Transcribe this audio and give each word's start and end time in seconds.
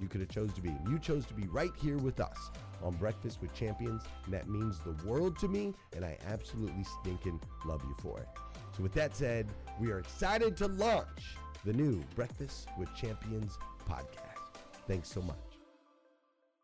you 0.00 0.08
could 0.08 0.20
have 0.20 0.30
chose 0.30 0.52
to 0.54 0.62
be. 0.62 0.74
You 0.88 0.98
chose 0.98 1.26
to 1.26 1.34
be 1.34 1.46
right 1.48 1.72
here 1.80 1.98
with 1.98 2.20
us 2.20 2.50
on 2.82 2.94
Breakfast 2.94 3.40
with 3.40 3.52
Champions, 3.54 4.02
and 4.24 4.34
that 4.34 4.48
means 4.48 4.78
the 4.80 4.96
world 5.06 5.38
to 5.40 5.48
me, 5.48 5.74
and 5.94 6.04
I 6.04 6.16
absolutely 6.26 6.84
stinking 7.00 7.40
love 7.64 7.82
you 7.84 7.94
for 8.00 8.18
it. 8.20 8.28
So 8.76 8.82
with 8.82 8.92
that 8.94 9.16
said, 9.16 9.48
we 9.80 9.90
are 9.90 9.98
excited 9.98 10.56
to 10.58 10.68
launch 10.68 11.36
the 11.64 11.72
new 11.72 12.02
Breakfast 12.14 12.68
with 12.78 12.94
Champions 12.94 13.58
podcast. 13.88 14.60
Thanks 14.86 15.10
so 15.10 15.20
much. 15.22 15.36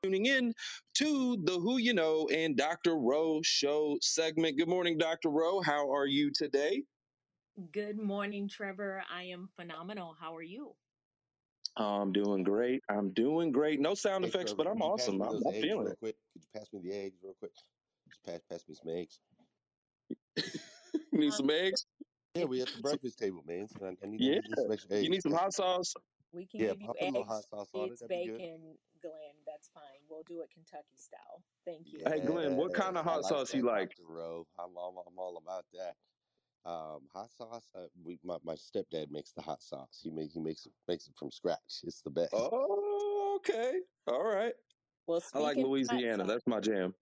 Tuning 0.02 0.26
in 0.26 0.54
to 0.94 1.36
the 1.44 1.58
Who 1.58 1.78
You 1.78 1.92
Know 1.92 2.28
and 2.28 2.56
Dr. 2.56 2.96
Rowe 2.96 3.40
show 3.42 3.98
segment. 4.00 4.56
Good 4.56 4.68
morning, 4.68 4.98
Dr. 4.98 5.30
Rowe. 5.30 5.60
How 5.60 5.92
are 5.92 6.06
you 6.06 6.30
today? 6.32 6.84
Good 7.72 7.98
morning, 7.98 8.48
Trevor. 8.48 9.02
I 9.12 9.24
am 9.24 9.48
phenomenal. 9.56 10.14
How 10.20 10.34
are 10.36 10.42
you? 10.42 10.74
I'm 11.76 12.12
doing 12.12 12.44
great. 12.44 12.84
I'm 12.88 13.12
doing 13.12 13.52
great. 13.52 13.80
No 13.80 13.94
sound 13.94 14.24
Hey, 14.24 14.30
effects, 14.30 14.52
Trevor, 14.52 14.56
but 14.56 14.66
I'm 14.68 14.78
could 14.78 14.84
you 14.84 14.92
pass 14.92 14.94
awesome. 14.94 15.20
me 15.20 15.28
I'm, 15.28 15.28
those 15.28 15.46
I'm 15.46 15.52
eggs 15.52 15.60
feeling 15.60 15.86
real 15.86 15.92
it. 15.92 15.98
quick? 15.98 16.16
Could 16.32 16.42
you 16.44 16.48
pass 16.54 16.72
me 16.72 16.80
the 16.80 16.92
eggs 16.92 17.18
real 17.22 17.34
quick? 17.34 17.52
Just 18.08 18.22
pass, 18.24 18.40
pass 18.48 18.68
me 18.68 18.74
some 18.74 18.90
eggs. 18.90 19.20
You 20.36 20.44
need 21.20 21.32
Um, 21.32 21.36
some 21.36 21.50
eggs? 21.50 21.86
Yeah, 22.34 22.44
we 22.44 22.58
you 22.58 22.62
at 22.62 22.68
the 22.70 22.76
need, 22.76 22.82
breakfast 22.82 23.18
table, 23.18 23.42
man. 23.44 23.68
So 23.68 23.84
I, 23.86 23.88
I 24.02 24.06
need, 24.06 24.22
I 24.22 24.34
Yeah. 24.34 24.40
need 24.46 24.58
some 24.58 24.72
extra 24.72 24.96
You 24.96 24.98
eggs. 24.98 25.10
need 25.10 25.22
some 25.22 25.32
hot 25.32 25.52
sauce? 25.54 25.94
we 26.32 26.46
can 26.46 26.60
Yeah, 26.60 26.68
give 26.68 26.80
you 26.80 26.86
pop 26.86 26.96
a 27.00 27.04
little 27.04 27.24
hot 27.24 27.36
eggs, 27.38 27.48
sauce 27.50 27.70
on 27.74 27.92
it. 27.92 27.92
it's 27.92 28.00
That'd 28.00 28.08
be 28.10 28.20
good. 28.30 28.40
bacon, 28.40 28.78
Glenn. 29.00 29.44
That's 29.46 29.68
fine. 29.68 30.00
We'll 30.08 30.22
do 30.24 30.42
it 30.42 30.50
Kentucky 30.50 30.96
style. 30.96 31.44
Thank 31.64 31.92
you. 31.92 32.00
Hey, 32.06 32.20
Glenn, 32.20 32.56
what 32.56 32.74
kind 32.74 32.96
Yes, 32.96 32.98
of 32.98 33.04
I 33.06 33.10
hot 33.10 33.22
like 33.22 33.28
sauce 33.28 33.54
you 33.54 33.62
that, 33.62 33.66
like? 33.66 33.96
Dr. 33.96 34.06
Rowe. 34.06 34.48
I'm, 34.58 34.76
I'm, 34.76 34.96
I'm 35.06 35.18
all 35.18 35.36
about 35.38 35.66
that. 35.72 35.96
Um, 36.66 37.02
hot 37.14 37.30
sauce. 37.30 37.70
Uh, 37.76 37.86
we, 38.04 38.18
my, 38.24 38.38
my 38.44 38.54
stepdad 38.54 39.10
makes 39.10 39.32
the 39.32 39.40
hot 39.40 39.62
sauce. 39.62 40.00
He 40.02 40.10
make, 40.10 40.32
he 40.32 40.40
makes 40.40 40.66
it 40.66 40.72
makes 40.88 41.06
it 41.06 41.14
from 41.16 41.30
scratch. 41.30 41.82
It's 41.84 42.02
the 42.02 42.10
best. 42.10 42.30
Oh, 42.32 43.36
okay. 43.36 43.78
All 44.08 44.24
right. 44.24 44.52
Well, 45.06 45.22
I 45.32 45.38
like 45.38 45.56
speaking 45.56 45.64
of 45.64 45.68
hot 45.68 45.70
Louisiana. 45.70 46.24
sauce, 46.24 46.26
That's 46.26 46.46
my 46.48 46.60
jam. 46.60 46.94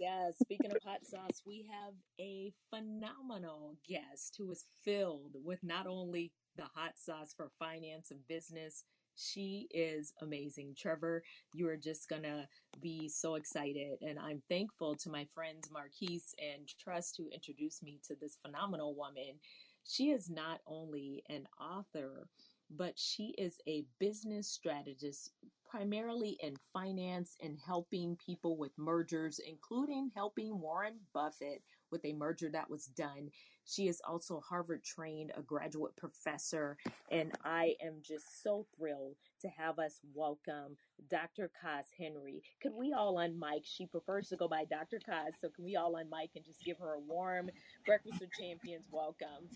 yeah, 0.00 0.30
speaking 0.42 0.72
of 0.72 0.78
hot 0.82 1.04
sauce, 1.04 1.42
we 1.46 1.66
have 1.70 1.92
a 2.18 2.52
phenomenal 2.70 3.76
guest 3.86 4.36
who 4.38 4.50
is 4.50 4.64
filled 4.82 5.36
with 5.44 5.62
not 5.62 5.86
only 5.86 6.32
the 6.56 6.64
hot 6.74 6.92
sauce 6.96 7.34
for 7.36 7.50
finance 7.58 8.10
and 8.10 8.26
business, 8.26 8.84
she 9.16 9.68
is 9.70 10.12
amazing. 10.22 10.74
Trevor, 10.78 11.22
you 11.52 11.68
are 11.68 11.76
just 11.76 12.08
gonna 12.08 12.48
be 12.80 13.08
so 13.08 13.34
excited. 13.34 13.98
And 14.02 14.18
I'm 14.18 14.42
thankful 14.48 14.96
to 14.96 15.10
my 15.10 15.26
friends 15.34 15.70
Marquise 15.70 16.34
and 16.38 16.68
Trust 16.78 17.16
who 17.16 17.28
introduced 17.30 17.82
me 17.82 18.00
to 18.08 18.16
this 18.20 18.38
phenomenal 18.44 18.94
woman. 18.94 19.40
She 19.84 20.10
is 20.10 20.30
not 20.30 20.60
only 20.66 21.22
an 21.28 21.46
author, 21.60 22.28
but 22.70 22.98
she 22.98 23.34
is 23.38 23.60
a 23.68 23.84
business 23.98 24.48
strategist 24.48 25.30
primarily 25.68 26.36
in 26.40 26.54
finance 26.72 27.36
and 27.42 27.58
helping 27.58 28.16
people 28.24 28.56
with 28.56 28.72
mergers, 28.78 29.40
including 29.46 30.10
helping 30.14 30.60
Warren 30.60 30.98
Buffett 31.12 31.62
with 31.94 32.04
a 32.04 32.12
merger 32.12 32.50
that 32.50 32.68
was 32.68 32.86
done. 32.86 33.30
She 33.64 33.86
is 33.86 34.02
also 34.06 34.40
Harvard 34.40 34.82
trained, 34.82 35.30
a 35.36 35.42
graduate 35.42 35.94
professor, 35.96 36.76
and 37.12 37.30
I 37.44 37.76
am 37.80 38.02
just 38.02 38.42
so 38.42 38.66
thrilled 38.76 39.14
to 39.42 39.48
have 39.48 39.78
us 39.78 40.00
welcome 40.12 40.76
Dr. 41.08 41.48
Kaz 41.64 41.84
Henry. 41.96 42.42
Could 42.60 42.72
we 42.76 42.92
all 42.92 43.16
on 43.18 43.38
mic? 43.38 43.62
She 43.62 43.86
prefers 43.86 44.28
to 44.30 44.36
go 44.36 44.48
by 44.48 44.64
Dr. 44.64 44.98
Kaz, 45.08 45.34
so 45.40 45.48
can 45.54 45.64
we 45.64 45.76
all 45.76 45.94
on 45.96 46.10
mic 46.10 46.30
and 46.34 46.44
just 46.44 46.64
give 46.64 46.78
her 46.78 46.94
a 46.94 46.98
warm 47.00 47.48
Breakfast 47.86 48.20
with 48.20 48.30
Champions 48.38 48.86
welcome? 48.90 49.48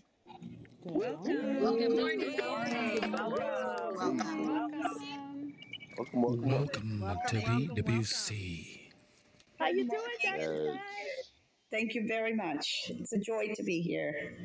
Welcome. 0.85 1.61
Welcome. 1.61 1.95
Welcome. 1.97 3.11
Welcome. 3.11 4.17
Welcome, 5.97 6.21
welcome, 6.21 6.99
welcome 7.01 7.21
to 7.27 7.41
BWC. 7.41 8.79
How 9.59 9.67
you 9.67 9.89
doing, 9.89 10.01
Dr. 10.23 10.71
Kaz? 10.71 11.18
Thank 11.71 11.93
you 11.93 12.07
very 12.07 12.33
much. 12.33 12.85
It's 12.89 13.13
a 13.13 13.19
joy 13.19 13.53
to 13.55 13.63
be 13.63 13.81
here. 13.81 14.35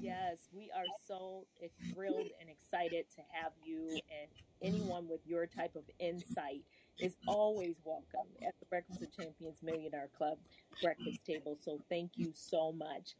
Yes, 0.00 0.38
we 0.54 0.70
are 0.74 0.84
so 1.06 1.44
thrilled 1.92 2.28
and 2.40 2.48
excited 2.48 3.04
to 3.16 3.22
have 3.32 3.52
you 3.62 3.90
and 3.90 4.28
anyone 4.62 5.08
with 5.08 5.20
your 5.26 5.46
type 5.46 5.76
of 5.76 5.82
insight 5.98 6.62
is 6.98 7.14
always 7.28 7.74
welcome 7.84 8.28
at 8.46 8.54
the 8.60 8.66
Breakfast 8.66 9.02
of 9.02 9.14
Champions 9.14 9.58
Millionaire 9.62 10.08
Club 10.16 10.38
breakfast 10.82 11.20
table. 11.26 11.58
So 11.62 11.80
thank 11.90 12.12
you 12.14 12.32
so 12.34 12.72
much. 12.72 13.14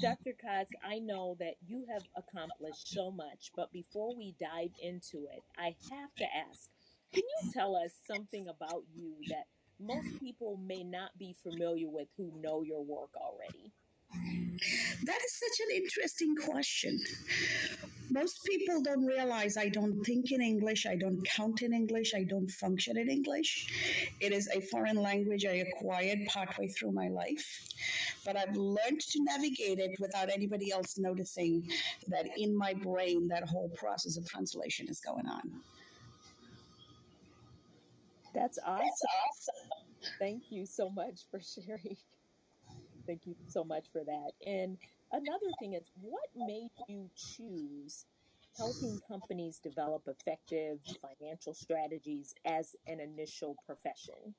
Dr. 0.00 0.32
Kaz, 0.44 0.66
I 0.84 0.98
know 0.98 1.36
that 1.38 1.54
you 1.66 1.86
have 1.92 2.02
accomplished 2.16 2.92
so 2.92 3.12
much, 3.12 3.52
but 3.54 3.72
before 3.72 4.16
we 4.16 4.34
dive 4.40 4.72
into 4.82 5.26
it, 5.32 5.42
I 5.56 5.76
have 5.90 6.14
to 6.16 6.24
ask 6.24 6.68
can 7.12 7.22
you 7.22 7.52
tell 7.52 7.76
us 7.76 7.92
something 8.10 8.48
about 8.48 8.84
you 8.94 9.12
that 9.28 9.44
most 9.86 10.20
people 10.20 10.58
may 10.66 10.84
not 10.84 11.10
be 11.18 11.34
familiar 11.42 11.88
with 11.88 12.08
who 12.16 12.32
know 12.40 12.62
your 12.62 12.84
work 12.84 13.10
already? 13.16 13.72
That 15.04 15.20
is 15.24 15.40
such 15.40 15.66
an 15.66 15.76
interesting 15.76 16.36
question. 16.36 17.00
Most 18.10 18.44
people 18.44 18.82
don't 18.82 19.06
realize 19.06 19.56
I 19.56 19.68
don't 19.68 20.04
think 20.04 20.30
in 20.30 20.42
English, 20.42 20.86
I 20.86 20.96
don't 20.96 21.24
count 21.24 21.62
in 21.62 21.72
English, 21.72 22.12
I 22.14 22.24
don't 22.24 22.50
function 22.50 22.98
in 22.98 23.08
English. 23.08 23.66
It 24.20 24.32
is 24.32 24.48
a 24.48 24.60
foreign 24.60 24.96
language 24.96 25.46
I 25.46 25.64
acquired 25.66 26.18
partway 26.28 26.68
through 26.68 26.92
my 26.92 27.08
life, 27.08 27.46
but 28.24 28.36
I've 28.36 28.54
learned 28.54 29.00
to 29.00 29.24
navigate 29.24 29.78
it 29.78 29.92
without 29.98 30.30
anybody 30.30 30.70
else 30.70 30.98
noticing 30.98 31.68
that 32.08 32.26
in 32.36 32.56
my 32.56 32.74
brain 32.74 33.28
that 33.28 33.48
whole 33.48 33.70
process 33.70 34.16
of 34.18 34.28
translation 34.28 34.86
is 34.88 35.00
going 35.00 35.26
on. 35.26 35.62
That's 38.34 38.58
awesome. 38.64 38.84
That's 38.84 39.04
awesome. 39.28 39.70
Thank 40.18 40.44
you 40.50 40.66
so 40.66 40.90
much 40.90 41.22
for 41.30 41.40
sharing. 41.40 41.96
Thank 43.06 43.26
you 43.26 43.34
so 43.48 43.64
much 43.64 43.86
for 43.92 44.02
that. 44.04 44.30
And 44.46 44.78
another 45.12 45.52
thing 45.58 45.74
is, 45.74 45.90
what 46.00 46.28
made 46.36 46.70
you 46.88 47.10
choose 47.16 48.06
helping 48.56 49.00
companies 49.08 49.58
develop 49.58 50.02
effective 50.06 50.78
financial 51.00 51.54
strategies 51.54 52.34
as 52.44 52.76
an 52.86 53.00
initial 53.00 53.56
profession? 53.66 54.34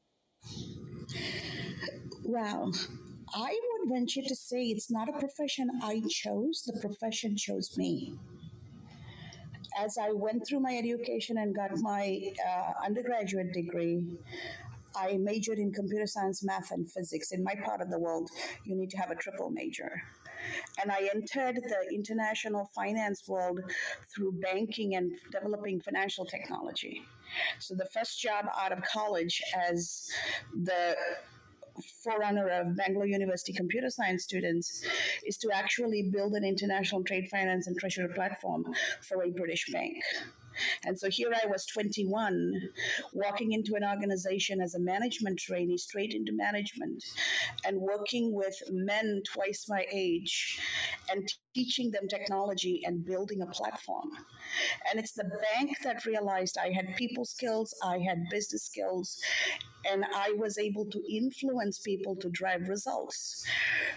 Wow. 2.23 2.71
I 3.35 3.59
would 3.71 3.89
venture 3.91 4.21
to 4.21 4.35
say 4.35 4.65
it's 4.65 4.91
not 4.91 5.09
a 5.09 5.19
profession 5.19 5.69
I 5.81 6.01
chose, 6.09 6.63
the 6.65 6.79
profession 6.79 7.35
chose 7.35 7.75
me. 7.77 8.15
As 9.77 9.97
I 9.97 10.11
went 10.11 10.45
through 10.47 10.59
my 10.59 10.75
education 10.77 11.37
and 11.37 11.55
got 11.55 11.71
my 11.77 12.19
uh, 12.47 12.85
undergraduate 12.85 13.53
degree, 13.53 14.03
I 14.95 15.17
majored 15.17 15.57
in 15.57 15.71
computer 15.71 16.05
science, 16.05 16.43
math, 16.43 16.71
and 16.71 16.89
physics. 16.89 17.31
In 17.31 17.43
my 17.43 17.55
part 17.55 17.81
of 17.81 17.89
the 17.89 17.97
world, 17.97 18.29
you 18.65 18.75
need 18.75 18.91
to 18.91 18.97
have 18.97 19.11
a 19.11 19.15
triple 19.15 19.49
major. 19.49 19.91
And 20.81 20.91
I 20.91 21.09
entered 21.13 21.55
the 21.55 21.93
international 21.93 22.69
finance 22.75 23.27
world 23.27 23.59
through 24.13 24.33
banking 24.33 24.95
and 24.95 25.11
developing 25.31 25.79
financial 25.81 26.25
technology. 26.25 27.01
So 27.59 27.75
the 27.75 27.87
first 27.93 28.21
job 28.21 28.45
out 28.55 28.71
of 28.71 28.83
college 28.83 29.41
as 29.55 30.09
the 30.63 30.95
forerunner 32.03 32.49
of 32.49 32.75
Bangalore 32.75 33.07
University 33.07 33.53
computer 33.53 33.89
science 33.89 34.23
students 34.23 34.85
is 35.25 35.37
to 35.37 35.49
actually 35.53 36.09
build 36.11 36.33
an 36.33 36.43
international 36.43 37.03
trade 37.03 37.27
finance 37.29 37.67
and 37.67 37.77
treasury 37.77 38.13
platform 38.13 38.65
for 39.01 39.23
a 39.23 39.31
British 39.31 39.71
bank. 39.71 39.95
And 40.85 40.97
so 40.97 41.09
here 41.09 41.31
I 41.33 41.47
was 41.47 41.65
21, 41.65 42.53
walking 43.13 43.53
into 43.53 43.75
an 43.75 43.83
organization 43.83 44.61
as 44.61 44.75
a 44.75 44.79
management 44.79 45.39
trainee, 45.39 45.77
straight 45.77 46.13
into 46.13 46.33
management, 46.33 47.03
and 47.65 47.77
working 47.77 48.33
with 48.33 48.55
men 48.69 49.21
twice 49.33 49.65
my 49.67 49.85
age 49.91 50.59
and 51.09 51.27
teaching 51.53 51.91
them 51.91 52.07
technology 52.07 52.81
and 52.85 53.05
building 53.05 53.41
a 53.41 53.47
platform. 53.47 54.09
And 54.89 55.00
it's 55.00 55.13
the 55.13 55.29
bank 55.53 55.77
that 55.83 56.05
realized 56.05 56.57
I 56.57 56.71
had 56.71 56.95
people 56.95 57.25
skills, 57.25 57.73
I 57.83 58.00
had 58.00 58.29
business 58.29 58.63
skills, 58.63 59.21
and 59.89 60.05
I 60.13 60.33
was 60.38 60.57
able 60.57 60.85
to 60.85 61.01
influence 61.09 61.79
people 61.79 62.15
to 62.17 62.29
drive 62.29 62.69
results. 62.69 63.45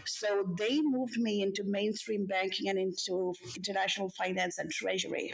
So 0.05 0.45
they 0.59 0.81
moved 0.81 1.19
me 1.19 1.43
into 1.43 1.63
mainstream 1.65 2.27
banking 2.27 2.69
and 2.69 2.79
into 2.79 3.35
international 3.57 4.11
finance 4.11 4.59
and 4.59 4.71
treasury. 4.71 5.33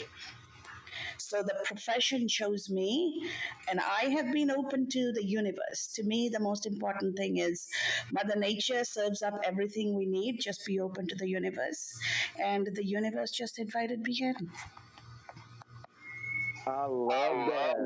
So 1.29 1.43
the 1.43 1.55
profession 1.65 2.29
chose 2.29 2.69
me, 2.69 3.29
and 3.69 3.81
I 3.81 4.11
have 4.11 4.33
been 4.33 4.51
open 4.51 4.89
to 4.91 5.13
the 5.13 5.25
universe. 5.25 5.93
To 5.95 6.03
me, 6.03 6.29
the 6.29 6.41
most 6.41 6.67
important 6.67 7.17
thing 7.17 7.39
is 7.39 7.69
Mother 8.11 8.39
Nature 8.39 8.85
serves 8.85 9.23
up 9.23 9.35
everything 9.45 9.95
we 9.95 10.07
need. 10.07 10.41
Just 10.41 10.67
be 10.67 10.81
open 10.81 11.07
to 11.09 11.15
the 11.15 11.29
universe. 11.29 11.99
And 12.39 12.69
the 12.75 12.85
universe 12.85 13.31
just 13.31 13.59
invited 13.59 14.01
me 14.01 14.19
in. 14.21 14.51
I 16.67 16.87
love 16.87 17.49
that. 17.51 17.77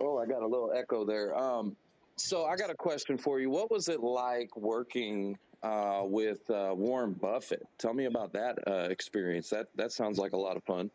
Oh, 0.00 0.18
I 0.18 0.26
got 0.26 0.42
a 0.42 0.46
little 0.46 0.72
echo 0.74 1.04
there. 1.04 1.36
Um, 1.36 1.76
so 2.16 2.44
I 2.44 2.56
got 2.56 2.70
a 2.70 2.74
question 2.74 3.16
for 3.16 3.40
you. 3.40 3.50
What 3.50 3.70
was 3.70 3.88
it 3.88 4.00
like 4.00 4.56
working 4.56 5.38
uh, 5.62 6.02
with 6.04 6.48
uh, 6.50 6.72
Warren 6.74 7.12
Buffett? 7.12 7.62
Tell 7.78 7.94
me 7.94 8.04
about 8.06 8.32
that 8.32 8.58
uh, 8.66 8.88
experience. 8.90 9.50
That 9.50 9.68
that 9.76 9.92
sounds 9.92 10.18
like 10.18 10.32
a 10.32 10.36
lot 10.36 10.56
of 10.56 10.64
fun. 10.64 10.90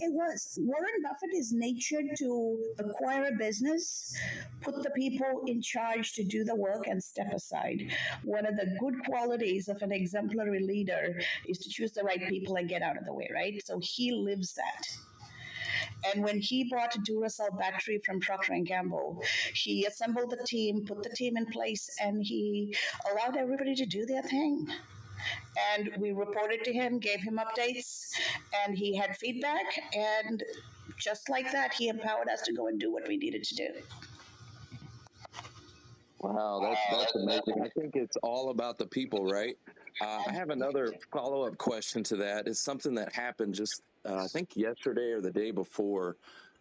It 0.00 0.12
was 0.12 0.58
Warren 0.60 1.02
Buffett 1.04 1.34
is 1.34 1.52
natured 1.52 2.06
to 2.18 2.74
acquire 2.80 3.26
a 3.26 3.36
business, 3.36 4.12
put 4.60 4.82
the 4.82 4.90
people 4.90 5.44
in 5.46 5.62
charge 5.62 6.14
to 6.14 6.24
do 6.24 6.42
the 6.42 6.56
work, 6.56 6.88
and 6.88 7.02
step 7.02 7.32
aside. 7.32 7.92
One 8.24 8.44
of 8.44 8.56
the 8.56 8.76
good 8.80 9.04
qualities 9.04 9.68
of 9.68 9.80
an 9.82 9.92
exemplary 9.92 10.58
leader 10.58 11.20
is 11.46 11.58
to 11.58 11.70
choose 11.70 11.92
the 11.92 12.02
right 12.02 12.28
people 12.28 12.56
and 12.56 12.68
get 12.68 12.82
out 12.82 12.98
of 12.98 13.04
the 13.04 13.14
way, 13.14 13.30
right? 13.32 13.64
So 13.64 13.78
he 13.80 14.10
lives 14.10 14.54
that. 14.54 14.88
And 16.12 16.24
when 16.24 16.40
he 16.40 16.64
bought 16.64 16.96
Duracell 17.04 17.56
battery 17.56 18.00
from 18.04 18.18
Procter 18.18 18.54
and 18.54 18.66
Gamble, 18.66 19.22
he 19.54 19.84
assembled 19.84 20.30
the 20.30 20.44
team, 20.44 20.86
put 20.86 21.04
the 21.04 21.10
team 21.10 21.36
in 21.36 21.46
place, 21.46 21.88
and 22.00 22.20
he 22.24 22.74
allowed 23.08 23.36
everybody 23.36 23.76
to 23.76 23.86
do 23.86 24.06
their 24.06 24.22
thing 24.22 24.66
and 25.74 25.90
we 25.98 26.12
reported 26.12 26.64
to 26.64 26.72
him, 26.72 26.98
gave 26.98 27.20
him 27.20 27.38
updates, 27.38 28.12
and 28.64 28.76
he 28.76 28.96
had 28.96 29.16
feedback. 29.16 29.66
And 29.96 30.42
just 30.96 31.28
like 31.28 31.50
that, 31.52 31.72
he 31.74 31.88
empowered 31.88 32.28
us 32.28 32.42
to 32.42 32.52
go 32.52 32.68
and 32.68 32.78
do 32.78 32.92
what 32.92 33.06
we 33.06 33.16
needed 33.16 33.44
to 33.44 33.54
do. 33.54 33.68
Wow, 36.20 36.60
that's 36.60 36.80
that's 36.90 37.14
amazing. 37.14 37.62
I 37.62 37.68
think 37.68 37.94
it's 37.94 38.16
all 38.22 38.50
about 38.50 38.76
the 38.76 38.86
people, 38.86 39.24
right? 39.24 39.56
Uh, 40.00 40.22
I 40.26 40.32
have 40.32 40.50
another 40.50 40.92
follow 41.12 41.46
up 41.46 41.56
question 41.58 42.02
to 42.04 42.16
that. 42.16 42.48
It's 42.48 42.60
something 42.60 42.94
that 42.94 43.12
happened 43.12 43.54
just 43.54 43.82
uh, 44.08 44.16
I 44.16 44.26
think 44.26 44.56
yesterday 44.56 45.12
or 45.12 45.20
the 45.20 45.30
day 45.30 45.50
before. 45.52 46.16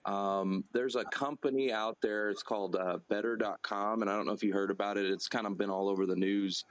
Um, 0.05 0.63
there's 0.71 0.95
a 0.95 1.03
company 1.05 1.71
out 1.71 1.97
there. 2.01 2.29
It's 2.29 2.43
called 2.43 2.75
uh, 2.77 2.99
Better.com, 3.09 4.01
and 4.01 4.09
I 4.09 4.15
don't 4.15 4.25
know 4.25 4.31
if 4.31 4.43
you 4.43 4.53
heard 4.53 4.71
about 4.71 4.97
it. 4.97 5.05
It's 5.05 5.27
kind 5.27 5.45
of 5.45 5.57
been 5.57 5.69
all 5.69 5.89
over 5.89 6.05
the 6.05 6.15
news. 6.15 6.63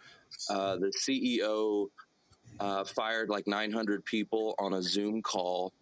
Uh, 0.51 0.77
the 0.77 0.93
CEO 0.93 1.87
uh, 2.61 2.85
fired 2.85 3.29
like 3.29 3.47
900 3.47 4.05
people 4.05 4.55
on 4.59 4.75
a 4.75 4.83
Zoom 4.83 5.23
call. 5.23 5.73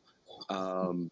Um, 0.51 1.11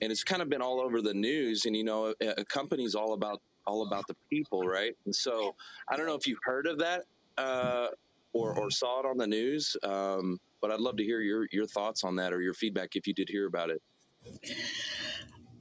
and 0.00 0.10
it's 0.10 0.24
kind 0.24 0.42
of 0.42 0.48
been 0.48 0.62
all 0.62 0.80
over 0.80 1.00
the 1.00 1.14
news. 1.14 1.66
And, 1.66 1.76
you 1.76 1.84
know, 1.84 2.14
a, 2.20 2.40
a 2.40 2.44
company's 2.44 2.94
all 2.94 3.14
about 3.14 3.40
all 3.66 3.86
about 3.86 4.06
the 4.08 4.16
people, 4.30 4.66
right? 4.66 4.96
And 5.04 5.14
so 5.14 5.54
I 5.88 5.96
don't 5.96 6.06
know 6.06 6.14
if 6.14 6.26
you've 6.26 6.40
heard 6.42 6.66
of 6.66 6.78
that 6.78 7.04
uh, 7.38 7.88
or, 8.32 8.58
or 8.58 8.70
saw 8.70 9.00
it 9.00 9.06
on 9.06 9.16
the 9.16 9.26
news, 9.26 9.76
um, 9.84 10.38
but 10.60 10.72
I'd 10.72 10.80
love 10.80 10.96
to 10.96 11.04
hear 11.04 11.20
your, 11.20 11.46
your 11.52 11.66
thoughts 11.66 12.02
on 12.04 12.16
that 12.16 12.32
or 12.32 12.40
your 12.40 12.54
feedback 12.54 12.96
if 12.96 13.06
you 13.06 13.14
did 13.14 13.28
hear 13.28 13.46
about 13.46 13.70
it. 13.70 13.80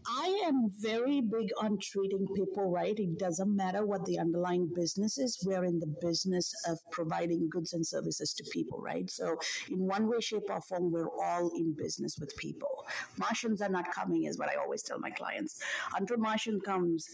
I 0.08 0.44
am 0.48 0.72
very 0.80 1.22
big 1.22 1.50
on 1.62 1.78
treating 1.82 2.28
people 2.36 2.70
right. 2.70 2.98
It 2.98 3.20
doesn't 3.20 3.56
matter 3.56 3.86
what 3.86 4.06
the 4.06 4.20
underlying 4.20 4.72
business 4.76 5.18
is. 5.18 5.40
We're 5.46 5.66
in 5.66 5.80
the 5.80 5.94
business 6.02 6.54
of 6.68 6.80
providing 6.92 7.50
goods 7.50 7.74
and 7.74 7.86
services 7.86 8.34
to 8.34 8.44
people, 8.52 8.80
right? 8.80 9.10
So, 9.10 9.38
in 9.70 9.80
one 9.80 10.08
way, 10.08 10.20
shape, 10.20 10.50
or 10.50 10.62
form, 10.62 10.92
we're 10.92 11.10
all 11.24 11.52
in 11.56 11.74
business 11.78 12.18
with 12.20 12.36
people. 12.38 12.86
Martians 13.18 13.62
are 13.62 13.70
not 13.70 13.92
coming, 13.92 14.26
is 14.26 14.38
what 14.40 14.50
I 14.50 14.56
always 14.56 14.82
tell 14.84 15.00
my 15.00 15.12
clients. 15.12 15.62
Until 15.96 16.18
Martian 16.18 16.60
comes, 16.62 17.08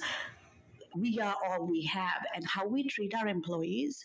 we 0.96 1.20
are 1.20 1.36
all 1.48 1.68
we 1.68 1.84
have, 1.86 2.26
and 2.36 2.46
how 2.48 2.66
we 2.68 2.88
treat 2.88 3.14
our 3.16 3.28
employees 3.28 4.04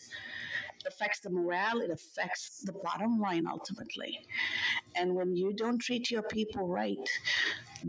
affects 0.87 1.19
the 1.19 1.29
morale, 1.29 1.81
it 1.81 1.91
affects 1.91 2.61
the 2.63 2.73
bottom 2.73 3.19
line 3.19 3.45
ultimately. 3.49 4.19
And 4.95 5.15
when 5.15 5.35
you 5.35 5.53
don't 5.53 5.79
treat 5.79 6.11
your 6.11 6.23
people 6.23 6.67
right, 6.67 7.09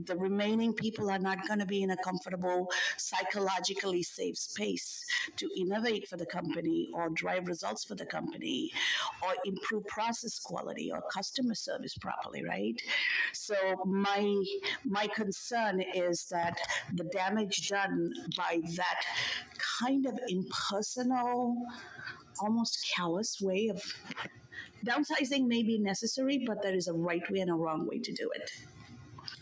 the 0.06 0.16
remaining 0.16 0.72
people 0.72 1.10
are 1.10 1.18
not 1.18 1.46
going 1.46 1.60
to 1.60 1.66
be 1.66 1.82
in 1.82 1.90
a 1.90 1.96
comfortable, 1.98 2.70
psychologically 2.96 4.02
safe 4.02 4.36
space 4.36 5.04
to 5.36 5.48
innovate 5.56 6.08
for 6.08 6.16
the 6.16 6.26
company 6.26 6.88
or 6.94 7.08
drive 7.10 7.46
results 7.46 7.84
for 7.84 7.94
the 7.94 8.06
company 8.06 8.72
or 9.22 9.34
improve 9.44 9.86
process 9.86 10.38
quality 10.40 10.90
or 10.92 11.02
customer 11.12 11.54
service 11.54 11.96
properly, 11.98 12.44
right? 12.44 12.80
So 13.32 13.54
my 13.84 14.42
my 14.84 15.06
concern 15.08 15.82
is 15.94 16.26
that 16.30 16.58
the 16.94 17.04
damage 17.04 17.68
done 17.68 18.12
by 18.36 18.60
that 18.76 19.00
kind 19.80 20.06
of 20.06 20.18
impersonal, 20.28 21.56
almost 22.40 22.86
callous 22.96 23.40
way 23.40 23.68
of 23.68 23.82
downsizing 24.86 25.46
may 25.46 25.62
be 25.62 25.78
necessary, 25.78 26.44
but 26.46 26.62
there 26.62 26.74
is 26.74 26.88
a 26.88 26.92
right 26.92 27.22
way 27.30 27.40
and 27.40 27.50
a 27.50 27.54
wrong 27.54 27.86
way 27.86 27.98
to 27.98 28.12
do 28.12 28.30
it 28.34 28.50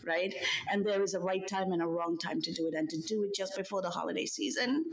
right? 0.05 0.33
And 0.69 0.85
there 0.85 1.01
is 1.01 1.13
a 1.13 1.19
right 1.19 1.47
time 1.47 1.71
and 1.71 1.81
a 1.81 1.85
wrong 1.85 2.17
time 2.17 2.41
to 2.41 2.51
do 2.51 2.67
it. 2.67 2.73
And 2.73 2.89
to 2.89 2.97
do 3.01 3.23
it 3.23 3.35
just 3.35 3.55
before 3.55 3.81
the 3.81 3.89
holiday 3.89 4.25
season 4.25 4.83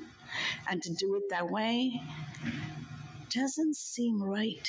and 0.69 0.83
to 0.83 0.95
do 0.95 1.15
it 1.17 1.25
that 1.31 1.49
way 1.51 2.01
doesn't 3.35 3.77
seem 3.77 4.23
right. 4.23 4.69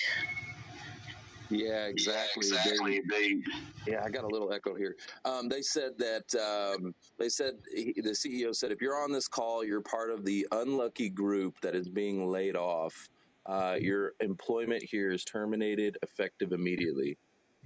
Yeah, 1.50 1.86
exactly. 1.88 2.48
Yeah, 2.48 2.60
exactly. 2.60 3.02
They, 3.10 3.36
yeah, 3.86 4.04
I 4.06 4.10
got 4.10 4.24
a 4.24 4.28
little 4.28 4.54
echo 4.54 4.74
here. 4.74 4.96
Um, 5.26 5.50
they 5.50 5.62
said 5.62 5.92
that 5.98 6.34
um, 6.36 6.96
they 7.20 7.28
said 7.28 7.56
he, 7.76 7.94
the 7.98 8.12
CEO 8.12 8.56
said 8.56 8.72
if 8.72 8.82
you're 8.82 9.04
on 9.04 9.12
this 9.12 9.28
call, 9.28 9.64
you're 9.64 9.82
part 9.82 10.12
of 10.12 10.24
the 10.24 10.48
unlucky 10.54 11.10
group 11.10 11.56
that 11.62 11.76
is 11.76 11.90
being 11.90 12.30
laid 12.30 12.56
off. 12.56 12.94
Uh, 13.46 13.76
your 13.80 14.14
employment 14.20 14.84
here 14.84 15.12
is 15.12 15.24
terminated 15.24 15.98
effective 16.04 16.52
immediately 16.52 17.18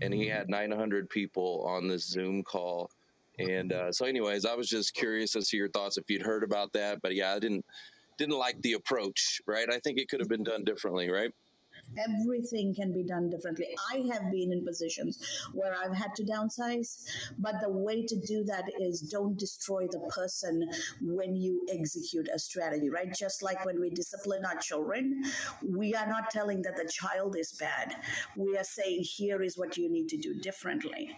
and 0.01 0.13
he 0.13 0.27
had 0.27 0.49
900 0.49 1.09
people 1.09 1.63
on 1.67 1.87
this 1.87 2.07
Zoom 2.07 2.43
call. 2.43 2.89
And 3.39 3.73
uh, 3.73 3.91
so, 3.91 4.05
anyways, 4.05 4.45
I 4.45 4.55
was 4.55 4.69
just 4.69 4.93
curious 4.93 5.35
as 5.35 5.49
to 5.49 5.57
your 5.57 5.69
thoughts 5.69 5.97
if 5.97 6.09
you'd 6.09 6.21
heard 6.21 6.43
about 6.43 6.73
that. 6.73 7.01
But 7.01 7.15
yeah, 7.15 7.33
I 7.33 7.39
didn't 7.39 7.65
didn't 8.17 8.37
like 8.37 8.61
the 8.61 8.73
approach. 8.73 9.41
Right? 9.45 9.67
I 9.69 9.79
think 9.79 9.99
it 9.99 10.09
could 10.09 10.21
have 10.21 10.29
been 10.29 10.43
done 10.43 10.63
differently. 10.63 11.09
Right? 11.09 11.31
Everything 11.97 12.73
can 12.75 12.93
be 12.93 13.03
done 13.03 13.29
differently. 13.29 13.67
I 13.91 14.05
have 14.13 14.31
been 14.31 14.51
in 14.51 14.65
positions 14.65 15.19
where 15.53 15.75
I've 15.75 15.95
had 15.95 16.13
to 16.15 16.23
downsize, 16.23 17.05
but 17.37 17.55
the 17.61 17.69
way 17.69 18.05
to 18.05 18.15
do 18.27 18.43
that 18.45 18.65
is 18.79 19.01
don't 19.01 19.37
destroy 19.37 19.87
the 19.87 19.99
person 20.09 20.69
when 21.01 21.35
you 21.35 21.65
execute 21.71 22.27
a 22.33 22.39
strategy, 22.39 22.89
right? 22.89 23.13
Just 23.13 23.43
like 23.43 23.65
when 23.65 23.79
we 23.79 23.89
discipline 23.89 24.45
our 24.45 24.57
children, 24.57 25.23
we 25.67 25.95
are 25.95 26.07
not 26.07 26.29
telling 26.29 26.61
that 26.63 26.75
the 26.75 26.89
child 26.91 27.35
is 27.37 27.53
bad. 27.53 27.95
We 28.35 28.57
are 28.57 28.63
saying, 28.63 29.03
here 29.03 29.41
is 29.41 29.57
what 29.57 29.77
you 29.77 29.89
need 29.89 30.09
to 30.09 30.17
do 30.17 30.33
differently. 30.39 31.17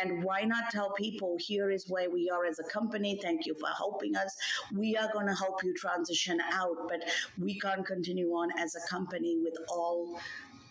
And 0.00 0.24
why 0.24 0.42
not 0.42 0.70
tell 0.70 0.92
people 0.92 1.36
here 1.38 1.70
is 1.70 1.88
where 1.88 2.10
we 2.10 2.30
are 2.30 2.44
as 2.44 2.58
a 2.58 2.64
company? 2.64 3.18
Thank 3.22 3.46
you 3.46 3.54
for 3.54 3.68
helping 3.68 4.16
us. 4.16 4.36
We 4.74 4.96
are 4.96 5.10
going 5.12 5.26
to 5.26 5.34
help 5.34 5.62
you 5.62 5.74
transition 5.74 6.40
out, 6.52 6.88
but 6.88 7.02
we 7.38 7.58
can't 7.58 7.84
continue 7.84 8.30
on 8.30 8.48
as 8.58 8.74
a 8.74 8.88
company 8.88 9.38
with 9.42 9.54
all 9.68 10.18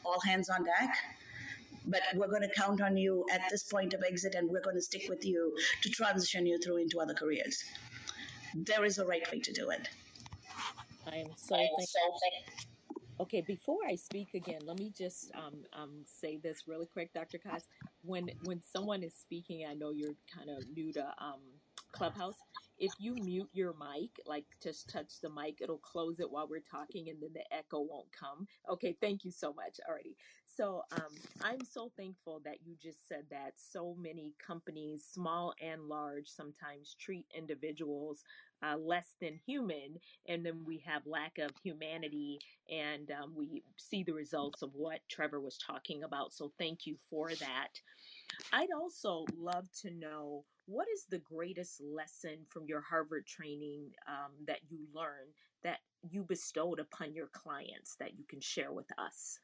all 0.03 0.19
hands 0.21 0.49
on 0.49 0.63
deck 0.63 0.97
but 1.85 2.01
we're 2.15 2.27
going 2.27 2.41
to 2.41 2.53
count 2.55 2.81
on 2.81 2.95
you 2.97 3.25
at 3.31 3.41
this 3.49 3.63
point 3.63 3.93
of 3.93 4.03
exit 4.07 4.35
and 4.35 4.49
we're 4.49 4.61
going 4.61 4.75
to 4.75 4.81
stick 4.81 5.03
with 5.09 5.25
you 5.25 5.55
to 5.81 5.89
transition 5.89 6.45
you 6.45 6.59
through 6.59 6.77
into 6.77 6.99
other 6.99 7.13
careers. 7.13 7.63
There 8.55 8.85
is 8.85 8.99
a 8.99 9.05
right 9.05 9.29
way 9.31 9.39
to 9.39 9.53
do 9.53 9.69
it. 9.69 9.87
I 11.11 11.15
am 11.17 11.27
so 11.35 11.55
thankful. 11.55 12.71
Okay, 13.21 13.41
before 13.41 13.77
I 13.87 13.93
speak 13.93 14.33
again, 14.33 14.61
let 14.65 14.79
me 14.79 14.91
just 14.97 15.31
um, 15.35 15.61
um, 15.73 15.91
say 16.07 16.37
this 16.41 16.63
really 16.67 16.87
quick, 16.87 17.13
Dr. 17.13 17.37
Kaz. 17.37 17.61
When 18.01 18.31
when 18.45 18.63
someone 18.63 19.03
is 19.03 19.13
speaking, 19.13 19.63
I 19.69 19.75
know 19.75 19.91
you're 19.91 20.15
kind 20.35 20.49
of 20.49 20.67
new 20.75 20.91
to 20.93 21.05
um, 21.19 21.41
Clubhouse. 21.91 22.37
If 22.79 22.91
you 22.97 23.13
mute 23.13 23.49
your 23.53 23.73
mic, 23.73 24.09
like 24.25 24.45
just 24.63 24.89
touch 24.89 25.21
the 25.21 25.29
mic, 25.29 25.59
it'll 25.61 25.77
close 25.77 26.19
it 26.19 26.31
while 26.31 26.47
we're 26.49 26.61
talking, 26.61 27.09
and 27.09 27.21
then 27.21 27.29
the 27.35 27.43
echo 27.55 27.81
won't 27.81 28.11
come. 28.11 28.47
Okay, 28.67 28.97
thank 28.99 29.23
you 29.23 29.29
so 29.29 29.53
much 29.53 29.79
already. 29.87 30.17
So 30.47 30.81
um, 30.93 31.13
I'm 31.43 31.63
so 31.63 31.91
thankful 31.95 32.41
that 32.43 32.57
you 32.65 32.75
just 32.81 33.07
said 33.07 33.25
that. 33.29 33.53
So 33.55 33.95
many 33.99 34.33
companies, 34.43 35.05
small 35.05 35.53
and 35.61 35.83
large, 35.83 36.27
sometimes 36.27 36.95
treat 36.99 37.27
individuals 37.37 38.23
uh, 38.63 38.77
less 38.77 39.15
than 39.19 39.39
human, 39.45 39.99
and 40.27 40.45
then 40.45 40.63
we 40.65 40.83
have 40.85 41.01
lack 41.05 41.37
of 41.37 41.51
humanity, 41.63 42.39
and 42.69 43.11
um, 43.11 43.33
we 43.35 43.63
see 43.77 44.03
the 44.03 44.13
results 44.13 44.61
of 44.61 44.71
what 44.73 44.99
Trevor 45.09 45.39
was 45.39 45.57
talking 45.57 46.03
about. 46.03 46.33
So 46.33 46.51
thank 46.57 46.85
you 46.85 46.95
for 47.09 47.29
that. 47.29 47.69
I'd 48.53 48.71
also 48.75 49.25
love 49.37 49.67
to 49.81 49.91
know 49.91 50.45
what 50.65 50.87
is 50.93 51.05
the 51.09 51.19
greatest 51.19 51.81
lesson 51.81 52.37
from 52.49 52.65
your 52.65 52.81
Harvard 52.81 53.25
training 53.25 53.91
um, 54.07 54.31
that 54.47 54.59
you 54.69 54.79
learned 54.93 55.33
that 55.63 55.79
you 56.09 56.23
bestowed 56.23 56.79
upon 56.79 57.13
your 57.13 57.27
clients 57.27 57.95
that 57.99 58.17
you 58.17 58.25
can 58.27 58.41
share 58.41 58.71
with 58.71 58.87
us? 58.97 59.39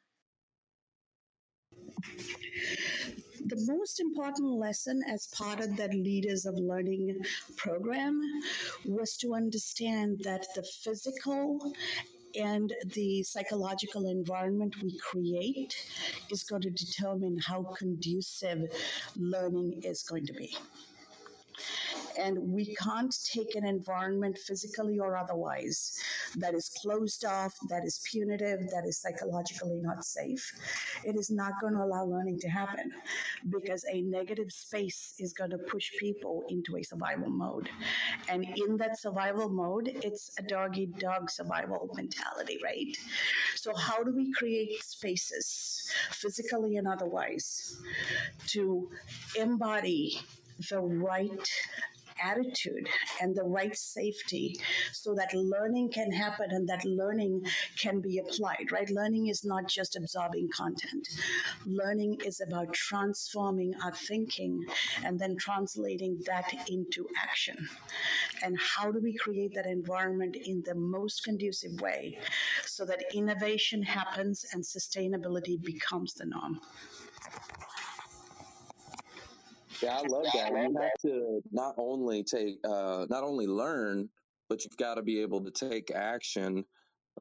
The 3.46 3.66
most 3.68 4.00
important 4.00 4.50
lesson 4.50 5.04
as 5.08 5.28
part 5.28 5.60
of 5.60 5.78
that 5.78 5.94
Leaders 5.94 6.46
of 6.46 6.56
Learning 6.56 7.16
program 7.56 8.20
was 8.86 9.16
to 9.18 9.36
understand 9.36 10.22
that 10.24 10.48
the 10.56 10.64
physical 10.64 11.74
and 12.36 12.74
the 12.94 13.24
psychological 13.24 14.10
environment 14.10 14.76
we 14.82 14.98
create 14.98 15.76
is 16.32 16.44
going 16.44 16.64
to 16.64 16.72
determine 16.72 17.38
how 17.40 17.64
conducive 17.78 18.60
learning 19.16 19.82
is 19.84 20.04
going 20.04 20.26
to 20.26 20.34
be. 20.34 20.58
And 22.20 22.38
we 22.52 22.76
can't 22.76 23.16
take 23.24 23.56
an 23.56 23.66
environment 23.66 24.38
physically 24.38 25.00
or 25.00 25.16
otherwise 25.16 26.00
that 26.36 26.54
is 26.54 26.70
closed 26.82 27.26
off, 27.26 27.54
that 27.70 27.84
is 27.86 28.02
punitive, 28.12 28.60
that 28.72 28.84
is 28.88 29.00
psychologically 29.00 29.80
not 29.82 30.04
safe. 30.04 30.54
It 31.04 31.16
is 31.16 31.30
not 31.30 31.54
going 31.62 31.74
to 31.74 31.82
allow 31.82 32.06
learning 32.06 32.40
to 32.40 32.50
happen 32.50 32.92
because 33.50 33.86
a 33.92 34.02
negative 34.02 34.52
space 34.52 35.14
is 35.20 35.34
going 35.34 35.52
to 35.52 35.58
push 35.58 35.92
people 36.00 36.44
into 36.50 36.78
a 36.78 36.84
survival 36.84 37.30
mode. 37.30 37.70
And 38.30 38.46
in 38.46 38.78
that 38.78 39.00
survival 39.00 39.50
mode, 39.50 39.88
it's 40.04 40.32
a 40.38 40.44
dog 40.44 40.78
eat 40.78 40.98
dog 41.00 41.30
survival 41.30 41.90
mentality, 41.96 42.60
right? 42.64 42.96
So, 43.56 43.76
how 43.76 44.04
do 44.04 44.16
we 44.16 44.32
create 44.34 44.84
spaces, 44.84 45.90
physically 46.12 46.78
and 46.78 46.88
otherwise, 46.88 47.78
to 48.48 48.90
embody 49.36 50.20
the 50.70 50.80
right 50.80 51.50
attitude 52.24 52.88
and 53.22 53.36
the 53.36 53.44
right 53.44 53.76
safety 53.76 54.60
so 54.94 55.14
that 55.16 55.34
learning 55.34 55.90
can 55.92 56.12
happen 56.12 56.48
and 56.52 56.68
that 56.70 56.84
learning 56.86 57.46
can 57.78 58.02
be 58.02 58.20
applied, 58.20 58.72
right? 58.72 58.90
Learning 58.90 59.28
is 59.28 59.44
not 59.44 59.68
just 59.68 59.96
absorbing 59.96 60.50
content. 60.56 61.08
Learning 61.66 62.18
is 62.26 62.42
about 62.42 62.74
transforming 62.74 63.74
our 63.84 63.94
thinking 63.94 64.64
and 65.04 65.20
then 65.20 65.36
translating 65.38 66.20
that 66.26 66.52
into 66.70 67.08
action. 67.22 67.68
And 68.44 68.58
how 68.60 68.92
do 68.92 69.00
we 69.00 69.16
create 69.16 69.54
that 69.56 69.66
environment 69.66 70.36
in 70.36 70.64
the 70.66 70.76
most 70.76 71.24
conducive 71.24 71.80
way 71.82 72.20
so 72.66 72.86
that 72.86 73.04
innovation 73.14 73.82
happens 73.84 74.46
and 74.54 74.64
sustainability 74.64 75.62
becomes 75.62 76.14
the 76.14 76.26
norm? 76.26 76.60
Yeah, 79.82 79.98
I 79.98 80.08
love 80.08 80.26
that. 80.34 80.52
You 80.52 80.76
have 80.82 80.92
to 81.04 81.42
not 81.52 81.76
only 81.78 82.24
take, 82.24 82.58
uh, 82.68 83.06
not 83.10 83.24
only 83.24 83.48
learn, 83.48 84.10
but 84.50 84.64
you've 84.64 84.78
got 84.78 84.96
to 84.96 85.02
be 85.02 85.22
able 85.22 85.44
to 85.44 85.52
take 85.52 85.92
action, 85.92 86.66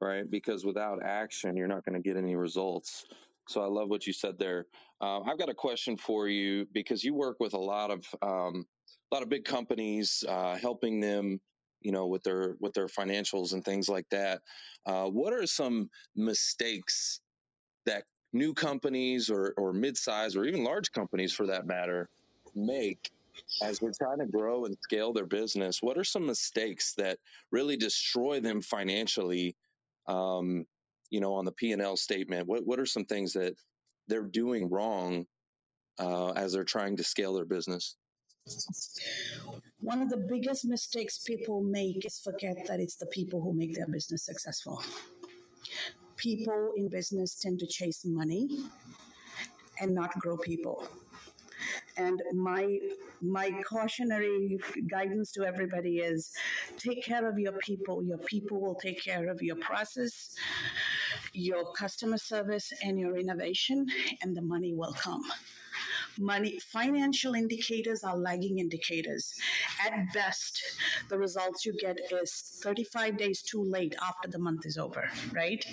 right? 0.01 0.29
Because 0.31 0.65
without 0.65 1.03
action, 1.03 1.57
you're 1.57 1.67
not 1.69 1.85
going 1.85 2.01
to 2.01 2.09
get 2.09 2.17
any 2.17 2.37
results. 2.37 3.05
So 3.49 3.63
I 3.63 3.67
love 3.67 3.89
what 3.89 4.07
you 4.07 4.13
said 4.13 4.39
there. 4.39 4.67
Uh, 5.01 5.21
I've 5.21 5.39
got 5.39 5.49
a 5.49 5.55
question 5.55 5.97
for 5.97 6.29
you 6.29 6.67
because 6.73 7.05
you 7.05 7.15
work 7.15 7.37
with 7.41 7.55
a 7.55 7.59
lot 7.59 7.91
of 7.91 8.07
um, 8.23 8.67
a 9.11 9.15
lot 9.15 9.23
of 9.23 9.29
big 9.29 9.45
companies, 9.45 10.25
uh, 10.29 10.57
helping 10.57 11.01
them, 11.01 11.41
you 11.81 11.93
know, 11.93 12.07
with 12.07 12.23
their 12.23 12.57
with 12.61 12.73
their 12.75 12.89
financials 12.89 13.53
and 13.53 13.65
things 13.65 13.89
like 13.89 14.09
that. 14.11 14.41
Uh, 14.85 15.05
what 15.05 15.33
are 15.33 15.47
some 15.47 15.91
mistakes 16.17 17.21
that 17.85 18.05
new 18.33 18.55
companies 18.55 19.31
or 19.31 19.55
or 19.57 19.73
mid-size 19.73 20.35
or 20.35 20.45
even 20.45 20.65
large 20.65 20.91
companies, 20.91 21.33
for 21.33 21.47
that 21.47 21.67
matter, 21.67 22.09
make 22.57 23.11
as 23.63 23.79
they're 23.79 23.93
trying 23.97 24.19
to 24.19 24.27
grow 24.27 24.65
and 24.65 24.77
scale 24.83 25.13
their 25.13 25.27
business, 25.27 25.83
what 25.83 25.99
are 25.99 26.05
some 26.05 26.27
mistakes 26.27 26.95
that 26.95 27.19
really 27.51 27.77
destroy 27.77 28.41
them 28.41 28.63
financially? 28.63 29.55
Um, 30.07 30.65
you 31.11 31.21
know, 31.21 31.35
on 31.35 31.45
the 31.45 31.53
P 31.53 31.73
and 31.73 31.83
L 31.83 31.97
statement, 31.97 32.47
what 32.47 32.67
what 32.67 32.81
are 32.81 32.87
some 32.87 33.05
things 33.05 33.35
that 33.35 33.55
they're 34.09 34.23
doing 34.23 34.71
wrong 34.71 35.27
uh, 35.99 36.31
as 36.31 36.53
they're 36.53 36.65
trying 36.65 36.97
to 36.97 37.05
scale 37.05 37.35
their 37.35 37.45
business? 37.45 37.97
One 39.81 40.03
of 40.03 40.09
the 40.09 40.17
biggest 40.17 40.65
mistakes 40.65 41.19
people 41.19 41.63
make 41.63 42.05
is 42.07 42.21
forget 42.21 42.57
that 42.69 42.81
it's 42.81 42.97
the 42.97 43.07
people 43.07 43.41
who 43.41 43.53
make 43.53 43.75
their 43.75 43.89
business 43.89 44.25
successful. 44.25 44.83
People 46.17 46.73
in 46.77 46.89
business 46.89 47.39
tend 47.41 47.59
to 47.59 47.67
chase 47.67 48.05
money 48.05 48.49
and 49.81 49.95
not 49.95 50.13
grow 50.19 50.37
people. 50.37 50.89
And 51.97 52.21
my 52.35 52.79
my 53.23 53.51
cautionary 53.69 54.59
guidance 54.91 55.33
to 55.33 55.45
everybody 55.45 55.99
is 55.99 56.33
take 56.79 57.05
care 57.05 57.29
of 57.29 57.39
your 57.39 57.53
people. 57.59 58.03
Your 58.05 58.19
people 58.19 58.61
will 58.61 58.77
take 58.77 59.03
care 59.03 59.29
of 59.31 59.43
your 59.43 59.57
process, 59.57 60.35
your 61.33 61.73
customer 61.73 62.19
service, 62.19 62.73
and 62.83 62.99
your 62.99 63.17
innovation, 63.17 63.87
and 64.23 64.37
the 64.37 64.43
money 64.43 64.75
will 64.75 64.95
come 64.95 65.23
money 66.19 66.59
financial 66.73 67.35
indicators 67.35 68.03
are 68.03 68.17
lagging 68.17 68.59
indicators 68.59 69.35
at 69.85 70.12
best 70.12 70.62
the 71.09 71.18
results 71.18 71.64
you 71.64 71.73
get 71.78 71.99
is 72.11 72.61
35 72.62 73.16
days 73.16 73.42
too 73.42 73.62
late 73.62 73.95
after 74.02 74.28
the 74.28 74.38
month 74.38 74.66
is 74.66 74.78
over 74.78 75.09
right 75.33 75.64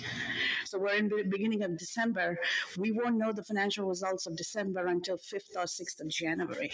so 0.64 0.78
we're 0.78 0.94
in 0.94 1.08
the 1.08 1.22
beginning 1.28 1.62
of 1.62 1.78
december 1.78 2.38
we 2.78 2.92
won't 2.92 3.16
know 3.16 3.32
the 3.32 3.44
financial 3.44 3.86
results 3.86 4.26
of 4.26 4.36
december 4.36 4.86
until 4.86 5.16
5th 5.16 5.56
or 5.56 5.64
6th 5.64 6.00
of 6.00 6.08
january 6.08 6.72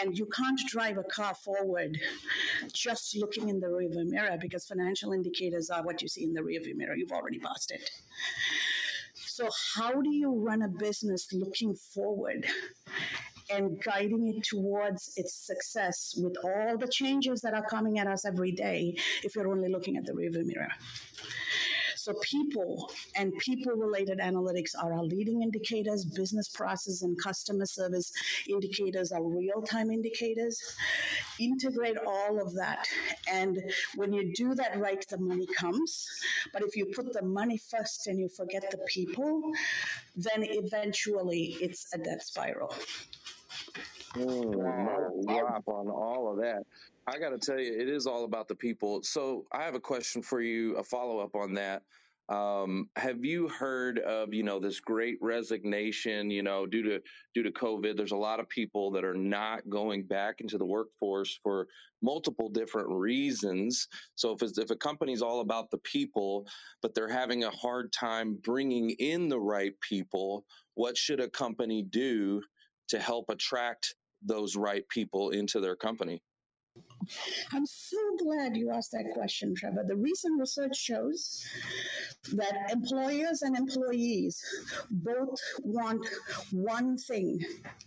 and 0.00 0.16
you 0.16 0.26
can't 0.26 0.60
drive 0.68 0.98
a 0.98 1.02
car 1.02 1.34
forward 1.34 1.98
just 2.72 3.16
looking 3.16 3.48
in 3.48 3.60
the 3.60 3.66
rearview 3.66 4.06
mirror 4.06 4.36
because 4.40 4.66
financial 4.66 5.12
indicators 5.12 5.70
are 5.70 5.82
what 5.82 6.02
you 6.02 6.08
see 6.08 6.24
in 6.24 6.34
the 6.34 6.40
rearview 6.40 6.76
mirror. 6.76 6.94
You've 6.96 7.12
already 7.12 7.38
passed 7.38 7.70
it. 7.70 7.90
So, 9.14 9.48
how 9.74 10.00
do 10.00 10.10
you 10.10 10.32
run 10.32 10.62
a 10.62 10.68
business 10.68 11.32
looking 11.32 11.74
forward 11.74 12.46
and 13.50 13.82
guiding 13.82 14.28
it 14.28 14.44
towards 14.44 15.12
its 15.16 15.46
success 15.46 16.14
with 16.16 16.36
all 16.44 16.76
the 16.78 16.88
changes 16.88 17.40
that 17.40 17.54
are 17.54 17.64
coming 17.68 17.98
at 17.98 18.06
us 18.06 18.24
every 18.24 18.52
day 18.52 18.94
if 19.22 19.34
you're 19.34 19.48
only 19.48 19.68
looking 19.68 19.96
at 19.96 20.04
the 20.04 20.12
rearview 20.12 20.44
mirror? 20.44 20.70
So 22.08 22.14
people 22.22 22.90
and 23.16 23.36
people 23.36 23.72
related 23.74 24.18
analytics 24.18 24.70
are 24.82 24.94
our 24.94 25.02
leading 25.02 25.42
indicators. 25.42 26.06
Business 26.06 26.48
process 26.48 27.02
and 27.02 27.14
customer 27.22 27.66
service 27.66 28.10
indicators 28.48 29.12
are 29.12 29.22
real 29.22 29.60
time 29.60 29.90
indicators. 29.90 30.58
Integrate 31.38 31.98
all 31.98 32.40
of 32.40 32.54
that. 32.54 32.86
And 33.30 33.58
when 33.96 34.14
you 34.14 34.32
do 34.32 34.54
that 34.54 34.78
right, 34.78 35.04
the 35.10 35.18
money 35.18 35.46
comes. 35.54 36.06
But 36.52 36.62
if 36.62 36.76
you 36.76 36.86
put 36.86 37.12
the 37.12 37.26
money 37.26 37.58
first 37.70 38.06
and 38.06 38.18
you 38.18 38.30
forget 38.30 38.70
the 38.70 38.78
people, 38.86 39.42
then 40.16 40.44
eventually 40.44 41.58
it's 41.60 41.92
a 41.92 41.98
death 41.98 42.22
spiral. 42.22 42.72
Mm, 44.16 45.26
drop 45.26 45.64
on 45.68 45.88
all 45.88 46.30
of 46.30 46.38
that. 46.38 46.62
I 47.06 47.18
got 47.18 47.30
to 47.30 47.38
tell 47.38 47.58
you, 47.58 47.72
it 47.72 47.88
is 47.88 48.06
all 48.06 48.24
about 48.24 48.48
the 48.48 48.54
people. 48.54 49.02
So 49.02 49.46
I 49.52 49.64
have 49.64 49.74
a 49.74 49.80
question 49.80 50.22
for 50.22 50.40
you, 50.40 50.76
a 50.76 50.84
follow 50.84 51.18
up 51.18 51.34
on 51.34 51.54
that. 51.54 51.82
Um, 52.28 52.90
have 52.96 53.24
you 53.24 53.48
heard 53.48 53.98
of 54.00 54.34
you 54.34 54.42
know 54.42 54.60
this 54.60 54.80
great 54.80 55.16
resignation? 55.22 56.30
You 56.30 56.42
know, 56.42 56.66
due 56.66 56.82
to 56.82 57.00
due 57.34 57.42
to 57.42 57.50
COVID, 57.50 57.96
there's 57.96 58.12
a 58.12 58.16
lot 58.16 58.38
of 58.38 58.48
people 58.50 58.90
that 58.92 59.04
are 59.04 59.14
not 59.14 59.66
going 59.70 60.04
back 60.04 60.42
into 60.42 60.58
the 60.58 60.66
workforce 60.66 61.40
for 61.42 61.66
multiple 62.02 62.50
different 62.50 62.90
reasons. 62.90 63.88
So 64.14 64.32
if 64.32 64.42
it's, 64.42 64.58
if 64.58 64.70
a 64.70 64.76
company's 64.76 65.22
all 65.22 65.40
about 65.40 65.70
the 65.70 65.78
people, 65.78 66.46
but 66.82 66.94
they're 66.94 67.08
having 67.08 67.44
a 67.44 67.50
hard 67.50 67.92
time 67.92 68.38
bringing 68.42 68.90
in 68.90 69.28
the 69.28 69.40
right 69.40 69.72
people, 69.80 70.44
what 70.74 70.98
should 70.98 71.20
a 71.20 71.30
company 71.30 71.82
do 71.82 72.42
to 72.88 72.98
help 72.98 73.26
attract 73.28 73.94
those 74.22 74.56
right 74.56 74.86
people 74.88 75.30
into 75.30 75.60
their 75.60 75.76
company? 75.76 76.22
I'm 77.52 77.66
so 77.66 77.98
glad 78.18 78.56
you 78.56 78.70
asked 78.70 78.92
that 78.92 79.12
question, 79.14 79.54
Trevor. 79.54 79.84
The 79.86 79.96
recent 79.96 80.38
research 80.38 80.76
shows 80.76 81.44
that 82.34 82.70
employers 82.70 83.42
and 83.42 83.56
employees 83.56 84.42
both 84.90 85.40
want 85.62 86.06
one 86.52 86.96
thing 86.96 87.40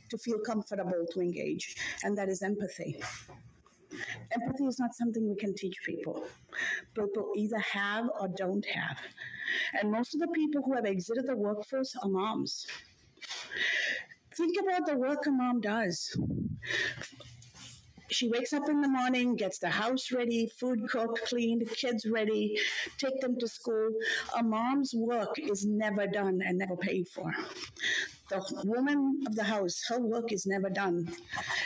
to 0.10 0.18
feel 0.18 0.40
comfortable 0.40 1.06
to 1.12 1.22
engage, 1.22 1.76
and 2.04 2.18
that 2.18 2.30
is 2.30 2.42
empathy. 2.42 3.02
Empathy 4.32 4.66
is 4.66 4.80
not 4.80 4.96
something 4.96 5.30
we 5.30 5.36
can 5.36 5.54
teach 5.54 5.76
people. 5.86 6.26
People 6.96 7.32
either 7.36 7.60
have 7.60 8.10
or 8.20 8.30
don't 8.30 8.66
have. 8.66 8.98
And 9.74 9.92
most 9.92 10.16
of 10.16 10.22
the 10.22 10.28
people 10.30 10.62
who 10.64 10.74
have 10.74 10.86
exited 10.86 11.28
the 11.28 11.36
workforce 11.36 11.96
are 12.02 12.10
moms. 12.10 12.66
Think 14.42 14.58
about 14.60 14.88
the 14.88 14.98
work 14.98 15.28
a 15.28 15.32
mom 15.32 15.62
does 15.62 16.18
she 18.12 18.28
wakes 18.28 18.54
up 18.54 18.68
in 18.70 18.82
the 18.82 18.90
morning, 18.90 19.36
gets 19.36 19.60
the 19.60 19.70
house 19.70 20.12
ready, 20.12 20.52
food 20.60 20.88
cooked, 20.90 21.22
cleaned, 21.28 21.68
kids 21.70 22.06
ready, 22.06 22.60
take 22.98 23.20
them 23.22 23.38
to 23.40 23.48
school. 23.48 23.90
A 24.38 24.44
mom's 24.44 24.94
work 24.94 25.40
is 25.40 25.66
never 25.66 26.08
done 26.08 26.40
and 26.46 26.58
never 26.58 26.76
paid 26.76 27.08
for. 27.08 27.32
The 28.30 28.44
woman 28.66 29.24
of 29.28 29.36
the 29.36 29.44
house, 29.44 29.82
her 29.88 30.00
work 30.00 30.32
is 30.32 30.46
never 30.46 30.70
done 30.70 31.08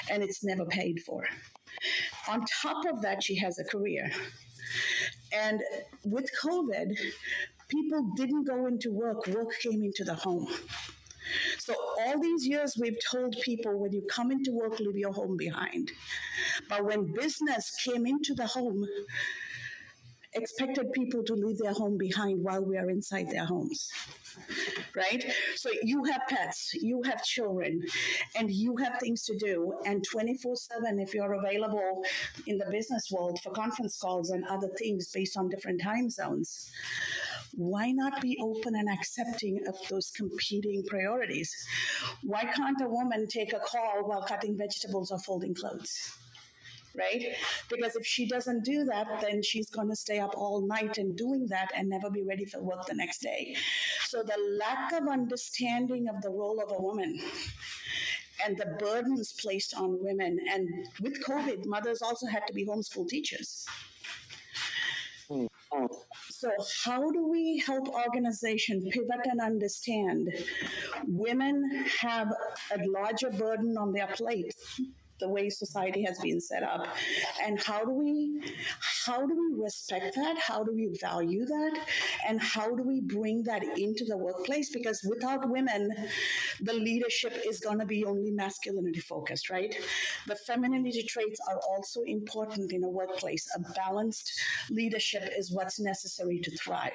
and 0.10 0.24
it's 0.24 0.44
never 0.44 0.66
paid 0.66 1.00
for. 1.00 1.24
On 2.28 2.46
top 2.62 2.86
of 2.86 3.02
that, 3.02 3.24
she 3.24 3.36
has 3.38 3.60
a 3.60 3.64
career. 3.64 4.10
And 5.34 5.62
with 6.06 6.30
COVID, 6.44 6.98
people 7.70 8.14
didn't 8.16 8.46
go 8.46 8.68
into 8.68 8.92
work, 8.92 9.28
work 9.28 9.52
came 9.62 9.84
into 9.84 10.04
the 10.04 10.16
home. 10.16 10.48
So 11.60 11.74
all 12.00 12.20
these 12.20 12.46
years 12.48 12.76
we've 12.80 12.98
told 13.12 13.36
people 13.42 13.80
when 13.80 13.92
you 13.92 14.04
come 14.10 14.32
into 14.32 14.52
work, 14.52 14.80
leave 14.80 14.98
your 14.98 15.14
home 15.14 15.38
behind. 15.38 15.92
But 16.70 16.86
when 16.86 17.14
business 17.14 17.76
came 17.84 18.06
into 18.06 18.34
the 18.34 18.48
home, 18.48 18.86
expected 20.36 20.92
people 20.92 21.24
to 21.24 21.34
leave 21.34 21.58
their 21.58 21.74
home 21.74 21.98
behind 21.98 22.44
while 22.44 22.64
we 22.64 22.78
are 22.78 22.90
inside 22.90 23.30
their 23.30 23.46
homes. 23.46 23.90
Right? 24.96 25.26
So 25.56 25.70
you 25.82 26.04
have 26.06 26.22
pets, 26.28 26.74
you 26.74 27.02
have 27.04 27.24
children, 27.24 27.82
and 28.36 28.52
you 28.52 28.76
have 28.78 29.00
things 29.00 29.24
to 29.26 29.38
do. 29.38 29.74
And 29.86 30.04
24 30.04 30.56
7, 30.56 31.00
if 31.00 31.14
you're 31.14 31.34
available 31.34 32.04
in 32.46 32.58
the 32.58 32.66
business 32.70 33.10
world 33.12 33.40
for 33.44 33.52
conference 33.52 33.98
calls 33.98 34.30
and 34.30 34.46
other 34.46 34.70
things 34.78 35.10
based 35.14 35.38
on 35.38 35.50
different 35.50 35.82
time 35.82 36.10
zones, 36.10 36.70
why 37.54 37.92
not 37.92 38.22
be 38.22 38.38
open 38.42 38.76
and 38.76 38.90
accepting 38.90 39.60
of 39.68 39.76
those 39.90 40.12
competing 40.12 40.84
priorities? 40.88 41.54
Why 42.24 42.44
can't 42.44 42.82
a 42.82 42.88
woman 42.88 43.28
take 43.28 43.54
a 43.54 43.60
call 43.60 44.08
while 44.08 44.24
cutting 44.24 44.58
vegetables 44.58 45.12
or 45.12 45.20
folding 45.20 45.54
clothes? 45.54 46.12
right? 46.98 47.36
Because 47.70 47.96
if 47.96 48.06
she 48.06 48.28
doesn't 48.28 48.64
do 48.64 48.86
that, 48.86 49.22
then 49.22 49.44
she's 49.44 49.70
going 49.70 49.90
to 49.90 49.96
stay 49.96 50.20
up 50.20 50.32
all 50.36 50.66
night 50.66 50.98
and 50.98 51.18
doing 51.18 51.48
that 51.50 51.72
and 51.76 51.90
never 51.90 52.10
be 52.10 52.24
ready 52.24 52.46
for 52.46 52.62
work 52.62 52.86
the 52.86 52.96
next 52.96 53.22
day. 53.22 53.56
So 54.06 54.24
the 54.24 54.58
lack 54.60 54.94
of 54.94 55.08
understanding 55.08 56.08
of 56.08 56.22
the 56.22 56.30
role 56.30 56.62
of 56.62 56.72
a 56.72 56.82
woman 56.82 57.20
and 58.46 58.58
the 58.58 58.78
burdens 58.80 59.34
placed 59.40 59.74
on 59.76 59.98
women, 60.02 60.38
and 60.52 60.68
with 61.02 61.24
COVID, 61.24 61.66
mothers 61.66 62.02
also 62.02 62.28
had 62.28 62.46
to 62.48 62.54
be 62.54 62.66
homeschool 62.66 63.08
teachers. 63.08 63.66
So, 66.38 66.52
how 66.84 67.12
do 67.12 67.28
we 67.30 67.64
help 67.66 67.88
organizations 67.88 68.84
pivot 68.90 69.22
and 69.24 69.40
understand? 69.40 70.34
Women 71.08 71.86
have 72.02 72.28
a 72.74 72.86
larger 72.88 73.30
burden 73.30 73.78
on 73.78 73.94
their 73.94 74.08
plate 74.08 74.54
the 75.22 75.30
way 75.30 75.50
society 75.50 76.04
has 76.04 76.20
been 76.20 76.42
set 76.42 76.62
up. 76.62 76.88
And 77.42 77.58
how 77.64 77.86
do 77.86 77.92
we 77.92 78.42
how 79.06 79.26
do 79.26 79.36
we 79.36 79.64
respect 79.64 80.16
that? 80.16 80.38
How 80.38 80.64
do 80.64 80.74
we 80.74 80.90
value 81.00 81.46
that? 81.46 81.80
And 82.28 82.42
how 82.42 82.76
do 82.76 82.84
we 82.84 83.02
bring 83.02 83.44
that 83.44 83.64
into 83.78 84.06
the 84.06 84.18
workplace? 84.18 84.72
Because 84.72 85.02
without 85.08 85.50
women 85.50 85.90
the 86.62 86.74
leadership 86.74 87.34
is 87.46 87.60
going 87.60 87.80
to 87.80 87.86
be 87.86 88.06
only 88.06 88.32
masculinity 88.32 89.00
focused 89.00 89.50
right? 89.50 89.76
The 90.28 90.36
femininity 90.36 91.04
traits 91.04 91.40
are 91.48 91.60
also 91.70 92.02
important 92.02 92.72
in 92.72 92.84
a 92.84 92.90
workplace. 92.90 93.48
A 93.56 93.60
balanced 93.74 94.32
leadership 94.70 95.30
is 95.38 95.52
what's 95.52 95.80
necessary 95.80 96.40
to 96.40 96.52
thrive. 96.58 96.94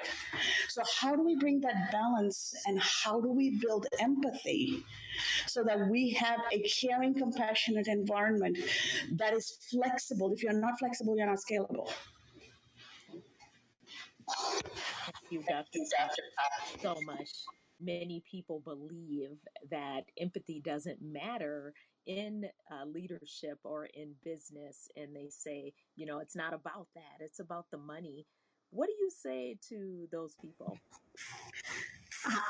So 0.68 0.82
how 1.00 1.14
do 1.14 1.22
we 1.22 1.36
bring 1.36 1.60
that 1.60 1.92
balance 1.92 2.54
and 2.66 2.80
how 2.80 3.20
do 3.20 3.30
we 3.30 3.58
build 3.60 3.86
empathy 4.00 4.84
so 5.46 5.64
that 5.64 5.88
we 5.88 6.10
have 6.10 6.40
a 6.52 6.62
caring, 6.62 7.14
compassionate 7.14 7.88
environment 7.88 8.58
that 9.12 9.34
is 9.34 9.58
flexible. 9.70 10.32
If 10.32 10.42
you're 10.42 10.52
not 10.52 10.78
flexible, 10.78 11.16
you're 11.16 11.26
not 11.26 11.38
scalable. 11.38 11.90
You, 15.30 15.42
Dr. 15.48 15.80
so 16.82 16.96
much. 17.04 17.30
Many 17.80 18.22
people 18.30 18.60
believe 18.60 19.38
that 19.70 20.02
empathy 20.18 20.60
doesn't 20.64 20.98
matter 21.00 21.72
in 22.06 22.44
uh, 22.70 22.84
leadership 22.86 23.58
or 23.64 23.86
in 23.86 24.14
business 24.24 24.88
and 24.96 25.14
they 25.14 25.28
say, 25.30 25.72
you 25.96 26.06
know, 26.06 26.18
it's 26.18 26.36
not 26.36 26.52
about 26.52 26.88
that, 26.94 27.20
it's 27.20 27.40
about 27.40 27.66
the 27.70 27.78
money. 27.78 28.26
What 28.70 28.86
do 28.86 28.92
you 29.00 29.10
say 29.10 29.56
to 29.70 30.06
those 30.12 30.34
people? 30.42 30.78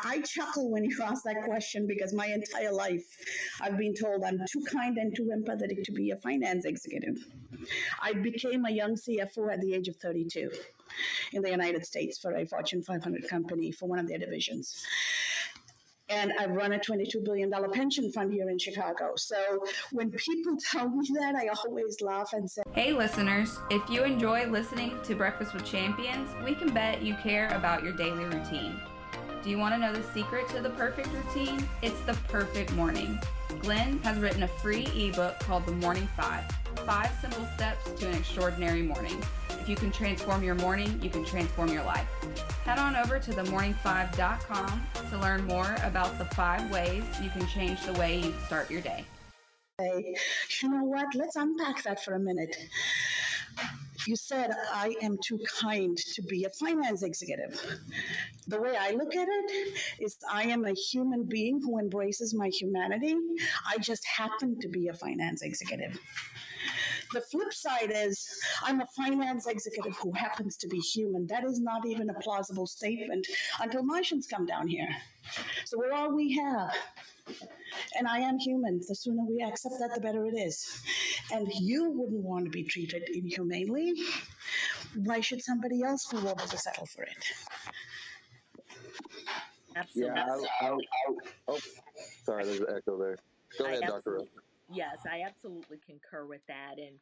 I 0.05 0.21
chuckle 0.21 0.71
when 0.71 0.85
you 0.85 0.97
ask 1.03 1.25
that 1.25 1.45
question 1.45 1.87
because 1.87 2.13
my 2.13 2.27
entire 2.27 2.73
life 2.73 3.05
I've 3.61 3.79
been 3.79 3.95
told 3.95 4.25
I'm 4.25 4.41
too 4.51 4.65
kind 4.71 4.97
and 4.99 5.15
too 5.15 5.31
empathetic 5.37 5.85
to 5.85 5.93
be 5.93 6.11
a 6.11 6.17
finance 6.17 6.65
executive. 6.65 7.17
I 8.03 8.13
became 8.15 8.65
a 8.65 8.71
young 8.71 8.97
CFO 8.97 9.53
at 9.53 9.61
the 9.61 9.75
age 9.75 9.89
of 9.89 9.97
32 9.97 10.51
in 11.33 11.43
the 11.43 11.51
United 11.51 11.87
States 11.87 12.19
for 12.19 12.35
a 12.35 12.47
Fortune 12.47 12.83
500 12.83 13.29
company 13.29 13.71
for 13.71 13.89
one 13.89 13.99
of 13.99 14.09
their 14.09 14.19
divisions 14.19 14.85
and 16.11 16.33
I've 16.39 16.51
run 16.51 16.73
a 16.73 16.79
$22 16.79 17.25
billion 17.25 17.51
pension 17.73 18.11
fund 18.11 18.33
here 18.33 18.51
in 18.51 18.59
Chicago. 18.59 19.13
So 19.17 19.65
when 19.93 20.11
people 20.11 20.57
tell 20.71 20.89
me 20.89 21.09
that, 21.15 21.37
I 21.37 21.49
always 21.65 22.01
laugh 22.01 22.33
and 22.33 22.51
say, 22.51 22.63
Hey, 22.73 22.93
listeners, 22.93 23.59
if 23.71 23.89
you 23.89 24.03
enjoy 24.03 24.47
listening 24.49 24.99
to 25.05 25.15
Breakfast 25.15 25.55
with 25.55 25.65
Champions, 25.65 26.29
we 26.45 26.55
can 26.55 26.75
bet 26.75 27.03
you 27.03 27.15
care 27.15 27.49
about 27.49 27.85
your 27.85 27.93
daily 27.93 28.25
routine. 28.25 28.81
Do 29.43 29.49
you 29.49 29.57
want 29.57 29.75
to 29.75 29.81
know 29.81 29.95
the 29.95 30.03
secret 30.13 30.51
to 30.51 30.61
the 30.61 30.69
perfect 30.71 31.09
routine? 31.09 31.67
It's 31.81 31.99
the 32.03 32.13
perfect 32.29 32.75
morning. 32.75 33.19
Glenn 33.61 33.99
has 34.01 34.19
written 34.19 34.43
a 34.43 34.49
free 34.49 34.85
ebook 34.95 35.39
called 35.41 35.65
The 35.65 35.73
Morning 35.73 36.07
Five 36.15 36.45
Five 36.85 37.11
Simple 37.23 37.47
Steps 37.55 37.91
to 37.93 38.09
an 38.09 38.17
Extraordinary 38.17 38.83
Morning. 38.83 39.19
If 39.49 39.67
you 39.67 39.77
can 39.77 39.91
transform 39.93 40.43
your 40.43 40.57
morning, 40.57 41.01
you 41.03 41.09
can 41.09 41.25
transform 41.25 41.69
your 41.69 41.85
life. 41.85 42.07
Head 42.65 42.79
on 42.79 42.97
over 42.97 43.19
to 43.19 43.31
themorning5.com 43.31 44.83
to 45.11 45.19
learn 45.19 45.45
more 45.45 45.75
about 45.85 46.19
the 46.19 46.27
five 46.27 46.71
ways 46.71 47.03
you 47.23 47.31
can 47.31 47.47
change 47.47 47.83
the 47.87 47.95
way 47.95 48.21
you 48.21 48.35
start 48.45 48.71
your 48.71 48.83
day. 48.83 49.07
You 49.81 50.69
know 50.69 50.85
what? 50.85 51.07
Let's 51.15 51.37
unpack 51.37 51.83
that 51.85 52.05
for 52.05 52.13
a 52.13 52.19
minute 52.19 52.57
you 54.07 54.17
said 54.17 54.51
I 54.73 54.95
am 55.03 55.19
too 55.23 55.39
kind 55.61 55.97
to 56.15 56.23
be 56.23 56.45
a 56.45 56.51
finance 56.51 57.03
executive. 57.03 57.61
The 58.47 58.61
way 58.61 58.77
I 58.77 58.93
look 58.93 59.15
at 59.15 59.29
it 59.29 59.79
is 60.01 60.17
I 60.31 60.45
am 60.45 60.65
a 60.65 60.73
human 60.73 61.25
being 61.25 61.61
who 61.63 61.79
embraces 61.79 62.35
my 62.35 62.49
humanity. 62.49 63.15
I 63.67 63.79
just 63.79 64.05
happen 64.07 64.59
to 64.61 64.69
be 64.69 64.89
a 64.89 64.95
finance 64.95 65.43
executive. 65.43 65.99
The 67.13 67.21
flip 67.21 67.53
side 67.53 67.93
is 67.95 68.25
I'm 68.63 68.81
a 68.81 68.87
finance 68.97 69.47
executive 69.47 69.97
who 69.97 70.13
happens 70.13 70.57
to 70.59 70.69
be 70.69 70.79
human. 70.79 71.27
That 71.27 71.45
is 71.45 71.61
not 71.61 71.87
even 71.87 72.09
a 72.09 72.15
plausible 72.15 72.67
statement 72.67 73.27
until 73.59 73.83
Martians 73.83 74.27
come 74.27 74.47
down 74.47 74.69
here. 74.69 74.89
So 75.65 75.79
we're 75.79 75.93
all 75.93 76.15
we 76.15 76.37
have. 76.37 76.75
And 77.97 78.07
I 78.07 78.19
am 78.19 78.39
human. 78.39 78.81
The 78.87 78.95
sooner 78.95 79.25
we 79.29 79.43
accept 79.43 79.75
that, 79.81 79.93
the 79.95 80.01
better 80.01 80.27
it 80.27 80.35
is. 80.35 80.83
And 81.33 81.49
you 81.53 81.91
wouldn't 81.91 82.23
want 82.23 82.45
to 82.45 82.51
be 82.51 82.65
treated 82.65 83.09
inhumanely. 83.13 83.95
Why 84.97 85.21
should 85.21 85.43
somebody 85.43 85.83
else 85.83 86.07
be 86.07 86.19
able 86.19 86.35
to 86.35 86.59
settle 86.59 86.87
for 86.87 87.03
it? 87.03 87.25
Absolutely. 89.77 90.15
Yeah, 90.17 90.37
I, 90.61 90.67
I, 90.67 90.71
I, 90.73 90.77
oh, 91.49 91.59
sorry, 92.25 92.45
there's 92.45 92.61
an 92.61 92.67
echo 92.77 92.99
there. 92.99 93.17
Go 93.59 93.67
ahead, 93.67 93.83
Dr. 93.87 94.21
Yes, 94.73 94.99
I 95.11 95.23
absolutely 95.27 95.79
concur 95.85 96.25
with 96.27 96.43
that. 96.49 96.75
And 96.79 96.99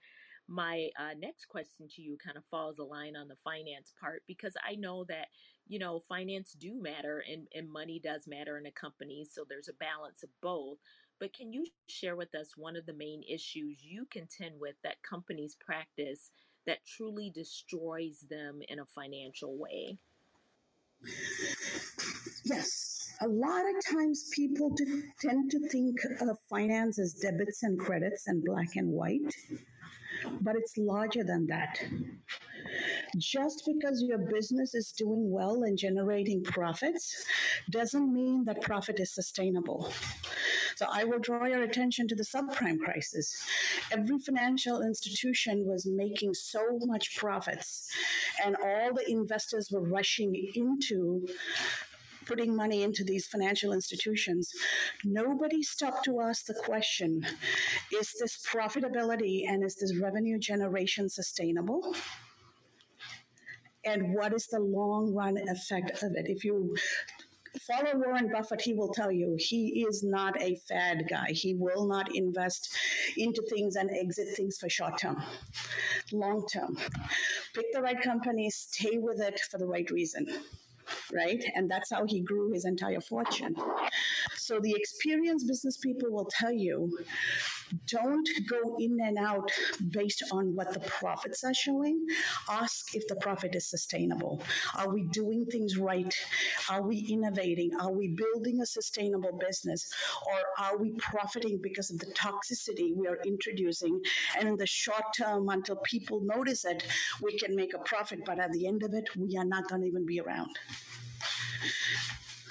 my 0.48 0.88
uh, 0.98 1.14
next 1.18 1.46
question 1.48 1.88
to 1.94 2.02
you 2.02 2.16
kind 2.16 2.36
of 2.36 2.44
falls 2.50 2.78
a 2.78 2.84
line 2.84 3.16
on 3.16 3.28
the 3.28 3.36
finance 3.44 3.92
part 4.00 4.22
because 4.26 4.54
I 4.66 4.74
know 4.76 5.04
that 5.04 5.28
you 5.66 5.78
know 5.78 6.00
finance 6.08 6.56
do 6.58 6.80
matter 6.80 7.22
and, 7.30 7.46
and 7.54 7.70
money 7.70 8.00
does 8.02 8.26
matter 8.26 8.56
in 8.56 8.64
a 8.64 8.70
company 8.70 9.26
so 9.30 9.44
there's 9.46 9.68
a 9.68 9.74
balance 9.74 10.22
of 10.22 10.30
both 10.40 10.78
but 11.20 11.34
can 11.34 11.52
you 11.52 11.66
share 11.88 12.16
with 12.16 12.34
us 12.34 12.56
one 12.56 12.76
of 12.76 12.86
the 12.86 12.94
main 12.94 13.22
issues 13.28 13.84
you 13.84 14.06
contend 14.10 14.58
with 14.58 14.76
that 14.82 15.02
companies 15.02 15.54
practice 15.60 16.30
that 16.66 16.86
truly 16.86 17.30
destroys 17.30 18.20
them 18.30 18.60
in 18.68 18.78
a 18.78 18.86
financial 18.86 19.58
way 19.58 19.98
yes 22.44 22.87
a 23.20 23.28
lot 23.28 23.64
of 23.68 23.96
times 23.96 24.30
people 24.32 24.74
tend 25.20 25.50
to 25.50 25.68
think 25.68 25.96
of 26.20 26.38
finance 26.48 26.98
as 26.98 27.14
debits 27.14 27.62
and 27.62 27.78
credits 27.78 28.26
and 28.28 28.44
black 28.44 28.76
and 28.76 28.88
white 28.88 29.34
but 30.40 30.56
it's 30.56 30.76
larger 30.76 31.24
than 31.24 31.46
that. 31.46 31.80
Just 33.16 33.62
because 33.66 34.02
your 34.06 34.18
business 34.18 34.74
is 34.74 34.92
doing 34.92 35.30
well 35.30 35.62
and 35.62 35.78
generating 35.78 36.42
profits 36.44 37.24
doesn't 37.70 38.12
mean 38.12 38.44
that 38.44 38.60
profit 38.62 39.00
is 39.00 39.14
sustainable. 39.14 39.92
So 40.76 40.86
I 40.90 41.04
will 41.04 41.18
draw 41.18 41.46
your 41.46 41.62
attention 41.62 42.06
to 42.08 42.14
the 42.14 42.24
subprime 42.24 42.78
crisis. 42.78 43.34
Every 43.90 44.18
financial 44.18 44.82
institution 44.82 45.64
was 45.66 45.86
making 45.86 46.34
so 46.34 46.78
much 46.82 47.16
profits, 47.16 47.88
and 48.44 48.56
all 48.62 48.92
the 48.94 49.10
investors 49.10 49.70
were 49.72 49.82
rushing 49.88 50.34
into 50.54 51.26
putting 52.28 52.54
money 52.54 52.82
into 52.82 53.02
these 53.02 53.26
financial 53.26 53.72
institutions, 53.72 54.52
nobody 55.04 55.62
stopped 55.62 56.04
to 56.04 56.20
ask 56.20 56.44
the 56.44 56.54
question 56.54 57.26
is 57.92 58.14
this 58.20 58.46
profitability 58.46 59.48
and 59.48 59.64
is 59.64 59.76
this 59.76 59.96
revenue 59.96 60.38
generation 60.38 61.08
sustainable? 61.08 61.94
And 63.84 64.14
what 64.14 64.34
is 64.34 64.46
the 64.46 64.60
long 64.60 65.14
run 65.14 65.38
effect 65.48 66.02
of 66.02 66.12
it? 66.14 66.26
If 66.28 66.44
you 66.44 66.76
follow 67.66 67.92
Warren 67.94 68.30
Buffett, 68.30 68.60
he 68.60 68.74
will 68.74 68.92
tell 68.92 69.10
you 69.10 69.36
he 69.38 69.86
is 69.88 70.02
not 70.02 70.40
a 70.40 70.56
fad 70.68 71.04
guy. 71.08 71.28
He 71.30 71.54
will 71.54 71.86
not 71.86 72.14
invest 72.14 72.76
into 73.16 73.42
things 73.48 73.76
and 73.76 73.90
exit 73.90 74.36
things 74.36 74.58
for 74.58 74.68
short 74.68 74.98
term, 75.00 75.22
long 76.12 76.46
term. 76.52 76.76
Pick 77.54 77.72
the 77.72 77.80
right 77.80 78.00
company, 78.02 78.50
stay 78.50 78.98
with 78.98 79.20
it 79.20 79.40
for 79.40 79.56
the 79.56 79.66
right 79.66 79.90
reason 79.90 80.26
right? 81.12 81.42
And 81.54 81.70
that's 81.70 81.90
how 81.90 82.04
he 82.06 82.20
grew 82.20 82.52
his 82.52 82.64
entire 82.64 83.00
fortune. 83.00 83.56
So 84.36 84.60
the 84.60 84.74
experienced 84.74 85.46
business 85.46 85.76
people 85.76 86.10
will 86.10 86.28
tell 86.30 86.52
you 86.52 86.98
don't 87.86 88.28
go 88.48 88.76
in 88.78 88.98
and 89.00 89.18
out 89.18 89.50
based 89.90 90.22
on 90.32 90.54
what 90.54 90.72
the 90.72 90.80
profits 90.80 91.44
are 91.44 91.54
showing. 91.54 92.06
Ask 92.48 92.94
if 92.94 93.06
the 93.08 93.16
profit 93.16 93.54
is 93.54 93.68
sustainable. 93.68 94.42
Are 94.76 94.88
we 94.88 95.04
doing 95.04 95.46
things 95.46 95.76
right? 95.76 96.14
Are 96.70 96.82
we 96.82 96.98
innovating? 97.10 97.72
Are 97.80 97.92
we 97.92 98.08
building 98.08 98.60
a 98.60 98.66
sustainable 98.66 99.38
business? 99.38 99.90
Or 100.26 100.64
are 100.66 100.78
we 100.78 100.92
profiting 100.98 101.60
because 101.62 101.90
of 101.90 101.98
the 101.98 102.12
toxicity 102.12 102.94
we 102.94 103.06
are 103.06 103.18
introducing? 103.24 104.00
And 104.38 104.48
in 104.48 104.56
the 104.56 104.66
short 104.66 105.04
term, 105.16 105.48
until 105.48 105.76
people 105.76 106.20
notice 106.22 106.64
it, 106.64 106.84
we 107.22 107.38
can 107.38 107.54
make 107.54 107.74
a 107.74 107.78
profit, 107.78 108.20
but 108.24 108.38
at 108.38 108.52
the 108.52 108.66
end 108.66 108.82
of 108.82 108.94
it, 108.94 109.04
we 109.16 109.36
are 109.36 109.44
not 109.44 109.68
going 109.68 109.82
to 109.82 109.88
even 109.88 110.06
be 110.06 110.20
around. 110.20 110.50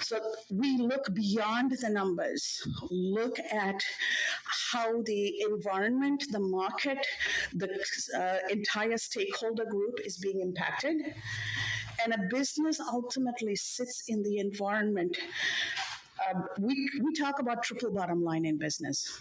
So 0.08 0.18
we 0.50 0.78
look 0.78 1.12
beyond 1.12 1.70
the 1.70 1.90
numbers, 1.90 2.66
look 2.90 3.38
at 3.38 3.82
how 4.72 5.02
the 5.02 5.42
environment, 5.42 6.24
the 6.30 6.40
market, 6.40 7.06
the 7.52 7.68
uh, 8.16 8.38
entire 8.48 8.96
stakeholder 8.96 9.66
group 9.66 10.00
is 10.02 10.16
being 10.16 10.40
impacted. 10.40 10.96
And 12.02 12.14
a 12.14 12.26
business 12.30 12.80
ultimately 12.80 13.54
sits 13.54 14.04
in 14.08 14.22
the 14.22 14.38
environment 14.38 15.18
um, 16.26 16.44
we, 16.58 16.90
we 17.02 17.14
talk 17.14 17.38
about 17.38 17.62
triple 17.62 17.90
bottom 17.90 18.22
line 18.22 18.44
in 18.44 18.58
business. 18.58 19.18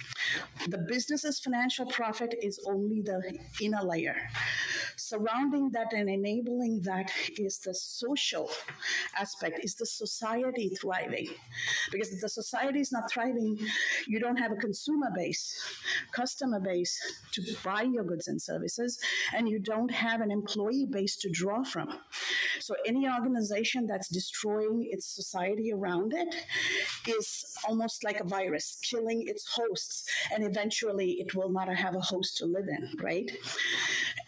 The 0.68 0.78
business's 0.78 1.40
financial 1.40 1.86
profit 1.86 2.36
is 2.42 2.60
only 2.68 3.02
the 3.02 3.38
inner 3.62 3.84
layer. 3.84 4.16
Surrounding 4.96 5.70
that 5.72 5.94
and 5.94 6.10
enabling 6.10 6.82
that 6.82 7.12
is 7.38 7.60
the 7.60 7.74
social 7.74 8.50
aspect, 9.16 9.60
is 9.64 9.76
the 9.76 9.86
society 9.86 10.70
thriving? 10.70 11.30
Because 11.92 12.12
if 12.12 12.22
the 12.22 12.30
society 12.30 12.80
is 12.80 12.92
not 12.92 13.10
thriving, 13.10 13.58
you 14.08 14.20
don't 14.20 14.38
have 14.38 14.52
a 14.52 14.56
consumer 14.56 15.12
base, 15.16 15.64
customer 16.12 16.60
base 16.60 17.00
to 17.34 17.44
buy 17.64 17.84
your 17.84 18.04
goods 18.04 18.28
and 18.28 18.42
services, 18.42 19.00
and 19.36 19.48
you 19.48 19.60
don't 19.60 19.92
have 19.92 20.22
an 20.22 20.32
employee 20.32 20.88
base 20.90 21.16
to 21.18 21.30
draw 21.30 21.64
from. 21.64 21.90
So 22.60 22.76
any 22.86 23.08
organization 23.08 23.86
that's 23.88 24.10
destroying 24.10 24.88
its 24.92 25.06
society 25.06 25.72
around 25.72 26.14
it 26.14 26.36
is 27.08 27.56
almost 27.68 28.04
like 28.04 28.20
a 28.20 28.24
virus, 28.24 28.78
killing 28.84 29.28
its 29.28 29.48
hosts, 29.48 30.06
and 30.34 30.44
eventually 30.44 31.14
it 31.20 31.36
will 31.36 31.50
not 31.50 31.68
have 31.70 31.96
a 31.96 32.00
host 32.00 32.38
to 32.38 32.46
live 32.46 32.68
in, 32.68 32.90
right? 33.02 33.30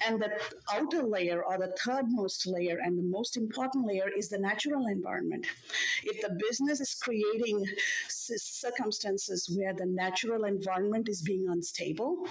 And 0.08 0.22
the 0.22 0.32
outer 0.74 1.04
layer 1.04 1.44
or 1.44 1.58
the 1.58 1.76
third 1.86 2.06
most 2.08 2.48
layer 2.48 2.80
and 2.84 2.98
the 2.98 3.04
most 3.04 3.38
important 3.38 3.86
layer 3.86 4.10
is 4.18 4.30
the 4.30 4.40
natural 4.40 4.88
environment. 4.88 5.46
If 6.04 6.22
the 6.22 6.38
business 6.48 6.80
is 6.80 6.96
creating 6.96 7.66
circumstances 8.08 9.50
where 9.56 9.74
the 9.74 9.86
natural 9.86 10.46
environment 10.46 11.10
is 11.10 11.22
being 11.22 11.48
unstable, 11.50 12.26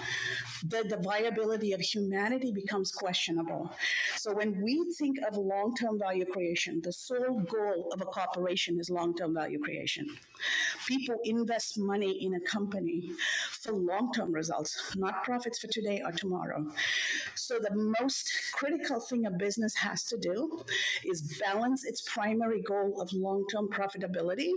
the, 0.67 0.85
the 0.89 0.99
viability 1.03 1.73
of 1.73 1.81
humanity 1.81 2.53
becomes 2.53 2.91
questionable. 2.93 3.71
So 4.17 4.33
when 4.35 4.61
we 4.63 4.93
think 4.99 5.19
of 5.27 5.37
long-term 5.37 5.99
value 5.99 6.27
creation, 6.27 6.81
the 6.83 6.93
sole 6.93 7.41
goal 7.41 7.91
of 7.93 8.01
a 8.01 8.07
corporation 8.07 8.79
is 8.81 8.91
long-term 8.91 9.35
value 9.35 9.59
creation. 9.61 10.18
People 10.87 11.17
invest 11.25 11.79
money 11.79 12.25
in 12.25 12.35
a 12.35 12.41
company 12.41 13.13
for 13.61 13.73
long-term 13.73 14.33
results, 14.33 14.97
not 14.97 15.23
profits 15.25 15.59
for 15.59 15.67
today 15.67 16.01
or 16.05 16.13
tomorrow. 16.13 16.67
So 17.35 17.59
the 17.59 17.95
most 18.01 18.31
critical 18.53 19.01
thing 19.01 19.27
a 19.27 19.31
business 19.31 19.75
has 19.75 20.05
to 20.05 20.17
do 20.17 20.65
is 21.05 21.39
balance 21.41 21.85
its 21.85 22.03
primary 22.09 22.63
goal 22.63 23.01
of 23.01 23.13
long-term 23.13 23.69
profitability 23.69 24.51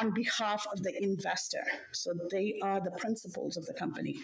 on 0.00 0.10
behalf 0.10 0.66
of 0.72 0.82
the 0.82 1.02
investor. 1.02 1.64
So 1.92 2.12
they 2.30 2.58
are 2.62 2.80
the 2.80 2.90
principals 2.92 3.56
of 3.56 3.64
the 3.66 3.74
company. 3.74 4.16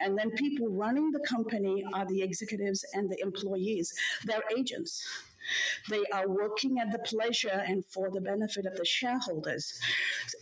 And 0.00 0.18
then 0.18 0.30
people 0.32 0.68
running 0.68 1.10
the 1.10 1.20
company 1.20 1.84
are 1.94 2.06
the 2.06 2.22
executives 2.22 2.84
and 2.92 3.08
the 3.08 3.20
employees. 3.22 3.94
They're 4.24 4.42
agents. 4.56 5.06
They 5.88 6.04
are 6.12 6.28
working 6.28 6.78
at 6.78 6.92
the 6.92 6.98
pleasure 6.98 7.62
and 7.66 7.84
for 7.86 8.10
the 8.10 8.20
benefit 8.20 8.66
of 8.66 8.76
the 8.76 8.84
shareholders. 8.84 9.78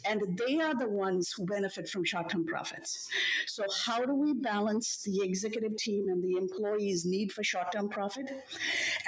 And 0.05 0.38
they 0.38 0.61
are 0.61 0.75
the 0.75 0.88
ones 0.88 1.33
who 1.33 1.47
benefit 1.47 1.88
from 1.88 2.05
short 2.05 2.31
term 2.31 2.47
profits. 2.47 3.09
So, 3.47 3.64
how 3.85 4.05
do 4.05 4.14
we 4.14 4.35
balance 4.35 5.03
the 5.03 5.23
executive 5.23 5.77
team 5.77 6.09
and 6.09 6.23
the 6.23 6.37
employees' 6.37 7.05
need 7.05 7.33
for 7.33 7.43
short 7.43 7.73
term 7.73 7.88
profit 7.88 8.31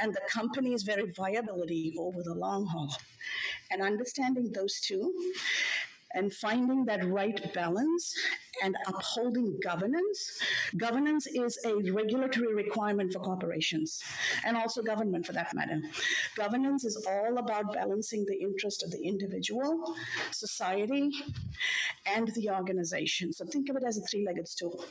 and 0.00 0.12
the 0.12 0.20
company's 0.30 0.82
very 0.82 1.10
viability 1.12 1.94
over 1.98 2.22
the 2.22 2.34
long 2.34 2.66
haul? 2.66 2.94
And 3.70 3.82
understanding 3.82 4.52
those 4.52 4.80
two 4.80 5.12
and 6.16 6.32
finding 6.32 6.84
that 6.86 7.04
right 7.06 7.38
balance 7.54 8.12
and 8.62 8.74
upholding 8.86 9.58
governance. 9.62 10.40
Governance 10.76 11.26
is 11.26 11.58
a 11.64 11.74
regulatory 11.92 12.54
requirement 12.54 13.12
for 13.12 13.20
corporations 13.20 14.02
and 14.44 14.56
also 14.56 14.82
government 14.82 15.26
for 15.26 15.34
that 15.34 15.54
matter. 15.54 15.80
Governance 16.36 16.84
is 16.84 17.06
all 17.06 17.38
about 17.38 17.72
balancing 17.74 18.24
the 18.26 18.40
interest 18.40 18.82
of 18.82 18.90
the 18.90 19.02
individual, 19.02 19.94
society, 20.32 21.10
and 22.06 22.28
the 22.34 22.50
organization. 22.50 23.32
So 23.32 23.44
think 23.44 23.68
of 23.68 23.76
it 23.76 23.84
as 23.86 23.98
a 23.98 24.02
three 24.02 24.24
legged 24.26 24.48
stool. 24.48 24.84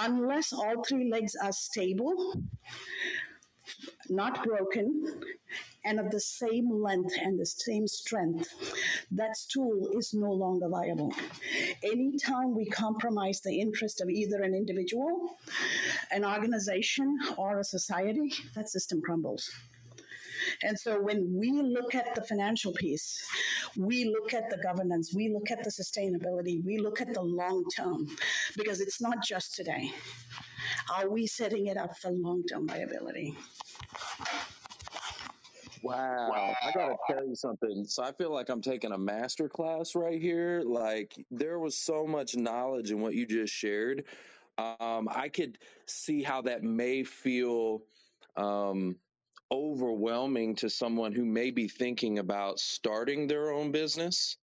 Unless 0.00 0.52
all 0.52 0.84
three 0.84 1.10
legs 1.10 1.34
are 1.42 1.52
stable, 1.52 2.34
not 4.08 4.44
broken, 4.44 5.20
and 5.86 6.00
of 6.00 6.10
the 6.10 6.20
same 6.20 6.68
length 6.70 7.14
and 7.20 7.38
the 7.38 7.46
same 7.46 7.86
strength, 7.86 8.48
that 9.12 9.36
stool 9.36 9.90
is 9.96 10.12
no 10.12 10.32
longer 10.32 10.68
viable. 10.68 11.12
Anytime 11.82 12.54
we 12.54 12.66
compromise 12.66 13.40
the 13.40 13.60
interest 13.60 14.00
of 14.00 14.10
either 14.10 14.42
an 14.42 14.54
individual, 14.54 15.30
an 16.10 16.24
organization, 16.24 17.18
or 17.36 17.60
a 17.60 17.64
society, 17.64 18.32
that 18.54 18.68
system 18.68 19.00
crumbles. 19.00 19.50
And 20.62 20.78
so 20.78 21.00
when 21.00 21.36
we 21.38 21.50
look 21.50 21.94
at 21.94 22.14
the 22.14 22.22
financial 22.22 22.72
piece, 22.72 23.24
we 23.76 24.04
look 24.04 24.32
at 24.32 24.48
the 24.50 24.58
governance, 24.58 25.14
we 25.14 25.28
look 25.28 25.50
at 25.50 25.62
the 25.64 25.70
sustainability, 25.70 26.64
we 26.64 26.78
look 26.78 27.00
at 27.00 27.12
the 27.12 27.22
long 27.22 27.64
term, 27.76 28.08
because 28.56 28.80
it's 28.80 29.00
not 29.00 29.22
just 29.22 29.54
today. 29.54 29.90
Are 30.94 31.08
we 31.08 31.26
setting 31.26 31.66
it 31.66 31.76
up 31.76 31.96
for 31.98 32.10
long 32.10 32.44
term 32.44 32.68
viability? 32.68 33.36
Wow. 35.86 36.54
I 36.62 36.72
got 36.72 36.88
to 36.88 36.96
tell 37.08 37.26
you 37.26 37.34
something. 37.34 37.84
So 37.86 38.02
I 38.02 38.12
feel 38.12 38.32
like 38.32 38.48
I'm 38.48 38.62
taking 38.62 38.92
a 38.92 38.98
master 38.98 39.48
class 39.48 39.94
right 39.94 40.20
here. 40.20 40.62
Like 40.64 41.14
there 41.30 41.58
was 41.58 41.76
so 41.76 42.06
much 42.06 42.36
knowledge 42.36 42.90
in 42.90 43.00
what 43.00 43.14
you 43.14 43.26
just 43.26 43.52
shared. 43.52 44.04
Um, 44.58 45.08
I 45.10 45.28
could 45.28 45.58
see 45.86 46.22
how 46.22 46.42
that 46.42 46.62
may 46.62 47.04
feel 47.04 47.82
um, 48.36 48.96
overwhelming 49.52 50.56
to 50.56 50.70
someone 50.70 51.12
who 51.12 51.24
may 51.24 51.50
be 51.50 51.68
thinking 51.68 52.18
about 52.18 52.58
starting 52.58 53.26
their 53.26 53.52
own 53.52 53.72
business. 53.72 54.36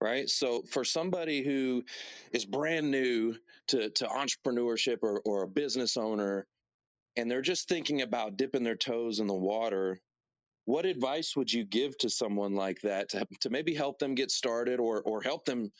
Right. 0.00 0.28
So 0.28 0.62
for 0.62 0.82
somebody 0.84 1.42
who 1.44 1.84
is 2.32 2.46
brand 2.46 2.90
new 2.90 3.36
to, 3.68 3.90
to 3.90 4.06
entrepreneurship 4.06 4.98
or, 5.02 5.20
or 5.24 5.42
a 5.42 5.48
business 5.48 5.96
owner, 5.98 6.46
and 7.16 7.30
they're 7.30 7.42
just 7.42 7.68
thinking 7.68 8.00
about 8.00 8.36
dipping 8.36 8.64
their 8.64 8.76
toes 8.76 9.20
in 9.20 9.26
the 9.26 9.34
water, 9.34 10.00
what 10.64 10.86
advice 10.86 11.34
would 11.36 11.52
you 11.52 11.64
give 11.64 11.96
to 11.98 12.08
someone 12.08 12.54
like 12.54 12.80
that 12.82 13.08
to, 13.10 13.26
to 13.40 13.50
maybe 13.50 13.74
help 13.74 13.98
them 13.98 14.14
get 14.14 14.30
started 14.30 14.78
or 14.80 15.02
or 15.02 15.22
help 15.22 15.44
them 15.44 15.70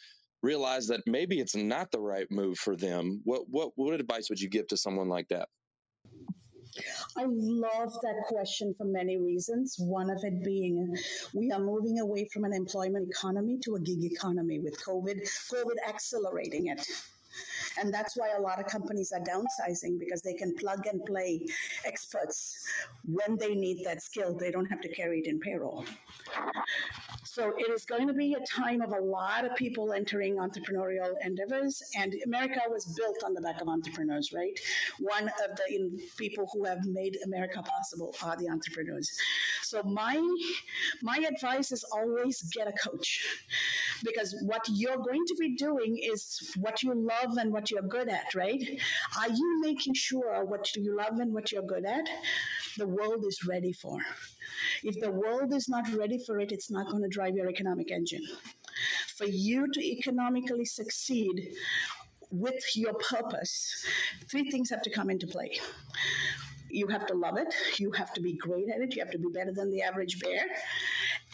realize 0.43 0.87
that 0.87 1.01
maybe 1.07 1.39
it's 1.39 1.55
not 1.55 1.91
the 1.91 2.01
right 2.01 2.31
move 2.31 2.59
for 2.59 2.77
them 2.77 3.21
what 3.25 3.43
what 3.49 3.71
what 3.77 3.95
advice 3.95 4.29
would 4.31 4.41
you 4.41 4.49
give 4.49 4.67
to 4.67 4.77
someone 4.77 5.09
like 5.09 5.29
that 5.29 5.49
I 7.17 7.25
love 7.27 7.93
that 8.03 8.23
question 8.29 8.75
for 8.79 8.85
many 8.85 9.17
reasons. 9.17 9.77
One 9.79 10.09
of 10.09 10.19
it 10.23 10.45
being 10.45 10.97
we 11.35 11.51
are 11.51 11.59
moving 11.59 11.99
away 11.99 12.29
from 12.33 12.45
an 12.45 12.53
employment 12.53 13.09
economy 13.11 13.59
to 13.65 13.75
a 13.75 13.81
gig 13.81 14.05
economy 14.05 14.61
with 14.61 14.81
COVID, 14.85 15.21
COVID 15.53 15.89
accelerating 15.89 16.69
it. 16.69 16.87
And 17.79 17.93
that's 17.93 18.17
why 18.17 18.31
a 18.37 18.41
lot 18.41 18.59
of 18.61 18.67
companies 18.67 19.13
are 19.13 19.21
downsizing 19.21 19.99
because 19.99 20.23
they 20.23 20.35
can 20.35 20.55
plug 20.55 20.87
and 20.87 21.05
play 21.05 21.47
experts 21.85 22.67
when 23.05 23.37
they 23.39 23.55
need 23.55 23.85
that 23.85 24.03
skill. 24.03 24.37
They 24.37 24.51
don't 24.51 24.67
have 24.67 24.81
to 24.81 24.89
carry 24.89 25.21
it 25.21 25.27
in 25.27 25.41
payroll. 25.41 25.85
So 27.25 27.53
it 27.57 27.71
is 27.71 27.85
going 27.85 28.09
to 28.09 28.13
be 28.13 28.35
a 28.35 28.45
time 28.45 28.81
of 28.81 28.93
a 28.93 29.01
lot 29.01 29.45
of 29.45 29.55
people 29.55 29.93
entering 29.93 30.37
entrepreneurial 30.37 31.15
endeavors, 31.25 31.81
and 31.97 32.13
America 32.27 32.61
was 32.69 32.85
built 32.87 33.23
on 33.25 33.35
the 33.35 33.41
back 33.41 33.61
of 33.61 33.69
entrepreneurs, 33.69 34.33
right? 34.33 34.59
One 34.99 35.29
of 35.29 35.57
the 35.57 36.01
people 36.19 36.49
who 36.53 36.65
have 36.65 36.85
made 36.85 37.17
America 37.25 37.63
possible 37.63 38.15
are 38.23 38.37
the 38.37 38.49
entrepreneurs. 38.49 39.09
So 39.63 39.83
my 39.85 40.21
my 41.03 41.19
advice 41.19 41.71
is 41.71 41.85
always 41.85 42.43
get 42.43 42.67
a 42.67 42.73
coach, 42.73 43.25
because 44.03 44.35
what 44.43 44.67
you're 44.69 44.97
going 44.97 45.25
to 45.29 45.37
be 45.39 45.55
doing 45.55 45.99
is 46.03 46.53
what 46.57 46.83
you 46.83 46.95
love 46.95 47.37
and 47.39 47.53
what 47.53 47.70
you're 47.71 47.83
good 47.83 48.09
at, 48.09 48.35
right? 48.35 48.63
Are 49.19 49.29
you 49.29 49.61
making 49.63 49.95
sure 49.95 50.45
what 50.45 50.75
you 50.77 50.97
love 50.97 51.19
and 51.19 51.33
what 51.33 51.53
you're 51.53 51.63
good 51.63 51.85
at, 51.85 52.09
the 52.77 52.87
world 52.87 53.25
is 53.27 53.45
ready 53.47 53.73
for? 53.73 53.99
If 54.83 55.01
the 55.01 55.11
world 55.11 55.53
is 55.55 55.69
not 55.69 55.93
ready 55.95 56.19
for 56.25 56.41
it, 56.41 56.53
it's 56.53 56.71
not 56.71 56.91
going 56.91 57.03
to 57.03 57.09
drive 57.09 57.35
your 57.35 57.49
economic 57.49 57.91
engine. 57.91 58.23
For 59.17 59.27
you 59.27 59.71
to 59.73 59.81
economically 59.81 60.65
succeed 60.65 61.55
with 62.31 62.65
your 62.77 62.95
purpose, 62.95 63.85
three 64.31 64.51
things 64.51 64.71
have 64.71 64.83
to 64.83 64.91
come 64.91 65.11
into 65.11 65.27
play. 65.27 65.59
You 66.71 66.87
have 66.89 67.07
to 67.07 67.15
love 67.15 67.37
it, 67.37 67.53
you 67.79 67.91
have 67.93 68.13
to 68.15 68.21
be 68.21 68.35
great 68.37 68.69
at 68.73 68.81
it, 68.81 68.95
you 68.95 69.03
have 69.03 69.11
to 69.11 69.19
be 69.19 69.29
better 69.35 69.53
than 69.53 69.71
the 69.71 69.83
average 69.83 70.21
bear, 70.21 70.45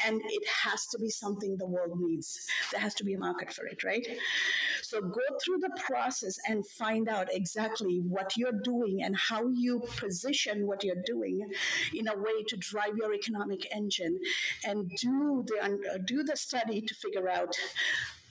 and 0.07 0.21
it 0.25 0.49
has 0.49 0.87
to 0.93 0.99
be 0.99 1.11
something 1.11 1.57
the 1.59 1.67
world 1.67 2.01
needs. 2.01 2.47
There 2.73 2.81
has 2.81 2.95
to 2.95 3.05
be 3.05 3.15
a 3.15 3.19
market 3.19 3.53
for 3.53 3.67
it, 3.67 3.85
right? 3.85 4.07
So 4.89 5.01
go 5.01 5.21
through 5.43 5.59
the 5.59 5.77
process 5.85 6.39
and 6.49 6.65
find 6.65 7.09
out 7.09 7.27
exactly 7.33 7.97
what 8.07 8.37
you're 8.37 8.61
doing 8.63 9.03
and 9.03 9.17
how 9.17 9.49
you 9.49 9.81
position 9.99 10.65
what 10.65 10.85
you're 10.85 11.03
doing 11.05 11.41
in 11.93 12.07
a 12.07 12.17
way 12.17 12.45
to 12.47 12.57
drive 12.57 12.97
your 12.97 13.13
economic 13.13 13.67
engine 13.75 14.21
and 14.65 14.89
do 15.03 15.45
the 15.49 15.59
uh, 15.65 15.99
do 16.07 16.23
the 16.23 16.37
study 16.37 16.83
to 16.83 16.95
figure 16.95 17.29
out 17.29 17.53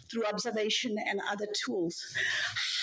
through 0.10 0.26
observation 0.26 0.96
and 1.10 1.20
other 1.30 1.48
tools 1.66 2.02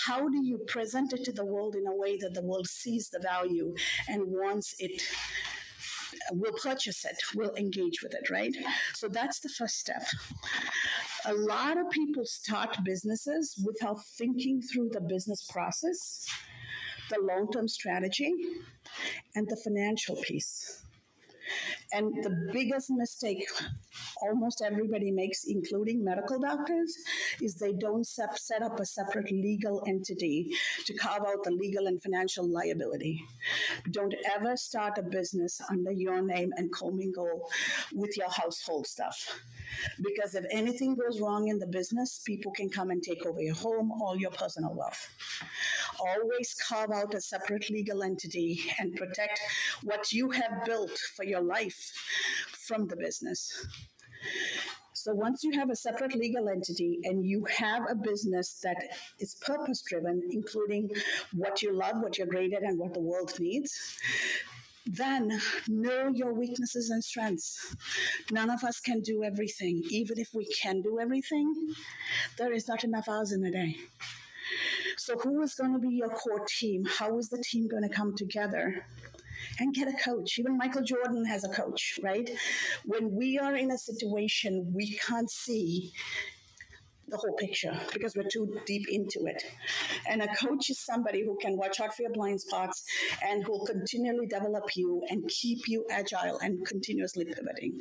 how 0.05 0.29
do 0.29 0.45
you 0.45 0.59
present 0.67 1.13
it 1.13 1.23
to 1.23 1.31
the 1.31 1.45
world 1.45 1.75
in 1.75 1.87
a 1.87 1.95
way 1.95 2.17
that 2.17 2.33
the 2.35 2.43
world 2.43 2.67
sees 2.67 3.09
the 3.09 3.19
value 3.19 3.73
and 4.07 4.21
wants 4.27 4.75
it 4.77 5.01
will 6.31 6.53
purchase 6.53 7.05
it, 7.05 7.17
will 7.35 7.53
engage 7.55 8.01
with 8.01 8.13
it, 8.13 8.29
right? 8.29 8.55
So 8.93 9.07
that's 9.07 9.39
the 9.39 9.49
first 9.49 9.77
step. 9.77 10.03
A 11.25 11.33
lot 11.33 11.77
of 11.77 11.89
people 11.89 12.25
start 12.25 12.77
businesses 12.83 13.55
without 13.65 14.03
thinking 14.17 14.61
through 14.61 14.89
the 14.89 14.99
business 14.99 15.47
process, 15.49 16.27
the 17.09 17.19
long 17.21 17.49
term 17.51 17.67
strategy, 17.69 18.33
and 19.35 19.47
the 19.47 19.55
financial 19.63 20.17
piece. 20.17 20.82
And 21.93 22.23
the 22.23 22.49
biggest 22.51 22.89
mistake 22.89 23.45
almost 24.23 24.63
everybody 24.65 25.11
makes, 25.11 25.43
including 25.43 26.03
medical 26.03 26.39
doctors, 26.39 26.95
is 27.39 27.55
they 27.55 27.73
don't 27.73 28.07
set 28.07 28.63
up 28.63 28.79
a 28.79 28.85
separate 28.85 29.31
legal 29.31 29.83
entity 29.87 30.49
to 30.85 30.93
carve 30.95 31.21
out 31.27 31.43
the 31.43 31.51
legal 31.51 31.85
and 31.85 32.01
financial 32.01 32.47
liability. 32.47 33.23
Don't 33.91 34.15
ever 34.35 34.57
start 34.57 34.97
a 34.97 35.03
business 35.03 35.61
under 35.69 35.91
your 35.91 36.21
name 36.21 36.51
and 36.57 36.71
commingle 36.71 37.47
with 37.93 38.17
your 38.17 38.29
household 38.31 38.87
stuff. 38.87 39.39
Because 40.01 40.33
if 40.33 40.45
anything 40.51 40.95
goes 40.95 41.19
wrong 41.21 41.47
in 41.47 41.59
the 41.59 41.67
business, 41.67 42.21
people 42.25 42.51
can 42.53 42.69
come 42.69 42.89
and 42.89 43.03
take 43.03 43.25
over 43.25 43.41
your 43.41 43.55
home, 43.55 43.91
all 43.91 44.17
your 44.17 44.31
personal 44.31 44.73
wealth. 44.73 45.07
Always 45.99 46.55
carve 46.67 46.91
out 46.91 47.13
a 47.13 47.21
separate 47.21 47.69
legal 47.69 48.01
entity 48.01 48.61
and 48.79 48.95
protect 48.95 49.39
what 49.83 50.11
you 50.11 50.31
have 50.31 50.65
built 50.65 50.97
for 51.15 51.23
your 51.23 51.41
life 51.41 51.82
from 52.67 52.87
the 52.87 52.95
business. 52.95 53.65
So 54.93 55.13
once 55.13 55.43
you 55.43 55.51
have 55.59 55.69
a 55.69 55.75
separate 55.75 56.15
legal 56.15 56.47
entity 56.47 56.99
and 57.03 57.25
you 57.25 57.45
have 57.45 57.83
a 57.89 57.95
business 57.95 58.61
that 58.63 58.77
is 59.19 59.35
purpose 59.35 59.81
driven, 59.81 60.21
including 60.31 60.91
what 61.33 61.61
you 61.61 61.73
love, 61.73 62.01
what 62.01 62.17
you're 62.17 62.27
great 62.27 62.53
at, 62.53 62.63
and 62.63 62.79
what 62.79 62.93
the 62.93 63.01
world 63.01 63.37
needs, 63.37 63.99
then 64.85 65.41
know 65.67 66.07
your 66.07 66.33
weaknesses 66.33 66.89
and 66.89 67.03
strengths. 67.03 67.75
None 68.31 68.49
of 68.49 68.63
us 68.63 68.79
can 68.79 69.01
do 69.01 69.23
everything. 69.23 69.81
Even 69.89 70.19
if 70.19 70.29
we 70.33 70.45
can 70.45 70.81
do 70.81 70.99
everything, 71.01 71.53
there 72.37 72.53
is 72.53 72.67
not 72.67 72.83
enough 72.85 73.09
hours 73.09 73.33
in 73.33 73.43
a 73.45 73.51
day. 73.51 73.75
So, 74.97 75.17
who 75.17 75.41
is 75.41 75.55
going 75.55 75.73
to 75.73 75.79
be 75.79 75.95
your 75.95 76.09
core 76.09 76.45
team? 76.47 76.85
How 76.85 77.17
is 77.17 77.27
the 77.27 77.43
team 77.43 77.67
going 77.67 77.83
to 77.83 77.89
come 77.89 78.15
together? 78.15 78.85
And 79.59 79.73
get 79.73 79.87
a 79.87 79.93
coach. 79.93 80.39
Even 80.39 80.57
Michael 80.57 80.83
Jordan 80.83 81.25
has 81.25 81.43
a 81.43 81.49
coach, 81.49 81.99
right? 82.01 82.29
When 82.85 83.15
we 83.15 83.37
are 83.37 83.55
in 83.55 83.71
a 83.71 83.77
situation 83.77 84.71
we 84.73 84.97
can't 84.97 85.29
see 85.29 85.93
the 87.07 87.17
whole 87.17 87.35
picture 87.37 87.77
because 87.93 88.15
we're 88.15 88.29
too 88.31 88.59
deep 88.65 88.87
into 88.89 89.25
it. 89.25 89.43
And 90.07 90.21
a 90.21 90.27
coach 90.35 90.69
is 90.69 90.83
somebody 90.83 91.23
who 91.23 91.37
can 91.41 91.57
watch 91.57 91.79
out 91.79 91.95
for 91.95 92.03
your 92.03 92.11
blind 92.11 92.41
spots 92.41 92.83
and 93.23 93.43
who 93.43 93.51
will 93.51 93.65
continually 93.65 94.27
develop 94.27 94.75
you 94.75 95.03
and 95.09 95.27
keep 95.27 95.67
you 95.67 95.85
agile 95.89 96.39
and 96.39 96.65
continuously 96.65 97.25
pivoting. 97.25 97.79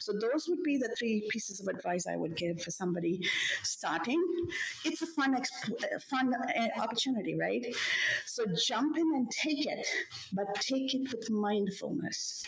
So 0.00 0.12
those 0.12 0.46
would 0.48 0.62
be 0.62 0.78
the 0.78 0.94
three 0.98 1.28
pieces 1.30 1.60
of 1.60 1.68
advice 1.74 2.06
I 2.06 2.16
would 2.16 2.36
give 2.36 2.60
for 2.60 2.70
somebody 2.70 3.20
starting. 3.62 4.22
It's 4.84 5.02
a 5.02 5.06
fun, 5.06 5.34
exp- 5.34 6.02
fun 6.10 6.32
uh, 6.34 6.80
opportunity, 6.80 7.36
right? 7.38 7.64
So 8.26 8.44
jump 8.66 8.96
in 8.96 9.06
and 9.14 9.30
take 9.30 9.66
it, 9.66 9.86
but 10.32 10.46
take 10.60 10.94
it 10.94 11.12
with 11.12 11.30
mindfulness. 11.30 12.44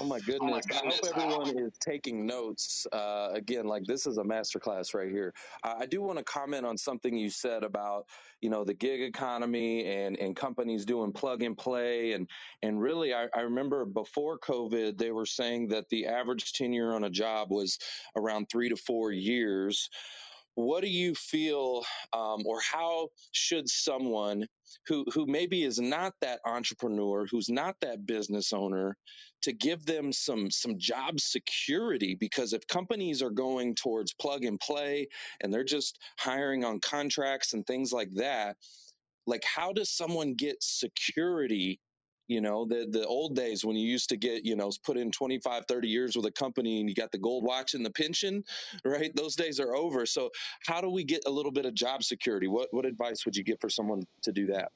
Oh 0.00 0.04
my 0.04 0.18
goodness. 0.20 0.64
I 0.72 0.76
hope 0.76 1.14
everyone 1.14 1.58
is 1.58 1.72
taking 1.78 2.24
notes. 2.24 2.86
Uh, 2.90 3.28
again, 3.34 3.66
like 3.66 3.84
this 3.84 4.06
is 4.06 4.16
a 4.16 4.22
masterclass 4.22 4.94
right 4.94 5.10
here. 5.10 5.34
Uh, 5.62 5.74
I 5.78 5.84
do 5.84 6.00
want 6.00 6.16
to 6.16 6.24
comment 6.24 6.64
on 6.64 6.78
something 6.78 7.14
you 7.14 7.28
said 7.28 7.64
about, 7.64 8.06
you 8.40 8.48
know, 8.48 8.64
the 8.64 8.72
gig 8.72 9.02
economy 9.02 9.84
and, 9.84 10.16
and 10.16 10.34
companies 10.34 10.86
doing 10.86 11.12
plug 11.12 11.42
and 11.42 11.54
play. 11.54 12.12
And, 12.12 12.26
and 12.62 12.80
really, 12.80 13.12
I, 13.12 13.26
I 13.34 13.40
remember 13.40 13.84
before 13.84 14.38
COVID, 14.38 14.96
they 14.96 15.10
were 15.10 15.26
saying 15.26 15.68
that 15.68 15.90
the 15.90 16.06
average 16.06 16.54
tenure 16.54 16.94
on 16.94 17.04
a 17.04 17.10
job 17.10 17.50
was 17.50 17.76
around 18.16 18.46
three 18.50 18.70
to 18.70 18.76
four 18.76 19.12
years 19.12 19.90
what 20.54 20.82
do 20.82 20.88
you 20.88 21.14
feel 21.14 21.84
um, 22.12 22.42
or 22.44 22.60
how 22.60 23.08
should 23.32 23.68
someone 23.68 24.46
who 24.86 25.04
who 25.12 25.26
maybe 25.26 25.62
is 25.64 25.78
not 25.80 26.14
that 26.20 26.40
entrepreneur 26.44 27.26
who's 27.30 27.48
not 27.48 27.76
that 27.80 28.06
business 28.06 28.52
owner 28.52 28.96
to 29.42 29.52
give 29.52 29.84
them 29.86 30.12
some 30.12 30.50
some 30.50 30.78
job 30.78 31.20
security 31.20 32.16
because 32.18 32.52
if 32.52 32.66
companies 32.68 33.22
are 33.22 33.30
going 33.30 33.74
towards 33.74 34.14
plug 34.14 34.44
and 34.44 34.60
play 34.60 35.08
and 35.40 35.52
they're 35.52 35.64
just 35.64 35.98
hiring 36.18 36.64
on 36.64 36.80
contracts 36.80 37.52
and 37.52 37.66
things 37.66 37.92
like 37.92 38.10
that 38.14 38.56
like 39.26 39.44
how 39.44 39.72
does 39.72 39.90
someone 39.90 40.34
get 40.34 40.56
security 40.62 41.80
you 42.30 42.40
know 42.40 42.64
the 42.64 42.86
the 42.88 43.04
old 43.06 43.34
days 43.34 43.64
when 43.64 43.76
you 43.76 43.86
used 43.86 44.08
to 44.08 44.16
get 44.16 44.44
you 44.44 44.54
know 44.54 44.70
put 44.84 44.96
in 44.96 45.10
25 45.10 45.64
30 45.66 45.88
years 45.88 46.16
with 46.16 46.24
a 46.26 46.30
company 46.30 46.78
and 46.78 46.88
you 46.88 46.94
got 46.94 47.10
the 47.10 47.18
gold 47.18 47.42
watch 47.42 47.74
and 47.74 47.84
the 47.84 47.90
pension 47.90 48.44
right 48.84 49.14
those 49.16 49.34
days 49.34 49.58
are 49.58 49.74
over 49.74 50.06
so 50.06 50.30
how 50.66 50.80
do 50.80 50.88
we 50.88 51.02
get 51.02 51.22
a 51.26 51.30
little 51.30 51.50
bit 51.50 51.66
of 51.66 51.74
job 51.74 52.02
security 52.04 52.46
what 52.46 52.68
what 52.70 52.86
advice 52.86 53.24
would 53.24 53.34
you 53.36 53.42
give 53.42 53.58
for 53.60 53.68
someone 53.68 54.02
to 54.22 54.32
do 54.32 54.46
that 54.46 54.70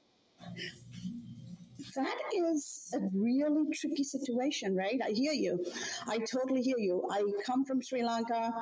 that 1.97 2.19
is 2.35 2.93
a 2.95 2.99
really 3.15 3.71
tricky 3.73 4.03
situation, 4.03 4.75
right? 4.75 4.99
I 5.05 5.11
hear 5.11 5.33
you. 5.33 5.65
I 6.09 6.19
totally 6.19 6.63
hear 6.63 6.79
you. 6.79 7.07
I 7.09 7.23
come 7.47 7.65
from 7.65 7.81
Sri 7.83 8.03
Lanka, 8.03 8.53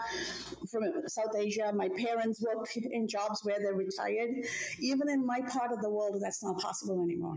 from 0.70 0.82
South 1.06 1.34
Asia. 1.38 1.72
My 1.72 1.88
parents 1.88 2.42
worked 2.42 2.76
in 2.76 3.08
jobs 3.08 3.40
where 3.42 3.58
they're 3.58 3.74
retired. 3.74 4.30
Even 4.80 5.08
in 5.08 5.24
my 5.24 5.40
part 5.40 5.72
of 5.72 5.80
the 5.80 5.88
world, 5.88 6.20
that's 6.20 6.42
not 6.42 6.58
possible 6.58 7.02
anymore 7.02 7.36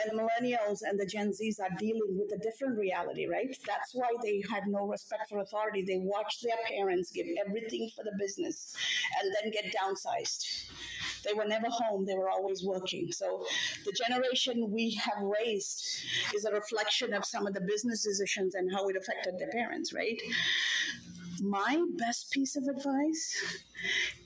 and 0.00 0.10
the 0.10 0.22
millennials 0.22 0.80
and 0.82 0.98
the 0.98 1.06
Gen 1.06 1.30
Zs 1.30 1.60
are 1.60 1.76
dealing 1.78 2.18
with 2.18 2.32
a 2.32 2.42
different 2.42 2.78
reality, 2.78 3.26
right? 3.26 3.56
That's 3.66 3.92
why 3.94 4.10
they 4.22 4.42
have 4.50 4.64
no 4.66 4.86
respect 4.86 5.28
for 5.28 5.40
authority. 5.40 5.84
They 5.86 5.98
watch 5.98 6.40
their 6.42 6.56
parents 6.68 7.10
give 7.12 7.26
everything 7.46 7.90
for 7.94 8.04
the 8.04 8.12
business 8.18 8.74
and 9.20 9.32
then 9.34 9.52
get 9.52 9.74
downsized. 9.74 10.44
They 11.24 11.32
were 11.34 11.46
never 11.46 11.68
home, 11.70 12.04
they 12.04 12.14
were 12.14 12.30
always 12.30 12.62
working. 12.64 13.10
So 13.12 13.46
the 13.84 13.92
generation 13.92 14.70
we 14.70 14.92
have 15.02 15.22
raised 15.22 15.82
is 16.34 16.44
a 16.44 16.52
reflection 16.52 17.14
of 17.14 17.24
some 17.24 17.46
of 17.46 17.54
the 17.54 17.62
business 17.62 18.02
decisions 18.02 18.54
and 18.54 18.70
how 18.72 18.88
it 18.88 18.96
affected 18.96 19.34
their 19.38 19.50
parents, 19.50 19.92
right? 19.94 20.18
My 21.40 21.82
best 21.98 22.30
piece 22.32 22.56
of 22.56 22.64
advice 22.64 23.36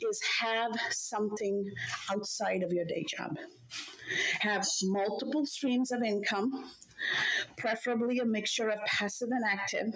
is 0.01 0.21
have 0.40 0.73
something 0.90 1.71
outside 2.11 2.62
of 2.62 2.73
your 2.73 2.85
day 2.85 3.05
job. 3.09 3.37
Have 4.40 4.66
multiple 4.85 5.47
streams 5.47 5.92
of 5.92 6.03
income, 6.03 6.71
preferably 7.57 8.18
a 8.18 8.25
mixture 8.25 8.68
of 8.68 8.79
passive 8.87 9.29
and 9.31 9.44
active, 9.44 9.94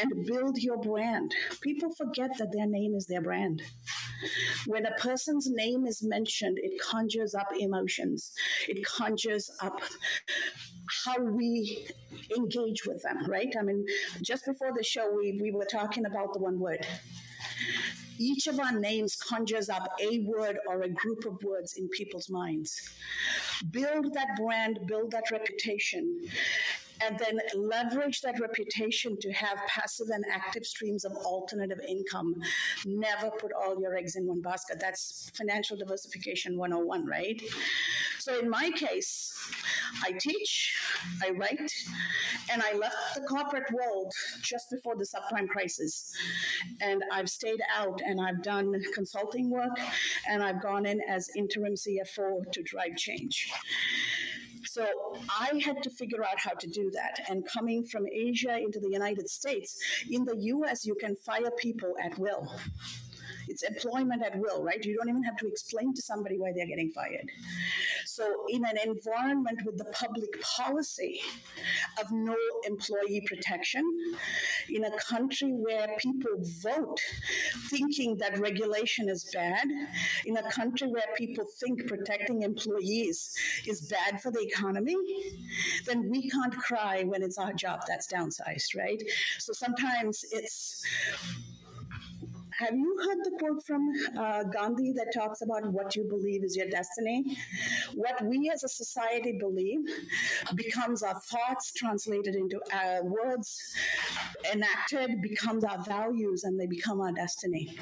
and 0.00 0.26
build 0.26 0.58
your 0.58 0.78
brand. 0.78 1.34
People 1.60 1.94
forget 1.94 2.30
that 2.38 2.52
their 2.52 2.66
name 2.66 2.94
is 2.94 3.06
their 3.06 3.22
brand. 3.22 3.62
When 4.66 4.86
a 4.86 4.92
person's 4.92 5.48
name 5.50 5.86
is 5.86 6.02
mentioned, 6.02 6.58
it 6.60 6.80
conjures 6.80 7.34
up 7.34 7.48
emotions, 7.58 8.32
it 8.68 8.84
conjures 8.84 9.50
up 9.60 9.80
how 11.04 11.20
we 11.20 11.86
engage 12.36 12.86
with 12.86 13.02
them, 13.02 13.28
right? 13.28 13.54
I 13.58 13.62
mean, 13.62 13.84
just 14.22 14.46
before 14.46 14.72
the 14.76 14.84
show, 14.84 15.12
we, 15.14 15.38
we 15.40 15.50
were 15.52 15.66
talking 15.66 16.06
about 16.06 16.32
the 16.32 16.40
one 16.40 16.58
word 16.58 16.86
each 18.18 18.46
of 18.46 18.58
our 18.58 18.72
names 18.72 19.16
conjures 19.16 19.68
up 19.68 19.88
a 20.00 20.20
word 20.20 20.58
or 20.66 20.82
a 20.82 20.88
group 20.88 21.24
of 21.26 21.42
words 21.42 21.74
in 21.76 21.88
people's 21.90 22.30
minds. 22.30 22.74
Build 23.70 24.14
that 24.14 24.36
brand, 24.36 24.80
build 24.86 25.10
that 25.12 25.30
reputation, 25.30 26.26
and 27.00 27.18
then 27.18 27.38
leverage 27.54 28.20
that 28.22 28.40
reputation 28.40 29.18
to 29.20 29.32
have 29.32 29.58
passive 29.68 30.08
and 30.10 30.24
active 30.32 30.64
streams 30.64 31.04
of 31.04 31.12
alternative 31.12 31.80
income. 31.86 32.34
Never 32.84 33.30
put 33.38 33.52
all 33.52 33.80
your 33.80 33.96
eggs 33.96 34.16
in 34.16 34.26
one 34.26 34.40
basket. 34.40 34.78
That's 34.80 35.30
financial 35.34 35.76
diversification 35.76 36.56
101, 36.56 37.06
right? 37.06 37.40
So 38.18 38.38
in 38.40 38.50
my 38.50 38.70
case, 38.70 39.32
I 40.04 40.12
teach, 40.12 40.74
I 41.22 41.30
write, 41.30 41.72
and 42.50 42.62
I 42.62 42.76
left 42.76 42.96
the 43.14 43.20
corporate 43.20 43.70
world 43.72 44.12
just 44.42 44.70
before 44.70 44.96
the 44.96 45.04
subprime 45.04 45.48
crisis. 45.48 46.12
And 46.80 47.02
I've 47.12 47.30
stayed 47.30 47.60
out 47.76 48.00
and 48.04 48.20
I've 48.20 48.42
done 48.42 48.74
consulting 48.94 49.50
work 49.50 49.78
and 50.28 50.42
I've 50.42 50.60
gone 50.60 50.86
in 50.86 51.00
as 51.08 51.30
interim 51.36 51.74
CFO 51.74 52.50
to 52.50 52.62
drive 52.62 52.96
change. 52.96 53.48
So 54.76 54.86
I 55.30 55.58
had 55.64 55.82
to 55.84 55.90
figure 55.90 56.22
out 56.22 56.38
how 56.38 56.50
to 56.50 56.66
do 56.66 56.90
that. 56.90 57.20
And 57.30 57.48
coming 57.48 57.86
from 57.86 58.06
Asia 58.06 58.58
into 58.58 58.78
the 58.78 58.90
United 58.90 59.26
States, 59.30 59.78
in 60.10 60.26
the 60.26 60.36
US, 60.36 60.84
you 60.84 60.94
can 60.94 61.16
fire 61.16 61.50
people 61.56 61.94
at 61.98 62.18
will. 62.18 62.54
It's 63.48 63.62
employment 63.62 64.22
at 64.22 64.38
will, 64.38 64.62
right? 64.62 64.82
You 64.84 64.96
don't 64.96 65.08
even 65.08 65.22
have 65.24 65.36
to 65.38 65.48
explain 65.48 65.94
to 65.94 66.02
somebody 66.02 66.38
why 66.38 66.52
they're 66.54 66.66
getting 66.66 66.92
fired. 66.92 67.30
So, 68.06 68.46
in 68.48 68.64
an 68.64 68.78
environment 68.84 69.60
with 69.64 69.78
the 69.78 69.84
public 69.86 70.40
policy 70.42 71.20
of 72.00 72.10
no 72.10 72.36
employee 72.64 73.22
protection, 73.26 73.82
in 74.68 74.84
a 74.84 74.98
country 74.98 75.50
where 75.50 75.88
people 75.98 76.30
vote 76.62 77.00
thinking 77.70 78.16
that 78.18 78.38
regulation 78.38 79.08
is 79.08 79.28
bad, 79.32 79.66
in 80.24 80.36
a 80.36 80.50
country 80.50 80.88
where 80.88 81.08
people 81.16 81.44
think 81.60 81.86
protecting 81.86 82.42
employees 82.42 83.34
is 83.66 83.82
bad 83.88 84.20
for 84.22 84.30
the 84.30 84.40
economy, 84.40 84.96
then 85.86 86.08
we 86.10 86.28
can't 86.30 86.56
cry 86.56 87.02
when 87.04 87.22
it's 87.22 87.38
our 87.38 87.52
job 87.52 87.80
that's 87.86 88.06
downsized, 88.06 88.76
right? 88.76 89.02
So 89.38 89.52
sometimes 89.52 90.24
it's 90.32 90.82
have 92.58 92.74
you 92.74 92.98
heard 93.04 93.18
the 93.24 93.36
quote 93.38 93.64
from 93.66 93.92
uh, 94.18 94.44
Gandhi 94.44 94.92
that 94.92 95.12
talks 95.12 95.42
about 95.42 95.70
what 95.72 95.94
you 95.94 96.04
believe 96.04 96.42
is 96.42 96.56
your 96.56 96.68
destiny? 96.68 97.36
What 97.94 98.24
we 98.24 98.50
as 98.52 98.64
a 98.64 98.68
society 98.68 99.32
believe 99.38 99.80
becomes 100.54 101.02
our 101.02 101.20
thoughts 101.20 101.72
translated 101.72 102.34
into 102.34 102.58
uh, 102.72 103.00
words 103.02 103.74
enacted, 104.52 105.20
becomes 105.20 105.64
our 105.64 105.82
values, 105.82 106.44
and 106.44 106.58
they 106.58 106.66
become 106.66 107.00
our 107.00 107.12
destiny. 107.12 107.76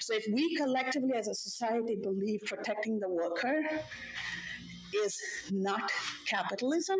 So 0.00 0.14
if 0.14 0.26
we 0.32 0.56
collectively 0.56 1.14
as 1.14 1.28
a 1.28 1.34
society 1.34 1.96
believe 1.96 2.42
protecting 2.44 3.00
the 3.00 3.08
worker 3.08 3.62
is 4.94 5.18
not 5.50 5.90
capitalism, 6.26 6.98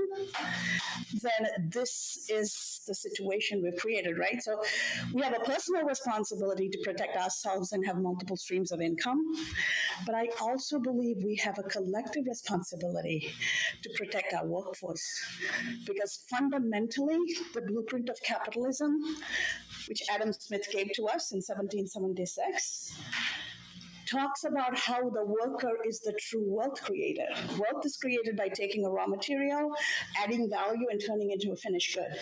then 1.22 1.70
this 1.70 2.26
is 2.30 2.80
the 2.86 2.94
situation 2.94 3.62
we've 3.62 3.80
created, 3.80 4.18
right? 4.18 4.42
So 4.42 4.62
we 5.12 5.22
have 5.22 5.34
a 5.34 5.44
personal 5.44 5.84
responsibility 5.84 6.68
to 6.70 6.78
protect 6.84 7.16
ourselves 7.16 7.72
and 7.72 7.84
have 7.86 7.98
multiple 7.98 8.36
streams 8.36 8.72
of 8.72 8.80
income. 8.80 9.22
But 10.06 10.14
I 10.14 10.28
also 10.40 10.78
believe 10.78 11.16
we 11.24 11.36
have 11.36 11.58
a 11.58 11.62
collective 11.62 12.24
responsibility 12.26 13.32
to 13.82 13.90
protect 13.96 14.32
our 14.34 14.46
workforce 14.46 15.04
because 15.86 16.24
fundamentally, 16.30 17.18
the 17.54 17.62
blueprint 17.62 18.08
of 18.08 18.16
capitalism, 18.22 19.02
which 19.88 20.02
Adam 20.10 20.32
Smith 20.32 20.66
gave 20.70 20.92
to 20.94 21.06
us 21.06 21.32
in 21.32 21.38
1776, 21.38 22.98
talks 24.10 24.44
about 24.44 24.76
how 24.78 25.08
the 25.10 25.24
worker 25.24 25.78
is 25.86 26.00
the 26.00 26.12
true 26.18 26.44
wealth 26.46 26.82
creator. 26.82 27.26
Wealth 27.50 27.84
is 27.84 27.96
created 27.96 28.36
by 28.36 28.48
taking 28.48 28.84
a 28.84 28.90
raw 28.90 29.06
material, 29.06 29.70
adding 30.22 30.48
value, 30.50 30.86
and 30.90 31.00
turning 31.04 31.30
it 31.30 31.34
into 31.42 31.52
a 31.52 31.56
finished 31.56 31.94
good. 31.94 32.18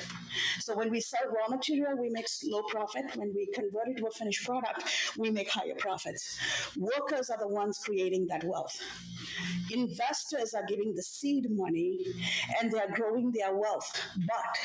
So 0.61 0.77
when 0.77 0.91
we 0.91 1.01
sell 1.01 1.21
raw 1.27 1.49
material, 1.49 1.97
we 2.01 2.11
make 2.11 2.27
low 2.45 2.63
profit. 2.63 3.05
When 3.15 3.33
we 3.35 3.47
convert 3.55 3.89
it 3.89 3.99
to 3.99 4.07
a 4.07 4.11
finished 4.11 4.45
product, 4.45 4.85
we 5.17 5.31
make 5.31 5.51
higher 5.51 5.75
profits. 5.79 6.39
Workers 6.77 7.31
are 7.31 7.39
the 7.39 7.49
ones 7.49 7.79
creating 7.85 8.27
that 8.29 8.45
wealth. 8.45 8.77
Investors 9.71 10.55
are 10.55 10.65
giving 10.67 10.95
the 10.95 11.03
seed 11.03 11.47
money 11.51 11.99
and 12.61 12.71
they 12.71 12.79
are 12.79 12.91
growing 12.91 13.31
their 13.33 13.55
wealth. 13.55 13.91
But 14.17 14.59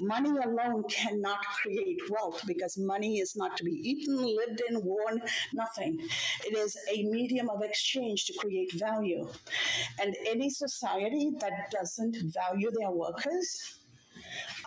money 0.00 0.30
alone 0.30 0.84
cannot 0.88 1.44
create 1.62 2.00
wealth 2.10 2.42
because 2.46 2.76
money 2.78 3.18
is 3.18 3.36
not 3.36 3.56
to 3.58 3.64
be 3.64 3.72
eaten, 3.72 4.16
lived 4.16 4.62
in, 4.68 4.82
worn, 4.82 5.20
nothing. 5.52 6.07
It 6.46 6.56
is 6.56 6.76
a 6.92 7.02
medium 7.04 7.48
of 7.48 7.62
exchange 7.62 8.24
to 8.26 8.34
create 8.34 8.72
value. 8.74 9.28
And 10.00 10.16
any 10.26 10.50
society 10.50 11.32
that 11.40 11.70
doesn't 11.70 12.16
value 12.34 12.70
their 12.78 12.90
workers 12.90 13.78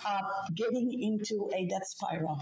are 0.06 0.32
getting 0.56 1.02
into 1.02 1.50
a 1.54 1.66
death 1.68 1.88
spiral 1.88 2.40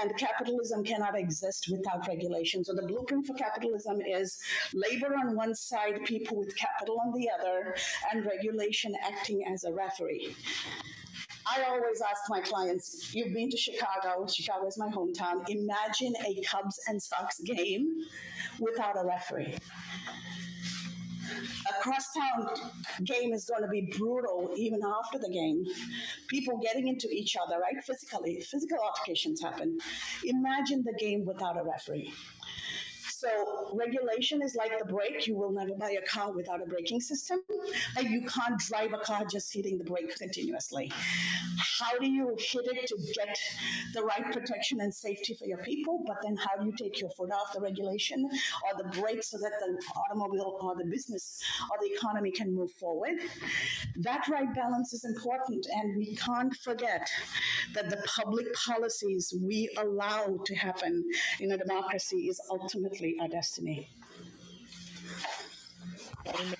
and 0.00 0.16
capitalism 0.16 0.84
cannot 0.84 1.18
exist 1.18 1.68
without 1.70 2.06
regulation. 2.06 2.64
So 2.64 2.74
the 2.74 2.86
blueprint 2.86 3.26
for 3.26 3.34
capitalism 3.34 4.00
is 4.00 4.38
labor 4.74 5.14
on 5.16 5.34
one 5.34 5.54
side, 5.54 6.04
people 6.04 6.38
with 6.38 6.56
capital 6.56 7.00
on 7.04 7.12
the 7.12 7.28
other, 7.30 7.74
and 8.12 8.24
regulation 8.24 8.94
acting 9.02 9.44
as 9.52 9.64
a 9.64 9.72
referee. 9.72 10.34
I 11.50 11.62
always 11.62 12.02
ask 12.02 12.22
my 12.28 12.40
clients, 12.40 13.14
you've 13.14 13.32
been 13.32 13.50
to 13.50 13.56
Chicago, 13.56 14.26
Chicago 14.26 14.66
is 14.66 14.76
my 14.76 14.88
hometown. 14.88 15.48
Imagine 15.48 16.14
a 16.26 16.42
Cubs 16.42 16.78
and 16.88 17.02
Sox 17.02 17.40
game 17.40 18.02
without 18.60 18.96
a 18.96 19.06
referee. 19.06 19.56
A 21.68 21.82
crosstown 21.82 22.48
game 23.04 23.32
is 23.32 23.44
going 23.44 23.62
to 23.62 23.68
be 23.68 23.92
brutal 23.98 24.52
even 24.56 24.80
after 24.82 25.18
the 25.18 25.30
game. 25.30 25.64
People 26.28 26.58
getting 26.58 26.88
into 26.88 27.08
each 27.10 27.36
other, 27.36 27.58
right? 27.60 27.82
Physically, 27.84 28.40
physical 28.40 28.78
altercations 28.78 29.40
happen. 29.40 29.78
Imagine 30.24 30.82
the 30.84 30.94
game 30.98 31.24
without 31.24 31.58
a 31.58 31.64
referee. 31.64 32.12
So 33.18 33.28
regulation 33.74 34.42
is 34.42 34.54
like 34.54 34.78
the 34.78 34.84
brake. 34.84 35.26
You 35.26 35.34
will 35.34 35.50
never 35.50 35.74
buy 35.74 35.90
a 35.90 36.02
car 36.02 36.32
without 36.32 36.62
a 36.62 36.66
braking 36.66 37.00
system. 37.00 37.40
And 37.96 38.08
you 38.08 38.20
can't 38.20 38.56
drive 38.60 38.92
a 38.92 38.98
car 38.98 39.24
just 39.24 39.52
hitting 39.52 39.76
the 39.76 39.82
brake 39.82 40.14
continuously. 40.16 40.92
How 41.80 41.98
do 41.98 42.08
you 42.08 42.36
hit 42.38 42.66
it 42.66 42.86
to 42.86 42.96
get 43.16 43.36
the 43.92 44.02
right 44.02 44.24
protection 44.32 44.80
and 44.80 44.94
safety 44.94 45.34
for 45.34 45.46
your 45.46 45.58
people? 45.64 46.04
But 46.06 46.18
then 46.22 46.36
how 46.36 46.60
do 46.60 46.66
you 46.66 46.72
take 46.78 47.00
your 47.00 47.10
foot 47.10 47.32
off 47.32 47.52
the 47.52 47.60
regulation 47.60 48.24
or 48.24 48.82
the 48.84 48.88
brake 49.00 49.24
so 49.24 49.36
that 49.38 49.52
the 49.58 49.82
automobile 49.98 50.56
or 50.60 50.76
the 50.76 50.88
business 50.88 51.42
or 51.72 51.76
the 51.80 51.92
economy 51.92 52.30
can 52.30 52.54
move 52.54 52.70
forward? 52.78 53.14
That 53.96 54.28
right 54.28 54.54
balance 54.54 54.92
is 54.92 55.04
important. 55.04 55.66
And 55.72 55.96
we 55.96 56.14
can't 56.14 56.54
forget 56.54 57.10
that 57.74 57.90
the 57.90 58.00
public 58.16 58.46
policies 58.54 59.34
we 59.42 59.68
allow 59.76 60.38
to 60.44 60.54
happen 60.54 61.04
in 61.40 61.50
a 61.50 61.58
democracy 61.58 62.28
is 62.28 62.40
ultimately 62.48 63.07
our 63.20 63.28
destiny. 63.28 63.88
Amen. 66.26 66.54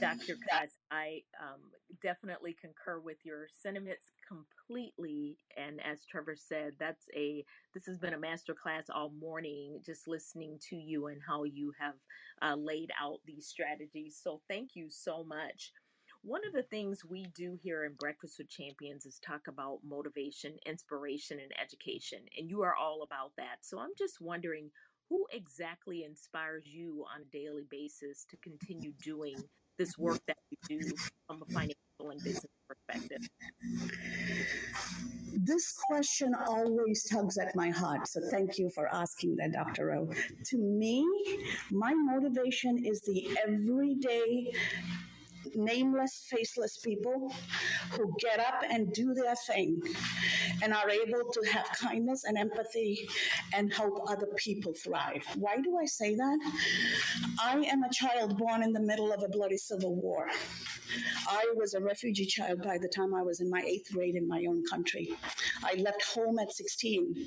Dr. 0.00 0.34
Kutz, 0.34 0.72
I 0.90 1.20
um, 1.40 1.60
definitely 2.02 2.56
concur 2.58 3.00
with 3.00 3.18
your 3.22 3.46
sentiments 3.62 4.10
completely. 4.26 5.36
And 5.56 5.78
as 5.84 6.04
Trevor 6.10 6.36
said, 6.36 6.72
that's 6.78 7.06
a 7.14 7.44
this 7.74 7.84
has 7.86 7.98
been 7.98 8.14
a 8.14 8.18
master 8.18 8.54
class 8.54 8.84
all 8.92 9.12
morning, 9.20 9.80
just 9.84 10.08
listening 10.08 10.58
to 10.70 10.76
you 10.76 11.08
and 11.08 11.20
how 11.26 11.44
you 11.44 11.72
have 11.78 11.94
uh, 12.42 12.56
laid 12.56 12.90
out 13.00 13.18
these 13.26 13.46
strategies. 13.46 14.18
So 14.22 14.40
thank 14.48 14.70
you 14.74 14.86
so 14.88 15.22
much. 15.24 15.72
One 16.22 16.46
of 16.46 16.52
the 16.52 16.62
things 16.62 17.04
we 17.04 17.24
do 17.34 17.58
here 17.62 17.84
in 17.84 17.94
Breakfast 17.94 18.38
with 18.38 18.48
Champions 18.48 19.06
is 19.06 19.18
talk 19.18 19.48
about 19.48 19.78
motivation, 19.82 20.56
inspiration, 20.66 21.38
and 21.40 21.52
education. 21.60 22.20
And 22.38 22.50
you 22.50 22.62
are 22.62 22.76
all 22.76 23.02
about 23.02 23.32
that. 23.38 23.58
So 23.62 23.78
I'm 23.78 23.94
just 23.96 24.20
wondering 24.20 24.70
who 25.08 25.26
exactly 25.32 26.04
inspires 26.04 26.64
you 26.66 27.04
on 27.14 27.22
a 27.22 27.32
daily 27.32 27.64
basis 27.70 28.26
to 28.30 28.36
continue 28.36 28.92
doing 29.02 29.36
this 29.78 29.96
work 29.96 30.20
that 30.26 30.36
you 30.50 30.78
do 30.78 30.94
from 31.26 31.42
a 31.42 31.46
financial 31.46 32.10
and 32.10 32.22
business 32.22 32.52
perspective? 32.68 33.26
This 35.32 35.72
question 35.72 36.34
always 36.34 37.04
tugs 37.10 37.38
at 37.38 37.56
my 37.56 37.70
heart. 37.70 38.06
So 38.08 38.20
thank 38.30 38.58
you 38.58 38.70
for 38.74 38.92
asking 38.94 39.36
that, 39.36 39.52
Dr. 39.52 39.86
Rowe. 39.86 40.10
To 40.46 40.58
me, 40.58 41.04
my 41.70 41.94
motivation 41.94 42.84
is 42.84 43.00
the 43.00 43.36
everyday 43.46 44.52
nameless, 45.54 46.26
faceless 46.30 46.78
people 46.78 47.32
who 47.92 48.14
get 48.20 48.40
up 48.40 48.62
and 48.68 48.92
do 48.92 49.14
their 49.14 49.34
thing 49.34 49.80
and 50.62 50.72
are 50.74 50.90
able 50.90 51.30
to 51.32 51.50
have 51.50 51.66
kindness 51.72 52.24
and 52.24 52.36
empathy 52.38 53.08
and 53.54 53.72
help 53.72 54.02
other 54.08 54.28
people 54.36 54.72
thrive. 54.74 55.24
Why 55.36 55.56
do 55.56 55.78
I 55.78 55.86
say 55.86 56.14
that? 56.14 56.38
I 57.42 57.58
am 57.58 57.82
a 57.82 57.92
child 57.92 58.38
born 58.38 58.62
in 58.62 58.72
the 58.72 58.80
middle 58.80 59.12
of 59.12 59.22
a 59.22 59.28
bloody 59.28 59.56
civil 59.56 59.94
war. 59.94 60.28
I 61.28 61.44
was 61.54 61.74
a 61.74 61.80
refugee 61.80 62.26
child 62.26 62.62
by 62.62 62.78
the 62.78 62.88
time 62.88 63.14
I 63.14 63.22
was 63.22 63.40
in 63.40 63.50
my 63.50 63.62
eighth 63.66 63.92
grade 63.92 64.14
in 64.16 64.26
my 64.26 64.44
own 64.48 64.64
country. 64.66 65.08
I 65.62 65.74
left 65.74 66.02
home 66.14 66.38
at 66.38 66.52
16 66.52 67.26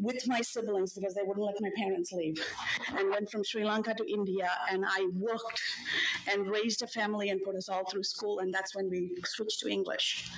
with 0.00 0.26
my 0.26 0.40
siblings 0.40 0.94
because 0.94 1.14
they 1.14 1.22
wouldn't 1.24 1.44
let 1.44 1.56
my 1.60 1.70
parents 1.76 2.12
leave 2.12 2.42
and 2.96 3.10
went 3.10 3.30
from 3.30 3.44
Sri 3.44 3.64
Lanka 3.64 3.94
to 3.94 4.04
India 4.10 4.50
and 4.70 4.84
I 4.86 5.08
worked 5.14 5.60
and 6.30 6.48
raised 6.48 6.82
a 6.82 6.86
family 6.86 7.30
and 7.30 7.42
put 7.42 7.56
us 7.56 7.68
all 7.68 7.84
through 7.84 8.04
school 8.04 8.38
and 8.40 8.52
that's 8.52 8.74
when 8.74 8.88
we 8.90 9.10
switched 9.24 9.60
to 9.60 9.68
English. 9.68 10.30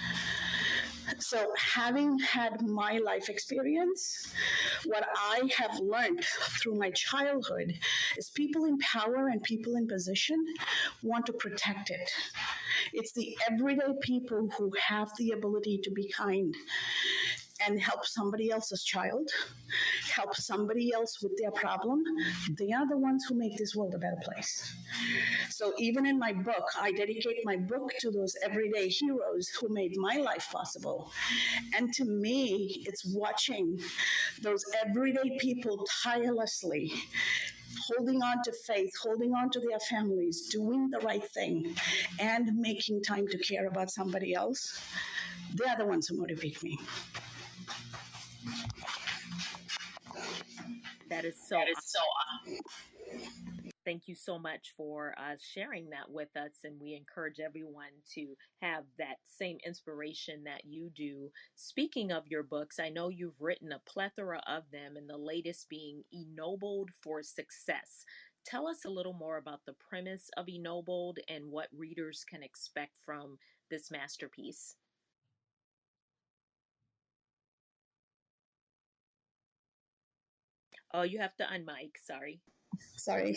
So, 1.18 1.52
having 1.56 2.18
had 2.18 2.62
my 2.62 2.98
life 2.98 3.28
experience, 3.28 4.32
what 4.86 5.06
I 5.16 5.50
have 5.56 5.78
learned 5.78 6.24
through 6.60 6.76
my 6.76 6.90
childhood 6.92 7.74
is 8.16 8.30
people 8.30 8.64
in 8.64 8.78
power 8.78 9.28
and 9.28 9.42
people 9.42 9.76
in 9.76 9.88
position 9.88 10.44
want 11.02 11.26
to 11.26 11.32
protect 11.32 11.90
it. 11.90 12.10
It's 12.92 13.12
the 13.12 13.36
everyday 13.50 13.92
people 14.00 14.48
who 14.56 14.72
have 14.88 15.10
the 15.18 15.32
ability 15.32 15.80
to 15.84 15.90
be 15.90 16.10
kind 16.10 16.54
and 17.66 17.80
help 17.80 18.06
somebody 18.06 18.50
else's 18.50 18.82
child, 18.84 19.28
help 20.14 20.34
somebody 20.34 20.92
else 20.92 21.22
with 21.22 21.32
their 21.38 21.50
problem, 21.50 22.02
they 22.58 22.72
are 22.72 22.88
the 22.88 22.96
ones 22.96 23.24
who 23.28 23.34
make 23.34 23.56
this 23.56 23.74
world 23.74 23.94
a 23.94 23.98
better 23.98 24.20
place. 24.22 24.74
So 25.50 25.72
even 25.78 26.06
in 26.06 26.18
my 26.18 26.32
book, 26.32 26.64
I 26.80 26.92
dedicate 26.92 27.38
my 27.44 27.56
book 27.56 27.92
to 28.00 28.10
those 28.10 28.34
everyday 28.42 28.88
heroes 28.88 29.48
who 29.48 29.68
made 29.68 29.96
my 29.96 30.16
life 30.16 30.48
possible. 30.50 31.10
And 31.76 31.92
to 31.94 32.04
me, 32.04 32.84
it's 32.86 33.04
watching 33.06 33.78
those 34.42 34.64
everyday 34.84 35.38
people 35.38 35.86
tirelessly 36.02 36.92
holding 37.78 38.22
on 38.22 38.42
to 38.44 38.52
faith, 38.66 38.92
holding 39.02 39.32
on 39.32 39.50
to 39.50 39.60
their 39.60 39.78
families, 39.78 40.48
doing 40.48 40.90
the 40.90 40.98
right 41.00 41.24
thing, 41.32 41.74
and 42.18 42.56
making 42.56 43.02
time 43.02 43.26
to 43.28 43.38
care 43.38 43.66
about 43.66 43.90
somebody 43.90 44.34
else. 44.34 44.80
They're 45.54 45.76
the 45.76 45.86
ones 45.86 46.08
who 46.08 46.16
motivate 46.16 46.62
me. 46.62 46.78
That 51.10 51.24
is 51.24 51.36
so. 51.36 51.56
That 51.56 51.68
is 51.68 51.76
so. 51.82 52.00
Thank 53.84 54.06
you 54.06 54.14
so 54.14 54.38
much 54.38 54.72
for 54.76 55.14
uh, 55.18 55.34
sharing 55.40 55.90
that 55.90 56.08
with 56.08 56.28
us. 56.36 56.52
And 56.64 56.80
we 56.80 56.94
encourage 56.94 57.40
everyone 57.40 57.90
to 58.14 58.36
have 58.62 58.84
that 58.98 59.16
same 59.26 59.58
inspiration 59.66 60.44
that 60.44 60.64
you 60.64 60.90
do. 60.94 61.30
Speaking 61.56 62.12
of 62.12 62.28
your 62.28 62.44
books, 62.44 62.78
I 62.78 62.90
know 62.90 63.08
you've 63.08 63.40
written 63.40 63.72
a 63.72 63.80
plethora 63.90 64.40
of 64.46 64.62
them, 64.70 64.96
and 64.96 65.08
the 65.08 65.16
latest 65.16 65.68
being 65.68 66.04
Ennobled 66.12 66.90
for 67.02 67.22
Success. 67.22 68.04
Tell 68.44 68.68
us 68.68 68.84
a 68.84 68.90
little 68.90 69.12
more 69.12 69.38
about 69.38 69.60
the 69.66 69.74
premise 69.74 70.30
of 70.36 70.46
Ennobled 70.48 71.18
and 71.28 71.50
what 71.50 71.68
readers 71.76 72.24
can 72.28 72.42
expect 72.42 72.96
from 73.04 73.38
this 73.70 73.90
masterpiece. 73.90 74.76
Oh, 80.92 81.02
you 81.02 81.18
have 81.20 81.36
to 81.36 81.44
unmic. 81.44 81.92
Sorry. 82.04 82.40
Sorry. 82.96 83.36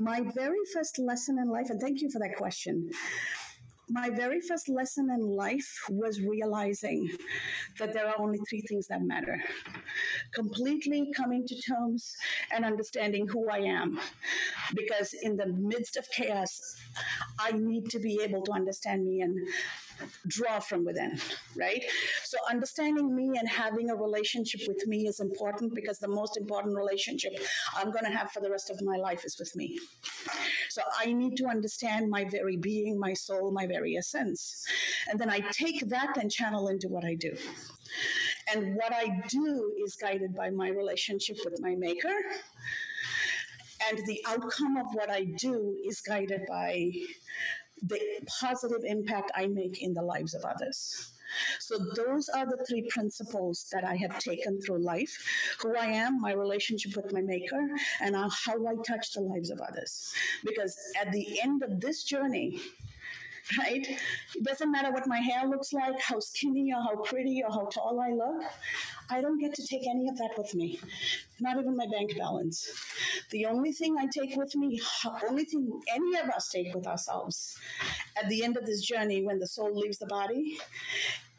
My 0.00 0.20
very 0.34 0.64
first 0.72 0.98
lesson 0.98 1.38
in 1.38 1.48
life, 1.48 1.70
and 1.70 1.80
thank 1.80 2.00
you 2.00 2.10
for 2.10 2.18
that 2.20 2.36
question. 2.36 2.90
My 3.90 4.10
very 4.10 4.40
first 4.40 4.68
lesson 4.68 5.08
in 5.10 5.20
life 5.20 5.84
was 5.88 6.20
realizing 6.20 7.10
that 7.78 7.94
there 7.94 8.06
are 8.06 8.20
only 8.20 8.38
three 8.48 8.62
things 8.68 8.86
that 8.88 9.02
matter 9.02 9.42
completely 10.34 11.10
coming 11.16 11.46
to 11.46 11.60
terms 11.62 12.14
and 12.52 12.64
understanding 12.64 13.26
who 13.26 13.48
I 13.48 13.58
am. 13.58 13.98
Because 14.74 15.14
in 15.14 15.36
the 15.36 15.46
midst 15.46 15.96
of 15.96 16.06
chaos, 16.10 16.60
I 17.38 17.52
need 17.52 17.90
to 17.90 17.98
be 17.98 18.20
able 18.22 18.42
to 18.44 18.52
understand 18.52 19.04
me 19.06 19.22
and 19.22 19.36
draw 20.26 20.60
from 20.60 20.84
within, 20.84 21.18
right? 21.56 21.84
So 22.24 22.38
understanding 22.50 23.14
me 23.14 23.32
and 23.38 23.48
having 23.48 23.90
a 23.90 23.94
relationship 23.96 24.60
with 24.66 24.86
me 24.86 25.06
is 25.06 25.20
important 25.20 25.74
because 25.74 25.98
the 25.98 26.08
most 26.08 26.36
important 26.36 26.76
relationship 26.76 27.32
I'm 27.74 27.90
going 27.90 28.04
to 28.04 28.10
have 28.10 28.30
for 28.32 28.40
the 28.40 28.50
rest 28.50 28.70
of 28.70 28.80
my 28.82 28.96
life 28.96 29.24
is 29.24 29.38
with 29.38 29.54
me. 29.56 29.78
So 30.70 30.82
I 30.98 31.12
need 31.12 31.36
to 31.38 31.46
understand 31.46 32.10
my 32.10 32.24
very 32.24 32.56
being, 32.56 32.98
my 32.98 33.14
soul, 33.14 33.50
my 33.52 33.66
very 33.66 33.96
essence. 33.96 34.64
And 35.08 35.18
then 35.18 35.30
I 35.30 35.40
take 35.52 35.88
that 35.88 36.16
and 36.16 36.30
channel 36.30 36.68
into 36.68 36.88
what 36.88 37.04
I 37.04 37.14
do. 37.14 37.36
And 38.54 38.76
what 38.76 38.92
I 38.92 39.20
do 39.28 39.72
is 39.84 39.96
guided 39.96 40.34
by 40.34 40.50
my 40.50 40.68
relationship 40.68 41.36
with 41.44 41.60
my 41.60 41.74
maker. 41.74 42.14
And 43.88 43.98
the 44.06 44.20
outcome 44.26 44.76
of 44.76 44.86
what 44.92 45.10
I 45.10 45.24
do 45.24 45.76
is 45.84 46.00
guided 46.00 46.42
by 46.48 46.90
the 47.82 48.00
positive 48.40 48.84
impact 48.84 49.30
I 49.34 49.46
make 49.46 49.82
in 49.82 49.94
the 49.94 50.02
lives 50.02 50.34
of 50.34 50.44
others. 50.44 51.12
So, 51.60 51.78
those 51.94 52.30
are 52.30 52.46
the 52.46 52.64
three 52.66 52.88
principles 52.88 53.66
that 53.72 53.84
I 53.84 53.96
have 53.96 54.18
taken 54.18 54.60
through 54.60 54.82
life 54.82 55.14
who 55.60 55.76
I 55.76 55.86
am, 55.86 56.20
my 56.20 56.32
relationship 56.32 56.96
with 56.96 57.12
my 57.12 57.20
Maker, 57.20 57.68
and 58.00 58.16
how 58.16 58.66
I 58.66 58.76
touch 58.86 59.12
the 59.12 59.20
lives 59.20 59.50
of 59.50 59.60
others. 59.60 60.10
Because 60.44 60.76
at 60.98 61.12
the 61.12 61.40
end 61.42 61.62
of 61.62 61.80
this 61.80 62.04
journey, 62.04 62.60
right? 63.58 63.86
It 64.34 64.44
doesn't 64.44 64.70
matter 64.70 64.90
what 64.92 65.06
my 65.06 65.18
hair 65.18 65.46
looks 65.46 65.72
like, 65.72 66.00
how 66.00 66.20
skinny 66.20 66.72
or 66.72 66.82
how 66.82 67.02
pretty 67.02 67.42
or 67.44 67.52
how 67.52 67.66
tall 67.66 68.00
I 68.00 68.10
look. 68.10 68.42
I 69.10 69.20
don't 69.20 69.38
get 69.38 69.54
to 69.54 69.66
take 69.66 69.86
any 69.86 70.08
of 70.08 70.16
that 70.18 70.30
with 70.36 70.54
me, 70.54 70.80
not 71.40 71.58
even 71.58 71.76
my 71.76 71.86
bank 71.90 72.16
balance. 72.16 72.68
The 73.30 73.46
only 73.46 73.72
thing 73.72 73.96
I 73.98 74.06
take 74.06 74.36
with 74.36 74.54
me, 74.56 74.80
only 75.28 75.44
thing 75.44 75.80
any 75.88 76.18
of 76.18 76.28
us 76.30 76.48
take 76.48 76.74
with 76.74 76.86
ourselves 76.86 77.56
at 78.16 78.28
the 78.28 78.44
end 78.44 78.56
of 78.56 78.66
this 78.66 78.82
journey 78.82 79.24
when 79.24 79.38
the 79.38 79.46
soul 79.46 79.74
leaves 79.74 79.98
the 79.98 80.06
body 80.06 80.58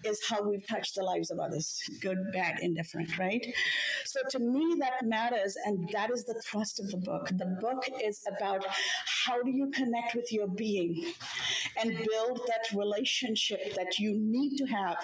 is 0.06 0.22
how 0.30 0.42
we've 0.42 0.66
touched 0.66 0.96
the 0.96 1.04
lives 1.04 1.30
of 1.30 1.40
others 1.40 1.82
good, 2.00 2.18
bad, 2.32 2.60
indifferent, 2.62 3.18
right? 3.18 3.46
So 4.06 4.22
to 4.32 4.40
me, 4.40 4.78
that 4.80 5.06
matters. 5.06 5.58
And 5.66 5.90
that 5.94 6.10
is 6.10 6.24
the 6.24 6.42
thrust 6.46 6.80
of 6.80 6.90
the 6.90 6.98
book. 6.98 7.30
The 7.30 7.58
book 7.62 7.84
is 8.02 8.22
about 8.38 8.66
how 9.26 9.42
do 9.42 9.52
you 9.52 9.70
connect 9.72 10.16
with 10.16 10.32
your 10.32 10.48
being 10.48 11.14
and 11.78 11.98
build 11.98 12.42
that 12.48 12.78
relationship 12.78 13.76
that 13.76 14.00
you 14.00 14.14
need 14.16 14.58
to 14.58 14.66
have 14.66 14.98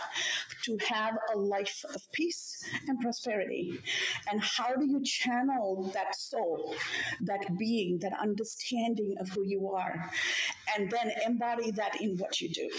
to 0.66 0.78
have 0.88 1.16
a 1.34 1.38
life 1.38 1.84
of 1.94 2.02
peace 2.12 2.64
and 2.88 3.00
prosperity. 3.00 3.80
And 4.32 4.42
how 4.42 4.76
do 4.76 4.86
you 4.86 5.02
channel 5.04 5.92
that 5.94 6.16
soul, 6.16 6.76
that 7.22 7.58
being, 7.58 8.00
that 8.00 8.14
understanding 8.20 9.16
of 9.20 9.30
who 9.30 9.44
you 9.46 9.70
are, 9.70 10.12
and 10.76 10.90
then 10.90 11.12
embody 11.26 11.72
that 11.72 12.02
in 12.02 12.18
what 12.18 12.42
you 12.42 12.50
do? 12.50 12.70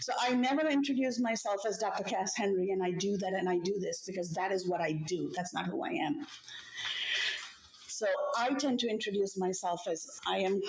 So 0.00 0.12
I 0.20 0.34
never 0.34 0.66
introduce 0.66 1.20
myself 1.20 1.60
as 1.68 1.78
Dr. 1.78 2.04
Cass 2.04 2.34
Henry 2.36 2.70
and 2.70 2.82
I 2.82 2.90
do 2.92 3.16
that 3.18 3.32
and 3.34 3.48
I 3.48 3.58
do 3.58 3.78
this 3.78 4.02
because 4.06 4.32
that 4.32 4.50
is 4.50 4.66
what 4.66 4.80
I 4.80 4.92
do. 4.92 5.30
That's 5.36 5.52
not 5.52 5.66
who 5.66 5.84
I 5.84 5.90
am. 5.90 6.26
So 8.00 8.06
I 8.38 8.54
tend 8.54 8.78
to 8.78 8.88
introduce 8.88 9.36
myself 9.36 9.82
as 9.86 10.18
I 10.26 10.38
am 10.38 10.62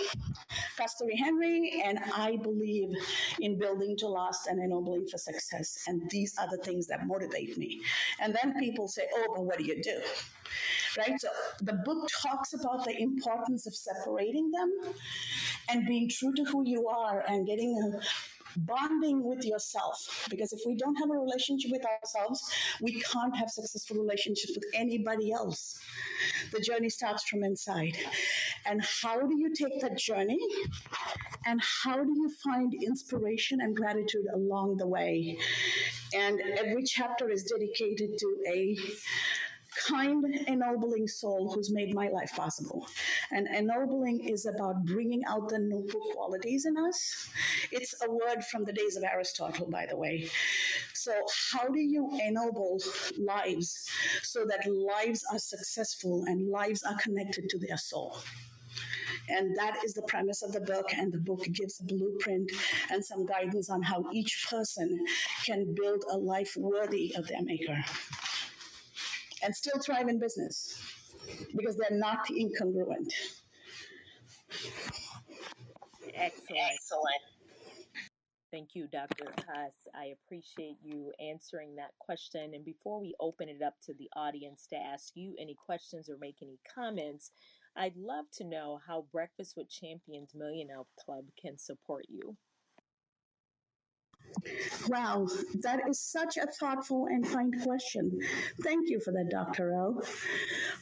Kasturi 0.78 1.18
Henry, 1.18 1.82
and 1.82 1.98
I 2.14 2.36
believe 2.36 2.90
in 3.40 3.58
building 3.58 3.96
to 4.00 4.10
last 4.10 4.48
and 4.48 4.62
ennobling 4.62 5.08
for 5.08 5.18
success. 5.18 5.86
And 5.88 6.10
these 6.10 6.36
are 6.38 6.50
the 6.50 6.58
things 6.58 6.88
that 6.88 7.08
motivate 7.08 7.58
me. 7.58 7.84
And 8.20 8.36
then 8.36 8.60
people 8.60 8.90
say, 8.90 9.04
oh, 9.16 9.34
but 9.34 9.46
what 9.46 9.60
do 9.60 9.64
you 9.64 9.82
do? 9.82 10.02
Right? 10.98 11.18
So 11.22 11.30
the 11.62 11.80
book 11.86 12.10
talks 12.22 12.52
about 12.52 12.84
the 12.84 13.02
importance 13.02 13.66
of 13.66 13.76
separating 13.76 14.52
them 14.52 14.94
and 15.70 15.88
being 15.88 16.10
true 16.10 16.34
to 16.34 16.44
who 16.44 16.66
you 16.66 16.90
are 16.90 17.24
and 17.30 17.48
getting 17.48 17.98
bonding 18.58 19.24
with 19.24 19.44
yourself. 19.46 20.28
Because 20.30 20.54
if 20.54 20.62
we 20.66 20.76
don't 20.76 20.96
have 20.96 21.10
a 21.10 21.18
relationship 21.18 21.72
with 21.72 21.84
ourselves 21.86 22.42
we 22.82 23.02
can't 23.02 23.36
have 23.36 23.50
successful 23.50 23.98
relationships 23.98 24.54
with 24.56 24.66
anybody 24.74 25.32
else. 25.32 25.80
The 26.52 26.60
journey 26.60 26.90
starts 26.90 27.24
from 27.28 27.44
inside. 27.44 27.98
And 28.66 28.82
how 29.04 29.20
do 29.22 29.38
you 29.38 29.54
take 29.54 29.82
that 29.82 29.98
journey? 29.98 30.40
And 31.46 31.62
how 31.84 32.04
do 32.04 32.14
you 32.14 32.32
find 32.44 32.74
inspiration 32.74 33.60
and 33.62 33.76
gratitude 33.76 34.26
along 34.34 34.78
the 34.78 34.88
way? 34.88 35.38
And 36.16 36.40
every 36.58 36.84
chapter 36.84 37.30
is 37.30 37.44
dedicated 37.44 38.18
to 38.18 38.38
a 38.48 38.78
kind, 39.88 40.26
ennobling 40.48 41.08
soul 41.08 41.54
who's 41.54 41.72
made 41.72 41.94
my 41.94 42.10
life 42.10 42.32
possible. 42.36 42.88
And 43.32 43.48
ennobling 43.48 44.28
is 44.28 44.46
about 44.46 44.86
bringing 44.86 45.24
out 45.26 45.50
the 45.50 45.60
noble 45.60 46.02
qualities 46.14 46.66
in 46.66 46.78
us. 46.78 47.30
It's 47.72 47.96
a 48.04 48.12
word 48.12 48.44
from 48.44 48.66
the 48.66 48.74
days 48.74 48.98
of 48.98 49.04
Aristotle, 49.04 49.70
by 49.70 49.86
the 49.90 49.98
way. 49.98 50.30
So, 50.94 51.14
how 51.52 51.68
do 51.68 51.80
you 51.80 52.20
ennoble 52.22 52.80
lives 53.18 53.90
so 54.24 54.46
that 54.46 54.68
lives 54.68 55.24
are 55.32 55.40
successful 55.40 56.26
and 56.28 56.50
lives 56.50 56.84
are 56.84 56.98
connected 56.98 57.50
to 57.50 57.60
their 57.60 57.78
soul? 57.78 58.18
And 59.30 59.56
that 59.58 59.78
is 59.86 59.94
the 59.94 60.02
premise 60.04 60.42
of 60.42 60.52
the 60.52 60.62
book. 60.62 60.94
And 60.98 61.12
the 61.12 61.20
book 61.20 61.44
gives 61.54 61.80
a 61.80 61.84
blueprint 61.84 62.52
and 62.90 63.04
some 63.04 63.26
guidance 63.26 63.70
on 63.70 63.82
how 63.82 64.06
each 64.12 64.48
person 64.50 65.06
can 65.46 65.74
build 65.74 66.04
a 66.12 66.18
life 66.18 66.56
worthy 66.58 67.16
of 67.16 67.28
their 67.28 67.42
maker 67.42 67.84
and 69.44 69.56
still 69.56 69.80
thrive 69.80 70.08
in 70.08 70.20
business 70.20 70.80
because 71.56 71.78
they're 71.78 71.98
not 71.98 72.28
incongruent. 72.28 73.12
Excellent. 76.14 76.62
Excellent. 76.74 77.22
Thank 78.52 78.76
you, 78.76 78.88
Dr. 78.92 79.32
Haas. 79.48 79.74
I 79.96 80.14
appreciate 80.26 80.76
you 80.84 81.14
answering 81.22 81.76
that 81.78 81.92
question. 82.00 82.52
And 82.54 82.66
before 82.66 83.00
we 83.00 83.16
open 83.22 83.48
it 83.48 83.62
up 83.62 83.76
to 83.86 83.94
the 83.94 84.10
audience 84.18 84.68
to 84.72 84.76
ask 84.76 85.14
you 85.16 85.36
any 85.40 85.56
questions 85.66 86.10
or 86.10 86.18
make 86.20 86.36
any 86.42 86.60
comments, 86.76 87.32
I'd 87.78 87.96
love 87.96 88.26
to 88.34 88.44
know 88.44 88.80
how 88.86 89.06
Breakfast 89.14 89.54
with 89.56 89.70
Champions 89.70 90.32
Millionaire 90.36 90.84
Club 91.00 91.24
can 91.42 91.58
support 91.58 92.06
you. 92.10 92.36
Wow, 94.88 95.28
that 95.62 95.82
is 95.90 96.00
such 96.00 96.38
a 96.38 96.48
thoughtful 96.48 97.06
and 97.08 97.26
kind 97.26 97.54
question. 97.64 98.20
Thank 98.64 98.90
you 98.90 99.00
for 99.00 99.12
that, 99.12 99.30
Dr. 99.30 99.74
O. 99.74 100.02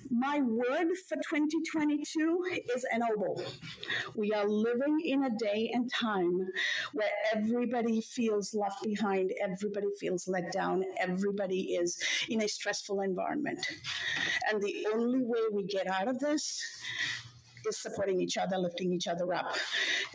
My 0.10 0.42
word 0.42 0.88
for 1.08 1.16
2022 1.16 2.46
is 2.76 2.86
ennoble. 2.94 3.42
We 4.16 4.32
are 4.34 4.48
living 4.48 5.00
in 5.04 5.26
a 5.26 5.30
day 5.30 5.72
and 5.74 5.92
time 5.92 6.48
where 6.94 7.10
everybody 7.36 8.02
feels 8.02 8.54
left 8.54 8.84
behind, 8.84 9.32
everybody 9.42 9.88
feels 10.00 10.28
let 10.28 10.52
down, 10.52 10.84
everybody 10.98 11.76
is 11.76 12.02
in 12.30 12.42
a 12.42 12.48
stressful 12.48 13.02
environment. 13.02 13.66
And 14.50 14.62
the 14.62 14.88
only 14.94 15.22
way 15.22 15.42
we 15.52 15.64
get 15.64 15.88
out 15.88 16.08
of 16.08 16.20
this 16.20 16.62
is 17.68 17.82
supporting 17.82 18.22
each 18.22 18.38
other, 18.38 18.58
lifting 18.58 18.94
each 18.94 19.08
other 19.08 19.34
up. 19.34 19.56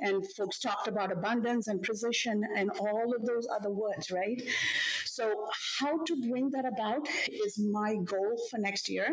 And 0.01 0.25
folks 0.33 0.59
talked 0.59 0.89
about 0.89 1.13
abundance 1.13 1.69
and 1.69 1.83
precision 1.83 2.43
and 2.57 2.71
all 2.71 3.15
of 3.15 3.25
those 3.27 3.47
other 3.55 3.71
words, 3.71 4.11
right? 4.11 4.43
So, 5.05 5.47
how 5.79 6.03
to 6.05 6.17
bring 6.29 6.51
that 6.51 6.65
about 6.65 7.07
is 7.29 7.59
my 7.59 7.97
goal 7.97 8.37
for 8.51 8.59
next 8.59 8.89
year. 8.89 9.09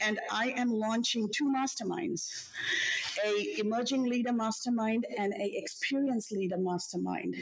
And 0.00 0.20
I 0.30 0.50
am 0.56 0.70
launching 0.70 1.28
two 1.34 1.50
masterminds 1.50 2.48
a 3.24 3.60
emerging 3.60 4.04
leader 4.04 4.32
mastermind 4.32 5.06
and 5.18 5.32
a 5.34 5.56
experienced 5.56 6.32
leader 6.32 6.58
mastermind 6.58 7.36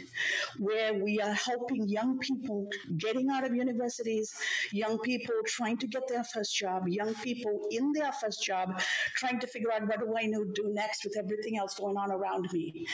where 0.58 0.94
we 0.94 1.20
are 1.20 1.34
helping 1.34 1.88
young 1.88 2.18
people 2.18 2.68
getting 2.96 3.30
out 3.30 3.44
of 3.44 3.54
universities 3.54 4.34
young 4.72 4.98
people 4.98 5.34
trying 5.46 5.76
to 5.76 5.86
get 5.86 6.06
their 6.08 6.24
first 6.24 6.56
job 6.56 6.88
young 6.88 7.14
people 7.16 7.66
in 7.70 7.92
their 7.92 8.12
first 8.12 8.42
job 8.42 8.80
trying 9.16 9.38
to 9.38 9.46
figure 9.46 9.72
out 9.72 9.86
what 9.86 10.00
do 10.00 10.14
i 10.16 10.26
know 10.26 10.44
do 10.44 10.64
next 10.72 11.04
with 11.04 11.16
everything 11.16 11.58
else 11.58 11.74
going 11.78 11.96
on 11.96 12.10
around 12.10 12.48
me? 12.52 12.86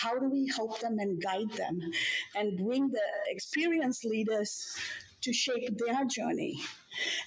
How 0.00 0.18
do 0.18 0.28
we 0.28 0.48
help 0.54 0.80
them 0.80 0.98
and 0.98 1.20
guide 1.22 1.50
them 1.52 1.80
and 2.34 2.58
bring 2.58 2.90
the 2.90 3.00
experienced 3.28 4.04
leaders 4.04 4.76
to 5.26 5.32
shape 5.32 5.76
their 5.76 6.04
journey. 6.04 6.60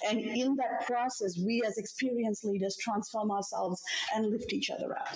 And 0.07 0.19
in 0.19 0.55
that 0.55 0.87
process, 0.87 1.37
we 1.37 1.61
as 1.67 1.77
experienced 1.77 2.45
leaders 2.45 2.77
transform 2.77 3.29
ourselves 3.29 3.83
and 4.15 4.25
lift 4.27 4.53
each 4.53 4.69
other 4.71 4.97
up. 4.97 5.15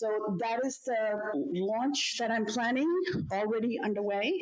So 0.00 0.34
that 0.38 0.60
is 0.64 0.78
the 0.78 1.20
launch 1.52 2.16
that 2.18 2.30
I'm 2.30 2.46
planning 2.46 2.90
already 3.30 3.78
underway. 3.78 4.32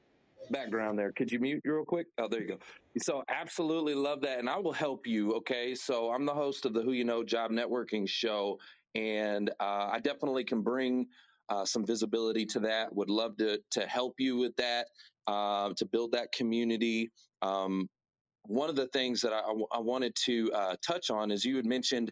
background 0.50 0.98
there. 0.98 1.12
Could 1.12 1.30
you 1.30 1.38
mute 1.38 1.62
real 1.64 1.84
quick? 1.84 2.06
Oh, 2.18 2.28
there 2.28 2.40
you 2.40 2.48
go. 2.48 2.58
So, 2.98 3.22
absolutely 3.28 3.94
love 3.94 4.20
that, 4.22 4.38
and 4.38 4.48
I 4.48 4.58
will 4.58 4.72
help 4.72 5.06
you. 5.06 5.34
Okay, 5.34 5.74
so 5.74 6.10
I'm 6.10 6.24
the 6.26 6.34
host 6.34 6.66
of 6.66 6.74
the 6.74 6.82
Who 6.82 6.92
You 6.92 7.04
Know 7.04 7.22
Job 7.22 7.50
Networking 7.50 8.08
Show, 8.08 8.58
and 8.94 9.50
uh, 9.60 9.88
I 9.92 10.00
definitely 10.02 10.44
can 10.44 10.62
bring 10.62 11.06
uh, 11.48 11.64
some 11.64 11.86
visibility 11.86 12.44
to 12.46 12.60
that. 12.60 12.94
Would 12.94 13.10
love 13.10 13.36
to 13.38 13.60
to 13.70 13.86
help 13.86 14.14
you 14.18 14.36
with 14.36 14.56
that, 14.56 14.86
uh, 15.26 15.72
to 15.76 15.86
build 15.86 16.12
that 16.12 16.32
community. 16.32 17.10
Um, 17.42 17.88
one 18.42 18.70
of 18.70 18.76
the 18.76 18.88
things 18.88 19.20
that 19.20 19.32
I, 19.32 19.42
I 19.72 19.78
wanted 19.78 20.14
to 20.24 20.50
uh, 20.52 20.76
touch 20.84 21.10
on 21.10 21.30
is 21.30 21.44
you 21.44 21.56
had 21.56 21.66
mentioned 21.66 22.10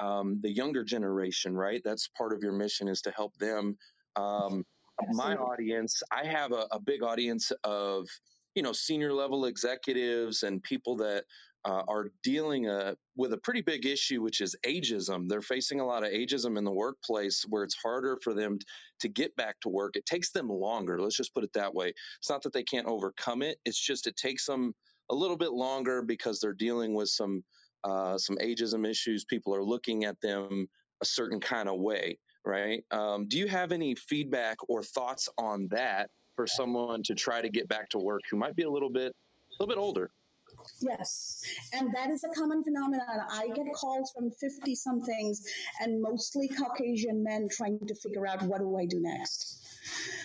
um, 0.00 0.40
the 0.42 0.50
younger 0.50 0.82
generation, 0.82 1.54
right? 1.54 1.80
That's 1.84 2.08
part 2.16 2.32
of 2.32 2.42
your 2.42 2.52
mission 2.52 2.88
is 2.88 3.02
to 3.02 3.10
help 3.10 3.36
them. 3.36 3.76
Um, 4.16 4.64
my 5.12 5.34
audience, 5.36 6.02
I 6.12 6.26
have 6.26 6.52
a, 6.52 6.66
a, 6.72 6.80
big 6.80 7.02
audience 7.02 7.52
of, 7.64 8.06
you 8.54 8.62
know, 8.62 8.72
senior 8.72 9.12
level 9.12 9.46
executives 9.46 10.42
and 10.42 10.62
people 10.62 10.96
that 10.96 11.24
uh, 11.64 11.82
are 11.88 12.10
dealing 12.22 12.68
uh, 12.68 12.94
with 13.16 13.32
a 13.32 13.38
pretty 13.38 13.60
big 13.60 13.86
issue, 13.86 14.22
which 14.22 14.40
is 14.40 14.56
ageism. 14.66 15.28
They're 15.28 15.42
facing 15.42 15.80
a 15.80 15.86
lot 15.86 16.04
of 16.04 16.10
ageism 16.10 16.56
in 16.56 16.64
the 16.64 16.72
workplace 16.72 17.44
where 17.48 17.64
it's 17.64 17.76
harder 17.82 18.18
for 18.22 18.34
them 18.34 18.58
to 19.00 19.08
get 19.08 19.34
back 19.36 19.60
to 19.60 19.68
work. 19.68 19.96
It 19.96 20.06
takes 20.06 20.30
them 20.30 20.48
longer. 20.48 21.00
Let's 21.00 21.16
just 21.16 21.34
put 21.34 21.44
it 21.44 21.52
that 21.54 21.74
way. 21.74 21.92
It's 22.18 22.30
not 22.30 22.42
that 22.42 22.52
they 22.52 22.62
can't 22.62 22.86
overcome 22.86 23.42
it. 23.42 23.58
It's 23.64 23.80
just 23.80 24.06
it 24.06 24.16
takes 24.16 24.46
them 24.46 24.74
a 25.10 25.14
little 25.14 25.36
bit 25.36 25.52
longer 25.52 26.02
because 26.02 26.40
they're 26.40 26.52
dealing 26.52 26.94
with 26.94 27.08
some 27.08 27.42
uh, 27.84 28.18
some 28.18 28.36
ageism 28.36 28.88
issues. 28.88 29.24
People 29.24 29.54
are 29.54 29.62
looking 29.62 30.04
at 30.04 30.20
them 30.20 30.68
a 31.02 31.06
certain 31.06 31.40
kind 31.40 31.68
of 31.68 31.78
way, 31.78 32.18
right? 32.44 32.84
Um, 32.90 33.26
do 33.26 33.38
you 33.38 33.46
have 33.46 33.72
any 33.72 33.94
feedback 33.94 34.56
or 34.68 34.82
thoughts 34.82 35.28
on 35.38 35.68
that 35.70 36.10
for 36.36 36.46
someone 36.46 37.02
to 37.04 37.14
try 37.14 37.40
to 37.40 37.48
get 37.48 37.68
back 37.68 37.88
to 37.90 37.98
work 37.98 38.22
who 38.30 38.36
might 38.36 38.56
be 38.56 38.62
a 38.62 38.70
little 38.70 38.90
bit, 38.90 39.12
a 39.12 39.62
little 39.62 39.74
bit 39.74 39.80
older? 39.80 40.10
Yes, 40.80 41.42
and 41.72 41.94
that 41.94 42.10
is 42.10 42.24
a 42.24 42.28
common 42.28 42.64
phenomenon. 42.64 43.20
I 43.30 43.48
get 43.54 43.66
calls 43.74 44.12
from 44.12 44.30
50 44.30 44.74
somethings 44.74 45.46
and 45.80 46.02
mostly 46.02 46.48
Caucasian 46.48 47.22
men 47.22 47.48
trying 47.50 47.78
to 47.86 47.94
figure 47.94 48.26
out 48.26 48.42
what 48.42 48.60
do 48.60 48.76
I 48.76 48.86
do 48.86 49.00
next. 49.00 49.58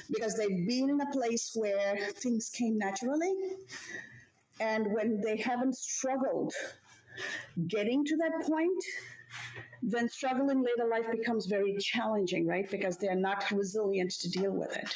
Because 0.10 0.36
they've 0.36 0.68
been 0.68 0.90
in 0.90 1.02
a 1.02 1.12
place 1.12 1.52
where 1.56 1.98
things 2.16 2.50
came 2.50 2.78
naturally, 2.78 3.34
and 4.60 4.94
when 4.94 5.22
they 5.22 5.38
haven't 5.38 5.76
struggled 5.76 6.54
getting 7.68 8.06
to 8.06 8.18
that 8.18 8.48
point, 8.48 8.84
then 9.82 10.10
struggle 10.10 10.50
in 10.50 10.64
later 10.64 10.90
life 10.90 11.06
becomes 11.12 11.46
very 11.46 11.78
challenging, 11.80 12.48
right? 12.48 12.70
Because 12.70 12.98
they're 12.98 13.16
not 13.16 13.50
resilient 13.52 14.12
to 14.12 14.30
deal 14.30 14.52
with 14.52 14.76
it. 14.76 14.94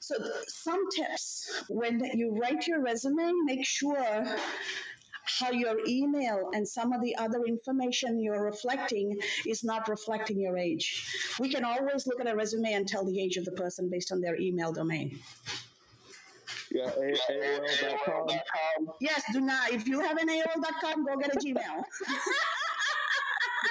So, 0.00 0.16
some 0.46 0.90
tips 0.90 1.64
when 1.68 2.04
you 2.14 2.36
write 2.38 2.66
your 2.66 2.82
resume, 2.82 3.32
make 3.44 3.64
sure 3.64 4.24
how 5.38 5.50
your 5.50 5.76
email 5.86 6.50
and 6.52 6.66
some 6.66 6.92
of 6.92 7.00
the 7.00 7.16
other 7.16 7.44
information 7.46 8.20
you're 8.20 8.44
reflecting 8.44 9.18
is 9.46 9.62
not 9.64 9.88
reflecting 9.88 10.40
your 10.40 10.58
age. 10.58 11.06
We 11.38 11.50
can 11.50 11.64
always 11.64 12.06
look 12.06 12.20
at 12.20 12.30
a 12.30 12.34
resume 12.34 12.72
and 12.72 12.86
tell 12.86 13.04
the 13.04 13.22
age 13.22 13.36
of 13.36 13.44
the 13.44 13.52
person 13.52 13.88
based 13.88 14.12
on 14.12 14.20
their 14.20 14.36
email 14.36 14.72
domain. 14.72 15.18
Yeah, 16.74 16.90
AOL.com. 16.90 18.28
Yes, 19.00 19.22
do 19.32 19.40
not. 19.40 19.72
If 19.72 19.86
you 19.86 20.00
have 20.00 20.16
an 20.16 20.28
AOL.com, 20.28 21.04
go 21.04 21.16
get 21.18 21.34
a 21.34 21.38
Gmail. 21.38 21.84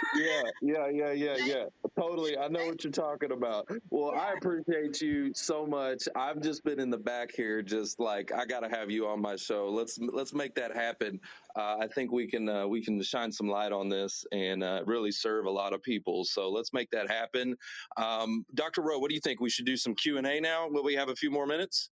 yeah, 0.15 0.43
yeah, 0.61 0.87
yeah, 0.87 1.11
yeah, 1.11 1.35
yeah. 1.37 1.65
Totally. 1.97 2.37
I 2.37 2.47
know 2.47 2.65
what 2.65 2.83
you're 2.83 2.91
talking 2.91 3.31
about. 3.31 3.67
Well, 3.89 4.11
I 4.11 4.33
appreciate 4.33 5.01
you 5.01 5.31
so 5.33 5.65
much. 5.65 6.07
I've 6.15 6.41
just 6.41 6.63
been 6.63 6.79
in 6.79 6.89
the 6.89 6.97
back 6.97 7.31
here, 7.35 7.61
just 7.61 7.99
like 7.99 8.31
I 8.31 8.45
got 8.45 8.61
to 8.61 8.69
have 8.69 8.91
you 8.91 9.07
on 9.07 9.21
my 9.21 9.35
show. 9.35 9.69
Let's 9.69 9.99
let's 9.99 10.33
make 10.33 10.55
that 10.55 10.75
happen. 10.75 11.19
Uh, 11.55 11.77
I 11.81 11.87
think 11.87 12.11
we 12.11 12.27
can 12.27 12.47
uh, 12.47 12.67
we 12.67 12.83
can 12.83 13.01
shine 13.01 13.31
some 13.31 13.47
light 13.47 13.71
on 13.71 13.89
this 13.89 14.25
and 14.31 14.63
uh, 14.63 14.83
really 14.85 15.11
serve 15.11 15.45
a 15.45 15.51
lot 15.51 15.73
of 15.73 15.81
people. 15.81 16.23
So 16.23 16.49
let's 16.49 16.71
make 16.71 16.89
that 16.91 17.09
happen. 17.09 17.55
Um, 17.97 18.45
Dr. 18.53 18.81
Rowe, 18.81 18.99
what 18.99 19.09
do 19.09 19.15
you 19.15 19.21
think? 19.21 19.41
We 19.41 19.49
should 19.49 19.65
do 19.65 19.77
some 19.77 19.95
Q 19.95 20.17
and 20.17 20.27
A 20.27 20.39
now. 20.39 20.67
Will 20.69 20.83
we 20.83 20.95
have 20.95 21.09
a 21.09 21.15
few 21.15 21.31
more 21.31 21.47
minutes? 21.47 21.89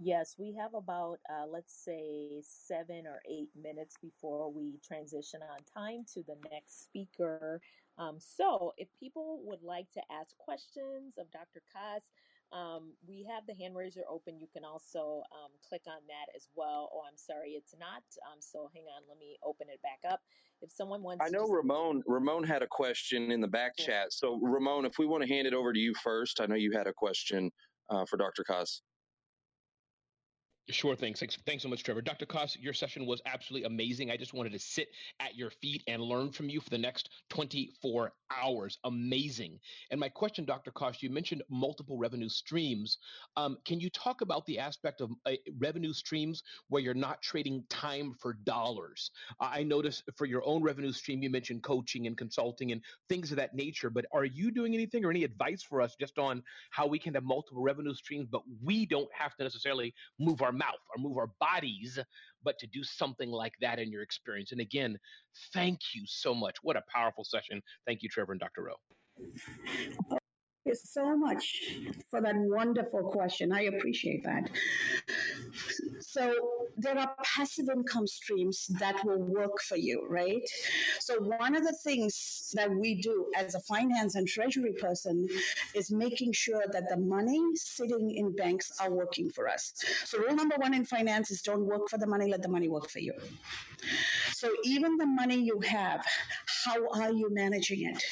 Yes, 0.00 0.34
we 0.38 0.52
have 0.54 0.74
about, 0.74 1.18
uh, 1.30 1.46
let's 1.46 1.72
say, 1.72 2.42
seven 2.42 3.06
or 3.06 3.20
eight 3.30 3.50
minutes 3.60 3.96
before 4.02 4.50
we 4.50 4.80
transition 4.86 5.40
on 5.42 5.58
time 5.72 6.04
to 6.14 6.22
the 6.24 6.36
next 6.50 6.84
speaker. 6.84 7.60
Um, 7.96 8.16
so, 8.18 8.72
if 8.76 8.88
people 8.98 9.40
would 9.44 9.62
like 9.62 9.90
to 9.92 10.00
ask 10.10 10.36
questions 10.36 11.14
of 11.16 11.30
Dr. 11.30 11.62
Kos, 11.72 12.02
um, 12.52 12.92
we 13.06 13.26
have 13.30 13.46
the 13.46 13.54
hand 13.54 13.76
raiser 13.76 14.02
open. 14.10 14.38
You 14.40 14.48
can 14.52 14.64
also 14.64 15.22
um, 15.32 15.50
click 15.68 15.82
on 15.86 16.02
that 16.08 16.34
as 16.36 16.48
well. 16.56 16.90
Oh, 16.92 17.02
I'm 17.08 17.16
sorry, 17.16 17.50
it's 17.50 17.74
not. 17.78 18.02
Um, 18.30 18.38
so 18.40 18.70
hang 18.74 18.84
on, 18.84 19.02
let 19.08 19.18
me 19.18 19.36
open 19.44 19.68
it 19.72 19.80
back 19.82 20.10
up. 20.10 20.20
If 20.60 20.72
someone 20.72 21.02
wants, 21.02 21.24
I 21.24 21.30
know 21.30 21.42
just... 21.42 21.52
Ramon. 21.52 22.02
Ramon 22.06 22.44
had 22.44 22.62
a 22.62 22.66
question 22.66 23.30
in 23.30 23.40
the 23.40 23.48
back 23.48 23.76
chat. 23.76 24.12
So 24.12 24.38
Ramon, 24.40 24.86
if 24.86 24.98
we 24.98 25.06
want 25.06 25.22
to 25.22 25.28
hand 25.28 25.46
it 25.46 25.54
over 25.54 25.72
to 25.72 25.78
you 25.78 25.94
first, 26.02 26.40
I 26.40 26.46
know 26.46 26.54
you 26.54 26.72
had 26.72 26.86
a 26.86 26.92
question 26.92 27.50
uh, 27.90 28.04
for 28.06 28.16
Dr. 28.16 28.44
Kos. 28.44 28.82
Sure 30.70 30.96
thing. 30.96 31.12
Thanks, 31.12 31.36
thanks 31.44 31.62
so 31.62 31.68
much, 31.68 31.82
Trevor. 31.82 32.00
Dr. 32.00 32.24
Koss, 32.24 32.56
your 32.58 32.72
session 32.72 33.04
was 33.04 33.20
absolutely 33.26 33.66
amazing. 33.66 34.10
I 34.10 34.16
just 34.16 34.32
wanted 34.32 34.52
to 34.52 34.58
sit 34.58 34.88
at 35.20 35.36
your 35.36 35.50
feet 35.50 35.82
and 35.88 36.00
learn 36.00 36.32
from 36.32 36.48
you 36.48 36.58
for 36.58 36.70
the 36.70 36.78
next 36.78 37.10
24 37.28 38.12
hours. 38.34 38.78
Amazing. 38.84 39.58
And 39.90 40.00
my 40.00 40.08
question, 40.08 40.46
Dr. 40.46 40.70
Koss, 40.70 41.02
you 41.02 41.10
mentioned 41.10 41.42
multiple 41.50 41.98
revenue 41.98 42.30
streams. 42.30 42.96
Um, 43.36 43.58
can 43.66 43.78
you 43.78 43.90
talk 43.90 44.22
about 44.22 44.46
the 44.46 44.58
aspect 44.58 45.02
of 45.02 45.10
uh, 45.26 45.32
revenue 45.58 45.92
streams 45.92 46.42
where 46.70 46.80
you're 46.80 46.94
not 46.94 47.20
trading 47.20 47.62
time 47.68 48.14
for 48.18 48.32
dollars? 48.32 49.10
I 49.40 49.64
noticed 49.64 50.04
for 50.16 50.24
your 50.24 50.42
own 50.46 50.62
revenue 50.62 50.92
stream, 50.92 51.22
you 51.22 51.28
mentioned 51.28 51.62
coaching 51.62 52.06
and 52.06 52.16
consulting 52.16 52.72
and 52.72 52.80
things 53.10 53.30
of 53.30 53.36
that 53.36 53.54
nature. 53.54 53.90
But 53.90 54.06
are 54.14 54.24
you 54.24 54.50
doing 54.50 54.72
anything 54.72 55.04
or 55.04 55.10
any 55.10 55.24
advice 55.24 55.62
for 55.62 55.82
us 55.82 55.94
just 56.00 56.18
on 56.18 56.42
how 56.70 56.86
we 56.86 56.98
can 56.98 57.12
have 57.12 57.24
multiple 57.24 57.62
revenue 57.62 57.92
streams, 57.92 58.28
but 58.30 58.42
we 58.62 58.86
don't 58.86 59.12
have 59.12 59.36
to 59.36 59.42
necessarily 59.42 59.92
move 60.18 60.40
our 60.40 60.53
mouth 60.54 60.80
or 60.96 61.02
move 61.02 61.18
our 61.18 61.30
bodies, 61.40 61.98
but 62.44 62.58
to 62.60 62.66
do 62.68 62.84
something 62.84 63.30
like 63.30 63.54
that 63.60 63.78
in 63.78 63.90
your 63.90 64.02
experience. 64.02 64.52
And 64.52 64.60
again, 64.60 64.98
thank 65.52 65.80
you 65.94 66.04
so 66.06 66.34
much. 66.34 66.56
What 66.62 66.76
a 66.76 66.82
powerful 66.94 67.24
session. 67.24 67.62
Thank 67.86 68.02
you, 68.02 68.08
Trevor 68.08 68.32
and 68.32 68.40
Dr. 68.40 68.64
Rowe. 68.64 68.80
You 70.66 70.74
so 70.74 71.16
much 71.16 71.62
for 72.10 72.20
that 72.20 72.34
wonderful 72.36 73.10
question. 73.10 73.52
I 73.52 73.62
appreciate 73.62 74.24
that. 74.24 74.50
So, 76.00 76.34
there 76.76 76.98
are 76.98 77.14
passive 77.22 77.66
income 77.74 78.06
streams 78.06 78.66
that 78.78 79.04
will 79.04 79.22
work 79.22 79.60
for 79.62 79.76
you, 79.76 80.06
right? 80.08 80.42
So, 81.00 81.20
one 81.20 81.56
of 81.56 81.64
the 81.64 81.76
things 81.84 82.52
that 82.54 82.70
we 82.70 83.00
do 83.00 83.30
as 83.36 83.54
a 83.54 83.60
finance 83.60 84.14
and 84.14 84.26
treasury 84.26 84.72
person 84.72 85.28
is 85.74 85.90
making 85.90 86.32
sure 86.32 86.64
that 86.72 86.88
the 86.88 86.96
money 86.96 87.40
sitting 87.54 88.14
in 88.16 88.34
banks 88.34 88.72
are 88.80 88.90
working 88.90 89.30
for 89.30 89.48
us. 89.48 89.72
So, 90.04 90.18
rule 90.18 90.34
number 90.34 90.56
one 90.58 90.74
in 90.74 90.84
finance 90.84 91.30
is 91.30 91.42
don't 91.42 91.66
work 91.66 91.88
for 91.88 91.98
the 91.98 92.06
money, 92.06 92.30
let 92.30 92.42
the 92.42 92.48
money 92.48 92.68
work 92.68 92.90
for 92.90 93.00
you. 93.00 93.14
So, 94.32 94.50
even 94.64 94.96
the 94.96 95.06
money 95.06 95.36
you 95.36 95.60
have, 95.60 96.04
how 96.64 96.88
are 97.00 97.12
you 97.12 97.28
managing 97.30 97.88
it? 97.88 98.02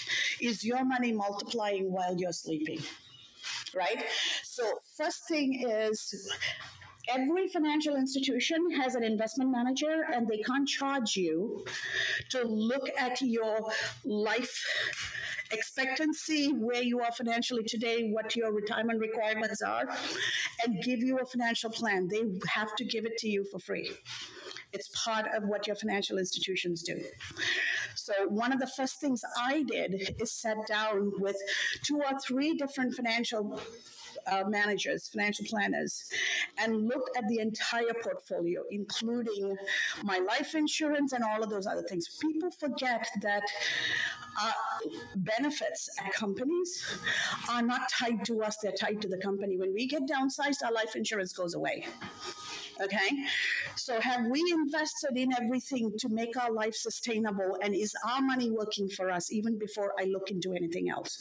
Is 0.41 0.65
your 0.65 0.85
money 0.85 1.13
multiplying 1.13 1.91
while 1.93 2.17
you're 2.17 2.33
sleeping? 2.43 2.81
Right? 3.75 4.05
So, 4.45 4.65
first 4.97 5.27
thing 5.29 5.65
is 5.67 6.31
every 7.09 7.49
financial 7.49 7.97
institution 7.97 8.71
has 8.81 8.95
an 8.95 9.03
investment 9.03 9.51
manager 9.51 10.07
and 10.13 10.29
they 10.29 10.39
can't 10.39 10.69
charge 10.69 11.17
you 11.17 11.65
to 12.31 12.43
look 12.45 12.89
at 12.99 13.21
your 13.23 13.71
life 14.05 14.65
expectancy, 15.53 16.53
where 16.53 16.83
you 16.83 17.01
are 17.01 17.13
financially 17.13 17.63
today, 17.65 18.09
what 18.11 18.35
your 18.35 18.53
retirement 18.53 19.01
requirements 19.01 19.63
are, 19.63 19.89
and 20.65 20.83
give 20.83 21.01
you 21.01 21.19
a 21.19 21.27
financial 21.27 21.71
plan. 21.71 22.09
They 22.09 22.23
have 22.49 22.75
to 22.77 22.85
give 22.85 23.05
it 23.05 23.19
to 23.19 23.29
you 23.29 23.45
for 23.51 23.59
free. 23.59 23.91
It's 24.73 24.89
part 25.05 25.27
of 25.35 25.45
what 25.45 25.67
your 25.67 25.77
financial 25.77 26.19
institutions 26.19 26.83
do. 26.83 26.99
So, 28.05 28.27
one 28.27 28.53
of 28.53 28.59
the 28.59 28.67
first 28.67 28.97
things 29.01 29.23
I 29.39 29.63
did 29.63 30.17
is 30.21 30.33
sat 30.33 30.57
down 30.67 31.13
with 31.21 31.37
two 31.85 31.99
or 31.99 32.19
three 32.19 32.55
different 32.55 32.95
financial 32.95 33.61
uh, 34.27 34.43
managers, 34.49 35.07
financial 35.07 35.47
planners, 35.47 36.11
and 36.59 36.89
looked 36.89 37.17
at 37.17 37.29
the 37.29 37.39
entire 37.39 37.95
portfolio, 38.03 38.63
including 38.73 39.57
my 40.03 40.19
life 40.19 40.57
insurance 40.57 41.13
and 41.13 41.23
all 41.23 41.45
of 41.45 41.51
those 41.51 41.69
other 41.69 41.83
things. 41.83 42.19
People 42.21 42.51
forget 42.51 43.09
that 43.21 43.45
uh, 44.41 44.53
benefits 45.15 45.89
at 46.05 46.13
companies 46.13 46.85
are 47.51 47.63
not 47.63 47.83
tied 47.89 48.25
to 48.25 48.43
us, 48.43 48.57
they're 48.63 48.73
tied 48.73 49.01
to 49.03 49.09
the 49.09 49.19
company. 49.19 49.57
When 49.59 49.73
we 49.73 49.87
get 49.87 50.03
downsized, 50.09 50.65
our 50.65 50.73
life 50.73 50.97
insurance 50.97 51.33
goes 51.35 51.55
away. 51.55 51.87
Okay. 52.83 53.11
So 53.77 54.01
have 54.01 54.27
we 54.27 54.43
invested 54.53 55.17
in 55.17 55.31
everything 55.41 55.93
to 55.99 56.09
make 56.09 56.37
our 56.37 56.51
life 56.51 56.75
sustainable? 56.75 57.59
And 57.63 57.75
is 57.75 57.95
our 58.09 58.21
money 58.21 58.51
working 58.51 58.89
for 58.89 59.11
us 59.11 59.33
even 59.33 59.59
before 59.59 59.93
I 60.01 60.05
look 60.05 60.31
into 60.31 60.53
anything 60.53 60.91
else? 60.91 61.19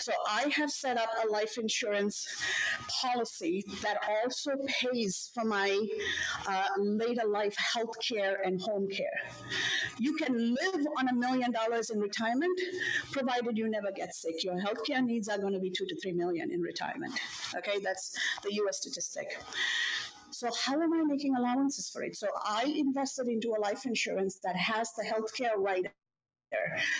So 0.00 0.12
I 0.28 0.50
have 0.54 0.70
set 0.70 0.96
up 0.96 1.10
a 1.24 1.30
life 1.30 1.58
insurance 1.58 2.26
policy 3.02 3.64
that 3.82 3.98
also 4.08 4.52
pays 4.66 5.30
for 5.34 5.44
my 5.44 5.86
uh, 6.46 6.64
later 6.78 7.26
life 7.26 7.56
health 7.56 7.94
care 8.06 8.40
and 8.44 8.60
home 8.60 8.88
care. 8.88 9.20
You 9.98 10.14
can 10.16 10.54
live 10.54 10.86
on 10.96 11.08
a 11.08 11.14
million 11.14 11.50
dollars 11.52 11.90
in 11.90 12.00
retirement, 12.00 12.58
provided 13.12 13.58
you 13.58 13.68
never 13.68 13.90
get 13.94 14.14
sick. 14.14 14.44
Your 14.44 14.60
healthcare 14.60 15.04
needs 15.04 15.28
are 15.28 15.38
going 15.38 15.52
to 15.52 15.60
be 15.60 15.70
two 15.70 15.86
to 15.86 15.96
three 16.00 16.12
million 16.12 16.50
in 16.52 16.60
retirement. 16.60 17.18
Okay, 17.56 17.78
that's 17.82 18.16
the 18.42 18.54
US 18.54 18.78
statistic. 18.78 19.38
So 20.38 20.48
how 20.64 20.80
am 20.80 20.92
I 20.92 21.02
making 21.02 21.34
allowances 21.34 21.90
for 21.90 22.04
it? 22.04 22.14
So 22.14 22.28
I 22.44 22.62
invested 22.76 23.26
into 23.26 23.56
a 23.56 23.60
life 23.60 23.86
insurance 23.86 24.38
that 24.44 24.54
has 24.54 24.88
the 24.92 25.02
healthcare 25.02 25.56
right 25.56 25.84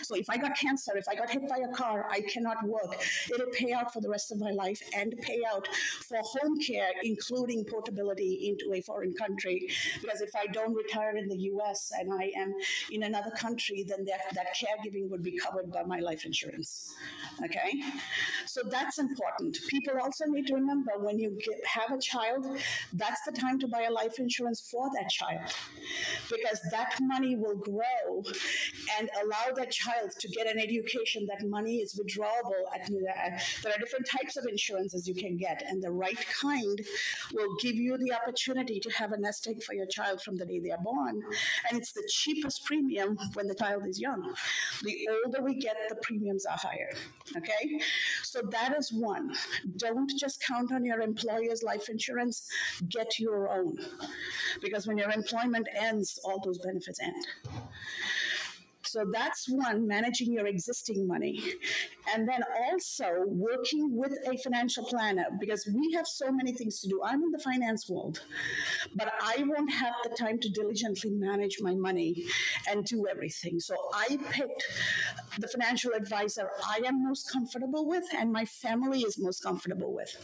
so 0.03 0.14
if 0.16 0.28
I 0.28 0.36
got 0.36 0.57
cancer, 0.57 0.96
if 0.96 1.09
I 1.09 1.14
got 1.14 1.30
hit 1.30 1.49
by 1.49 1.59
a 1.59 1.72
car, 1.74 2.07
I 2.11 2.20
cannot 2.20 2.66
work. 2.66 2.96
It'll 3.32 3.51
pay 3.53 3.72
out 3.72 3.92
for 3.92 4.01
the 4.01 4.09
rest 4.09 4.32
of 4.32 4.38
my 4.38 4.51
life 4.51 4.80
and 4.94 5.14
pay 5.22 5.40
out 5.51 5.66
for 6.09 6.18
home 6.18 6.59
care, 6.61 6.90
including 7.03 7.64
portability 7.64 8.49
into 8.49 8.74
a 8.76 8.82
foreign 8.82 9.14
country. 9.14 9.68
Because 10.01 10.20
if 10.20 10.30
I 10.36 10.46
don't 10.46 10.74
retire 10.74 11.16
in 11.16 11.28
the 11.28 11.36
US 11.53 11.92
and 11.99 12.12
I 12.12 12.30
am 12.36 12.55
in 12.90 13.03
another 13.05 13.30
country, 13.30 13.84
then 13.86 14.05
that, 14.07 14.20
that 14.34 14.49
caregiving 14.57 15.09
would 15.11 15.22
be 15.22 15.38
covered 15.38 15.72
by 15.72 15.82
my 15.84 16.01
life 16.01 16.24
insurance. 16.24 16.94
Okay? 17.44 17.82
So 18.46 18.62
that's 18.68 18.99
important. 18.99 19.57
People 19.68 19.94
also 20.03 20.24
need 20.26 20.46
to 20.49 20.55
remember 20.55 20.92
when 20.99 21.18
you 21.18 21.38
get, 21.44 21.64
have 21.66 21.96
a 21.96 22.01
child, 22.01 22.46
that's 22.92 23.22
the 23.24 23.32
time 23.32 23.59
to 23.61 23.68
buy 23.68 23.82
a 23.82 23.92
life 23.92 24.18
insurance 24.18 24.61
for 24.70 24.90
that 24.94 25.09
child. 25.11 25.53
Because 26.30 26.61
that 26.70 26.96
money 27.01 27.36
will 27.36 27.57
grow 27.57 28.22
and 28.99 29.09
allow 29.22 29.38
allow 29.39 29.55
that 29.55 29.70
child 29.70 30.11
to 30.18 30.28
get 30.28 30.47
an 30.47 30.59
education, 30.59 31.26
that 31.26 31.47
money 31.49 31.76
is 31.76 31.99
withdrawable. 31.99 32.62
At, 32.74 32.89
there 32.89 33.72
are 33.72 33.78
different 33.78 34.07
types 34.07 34.36
of 34.36 34.47
insurances 34.47 35.07
you 35.07 35.14
can 35.14 35.36
get, 35.36 35.62
and 35.66 35.82
the 35.82 35.91
right 35.91 36.18
kind 36.41 36.80
will 37.32 37.57
give 37.61 37.76
you 37.76 37.97
the 37.99 38.12
opportunity 38.12 38.80
to 38.80 38.91
have 38.91 39.12
a 39.12 39.18
nest 39.18 39.47
egg 39.49 39.62
for 39.62 39.74
your 39.74 39.86
child 39.86 40.22
from 40.22 40.36
the 40.36 40.47
day 40.47 40.61
they 40.61 40.70
are 40.70 40.82
born. 40.82 41.22
And 41.68 41.78
it's 41.78 41.93
the 41.93 42.09
cheapest 42.11 42.64
premium 42.64 43.18
when 43.34 43.47
the 43.47 43.55
child 43.55 43.86
is 43.86 44.01
young. 44.01 44.34
The 44.82 45.09
older 45.24 45.43
we 45.43 45.55
get, 45.55 45.76
the 45.89 45.97
premiums 45.97 46.47
are 46.47 46.59
higher. 46.59 46.91
Okay? 47.36 47.80
So 48.22 48.43
that 48.51 48.76
is 48.78 48.93
one. 48.93 49.34
Don't 49.76 50.11
just 50.18 50.43
count 50.47 50.72
on 50.72 50.84
your 50.84 51.01
employer's 51.01 51.62
life 51.62 51.89
insurance, 51.89 52.49
get 52.89 53.18
your 53.18 53.51
own. 53.51 53.78
Because 54.62 54.86
when 54.86 54.99
your 54.99 55.11
employment 55.11 55.68
ends, 55.74 56.18
all 56.24 56.41
those 56.45 56.59
benefits 56.59 57.01
end. 57.01 57.26
So 58.89 59.05
that's 59.12 59.49
one, 59.49 59.86
managing 59.86 60.32
your 60.32 60.47
existing 60.47 61.07
money. 61.07 61.43
And 62.14 62.28
then 62.28 62.43
also 62.66 63.24
working 63.26 63.97
with 63.97 64.12
a 64.26 64.36
financial 64.39 64.84
planner 64.84 65.26
because 65.39 65.68
we 65.72 65.93
have 65.93 66.07
so 66.07 66.30
many 66.30 66.53
things 66.53 66.80
to 66.80 66.89
do. 66.89 67.01
I'm 67.05 67.22
in 67.22 67.30
the 67.30 67.39
finance 67.39 67.89
world, 67.89 68.20
but 68.95 69.12
I 69.20 69.45
won't 69.47 69.72
have 69.72 69.95
the 70.05 70.16
time 70.16 70.39
to 70.41 70.49
diligently 70.49 71.11
manage 71.11 71.59
my 71.61 71.74
money 71.74 72.24
and 72.68 72.84
do 72.84 73.07
everything. 73.07 73.61
So 73.61 73.74
I 73.95 74.18
picked 74.30 74.64
the 75.39 75.49
financial 75.49 75.93
advisor 75.93 76.49
I 76.66 76.80
am 76.86 77.05
most 77.05 77.30
comfortable 77.30 77.86
with 77.86 78.05
and 78.16 78.32
my 78.32 78.45
family 78.45 79.01
is 79.03 79.18
most 79.18 79.43
comfortable 79.43 79.95
with. 79.95 80.14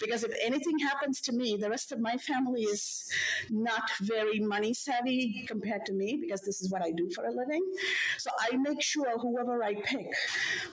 Because 0.00 0.24
if 0.24 0.32
anything 0.42 0.78
happens 0.78 1.20
to 1.22 1.32
me, 1.32 1.56
the 1.60 1.68
rest 1.68 1.92
of 1.92 2.00
my 2.00 2.16
family 2.16 2.62
is 2.62 3.04
not 3.50 3.90
very 4.00 4.40
money 4.40 4.74
savvy 4.74 5.44
compared 5.46 5.86
to 5.86 5.92
me 5.92 6.18
because 6.20 6.40
this 6.40 6.60
is 6.62 6.70
what 6.70 6.82
I 6.82 6.92
do 6.92 7.10
for 7.14 7.24
a 7.24 7.32
living. 7.32 7.64
So 8.18 8.30
I 8.38 8.56
make 8.56 8.82
sure 8.82 9.18
whoever 9.18 9.62
I 9.62 9.74
pick, 9.74 10.06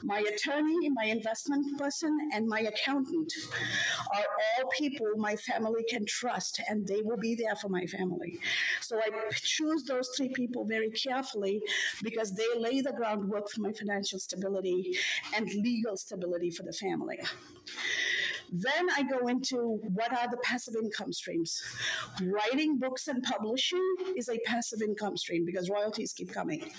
my 0.03 0.19
attorney, 0.19 0.89
my 0.89 1.05
investment 1.05 1.77
person, 1.77 2.17
and 2.33 2.47
my 2.47 2.61
accountant 2.61 3.31
are 4.13 4.25
all 4.63 4.69
people 4.77 5.07
my 5.17 5.35
family 5.35 5.83
can 5.89 6.05
trust, 6.05 6.61
and 6.69 6.87
they 6.87 7.01
will 7.01 7.17
be 7.17 7.35
there 7.35 7.55
for 7.55 7.69
my 7.69 7.85
family. 7.85 8.39
So 8.81 8.97
I 8.97 9.09
choose 9.33 9.83
those 9.83 10.09
three 10.15 10.29
people 10.29 10.65
very 10.65 10.89
carefully 10.91 11.61
because 12.03 12.33
they 12.33 12.47
lay 12.57 12.81
the 12.81 12.93
groundwork 12.93 13.49
for 13.49 13.61
my 13.61 13.73
financial 13.73 14.19
stability 14.19 14.97
and 15.35 15.47
legal 15.47 15.97
stability 15.97 16.51
for 16.51 16.63
the 16.63 16.73
family. 16.73 17.19
Then 18.51 18.89
I 18.95 19.03
go 19.03 19.27
into 19.27 19.79
what 19.93 20.11
are 20.11 20.29
the 20.29 20.37
passive 20.37 20.75
income 20.81 21.11
streams. 21.11 21.61
Writing 22.21 22.77
books 22.77 23.07
and 23.07 23.21
publishing 23.23 23.95
is 24.15 24.29
a 24.29 24.37
passive 24.45 24.81
income 24.81 25.17
stream 25.17 25.45
because 25.45 25.69
royalties 25.69 26.13
keep 26.13 26.31
coming. 26.31 26.71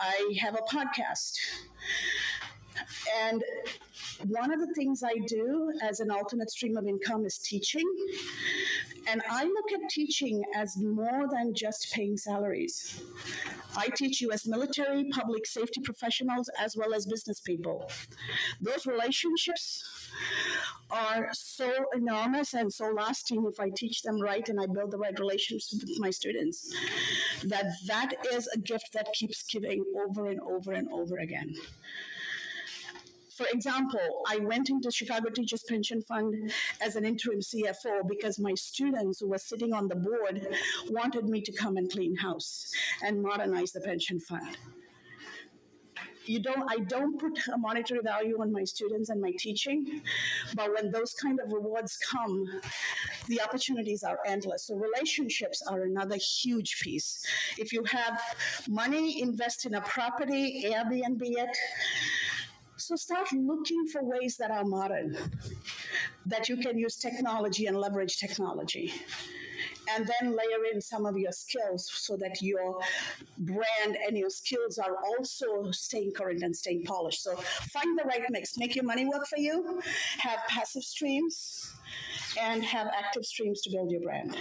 I 0.00 0.34
have 0.40 0.54
a 0.54 0.62
podcast. 0.62 1.38
And 3.18 3.42
one 4.24 4.52
of 4.52 4.60
the 4.60 4.72
things 4.74 5.02
I 5.02 5.14
do 5.26 5.72
as 5.82 6.00
an 6.00 6.10
alternate 6.10 6.50
stream 6.50 6.76
of 6.76 6.86
income 6.86 7.24
is 7.24 7.38
teaching. 7.38 7.84
And 9.08 9.22
I 9.30 9.44
look 9.44 9.72
at 9.72 9.88
teaching 9.90 10.42
as 10.54 10.76
more 10.76 11.28
than 11.30 11.54
just 11.54 11.92
paying 11.92 12.16
salaries. 12.16 13.00
I 13.76 13.88
teach 13.88 14.20
US 14.22 14.46
military, 14.46 15.04
public 15.10 15.46
safety 15.46 15.80
professionals, 15.82 16.48
as 16.58 16.76
well 16.76 16.94
as 16.94 17.06
business 17.06 17.40
people. 17.40 17.88
Those 18.60 18.86
relationships 18.86 19.84
are 20.90 21.28
so 21.32 21.70
enormous 21.94 22.54
and 22.54 22.72
so 22.72 22.86
lasting 22.86 23.44
if 23.46 23.60
I 23.60 23.70
teach 23.70 24.02
them 24.02 24.20
right 24.20 24.48
and 24.48 24.58
I 24.60 24.66
build 24.66 24.92
the 24.92 24.98
right 24.98 25.18
relationships 25.18 25.72
with 25.72 25.98
my 25.98 26.10
students 26.10 26.74
that 27.44 27.66
that 27.86 28.14
is 28.32 28.48
a 28.54 28.58
gift 28.58 28.92
that 28.94 29.12
keeps 29.12 29.42
giving 29.42 29.84
over 29.96 30.26
and 30.26 30.40
over 30.40 30.72
and 30.72 30.88
over 30.90 31.18
again. 31.18 31.54
For 33.36 33.46
example, 33.52 34.22
I 34.26 34.38
went 34.38 34.70
into 34.70 34.90
Chicago 34.90 35.28
Teachers 35.28 35.62
Pension 35.62 36.00
Fund 36.02 36.52
as 36.80 36.96
an 36.96 37.04
interim 37.04 37.40
CFO 37.40 38.08
because 38.08 38.38
my 38.38 38.54
students 38.54 39.20
who 39.20 39.28
were 39.28 39.38
sitting 39.38 39.74
on 39.74 39.88
the 39.88 39.96
board 39.96 40.48
wanted 40.88 41.26
me 41.26 41.42
to 41.42 41.52
come 41.52 41.76
and 41.76 41.90
clean 41.90 42.16
house 42.16 42.72
and 43.02 43.22
modernize 43.22 43.72
the 43.72 43.80
pension 43.82 44.20
fund. 44.20 44.56
You 46.24 46.40
don't 46.40 46.64
i 46.68 46.78
don't 46.78 47.20
put 47.20 47.38
a 47.54 47.56
monetary 47.56 48.00
value 48.02 48.40
on 48.40 48.50
my 48.50 48.64
students 48.64 49.10
and 49.10 49.20
my 49.20 49.32
teaching 49.38 50.02
but 50.56 50.74
when 50.74 50.90
those 50.90 51.14
kind 51.14 51.38
of 51.38 51.52
rewards 51.52 51.96
come 51.98 52.48
the 53.28 53.40
opportunities 53.42 54.02
are 54.02 54.18
endless. 54.26 54.66
So 54.66 54.74
relationships 54.76 55.62
are 55.62 55.82
another 55.82 56.16
huge 56.16 56.80
piece. 56.80 57.24
If 57.58 57.72
you 57.72 57.84
have 57.84 58.20
money 58.68 59.20
invest 59.20 59.66
in 59.66 59.74
a 59.74 59.80
property 59.80 60.64
airbnb 60.66 61.22
it 61.22 61.56
So 62.86 62.94
start 62.94 63.32
looking 63.32 63.88
for 63.88 64.04
ways 64.04 64.36
that 64.36 64.52
are 64.52 64.64
modern, 64.64 65.16
that 66.26 66.48
you 66.48 66.56
can 66.56 66.78
use 66.78 66.94
technology 66.94 67.66
and 67.66 67.76
leverage 67.76 68.16
technology 68.16 68.94
and 69.92 70.06
then 70.06 70.30
layer 70.30 70.72
in 70.72 70.80
some 70.80 71.04
of 71.04 71.18
your 71.18 71.32
skills 71.32 71.90
so 71.92 72.16
that 72.16 72.40
your 72.40 72.78
brand 73.38 73.98
and 74.06 74.16
your 74.16 74.30
skills 74.30 74.78
are 74.78 74.98
also 75.04 75.68
staying 75.72 76.12
current 76.12 76.44
and 76.44 76.54
staying 76.54 76.84
polished. 76.84 77.24
So 77.24 77.34
find 77.34 77.98
the 77.98 78.04
right 78.04 78.22
mix. 78.30 78.56
Make 78.56 78.76
your 78.76 78.84
money 78.84 79.04
work 79.04 79.26
for 79.26 79.38
you. 79.38 79.82
Have 80.18 80.38
passive 80.48 80.84
streams 80.84 81.74
and 82.40 82.62
have 82.62 82.86
active 82.96 83.24
streams 83.24 83.62
to 83.62 83.70
build 83.70 83.90
your 83.90 84.02
brand. 84.02 84.36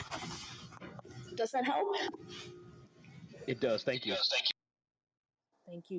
Does 1.34 1.50
that 1.50 1.66
help? 1.66 1.96
It 3.48 3.60
does. 3.60 3.82
Thank 3.82 4.06
you. 4.06 4.14
Thank 4.14 4.50
you 4.50 4.55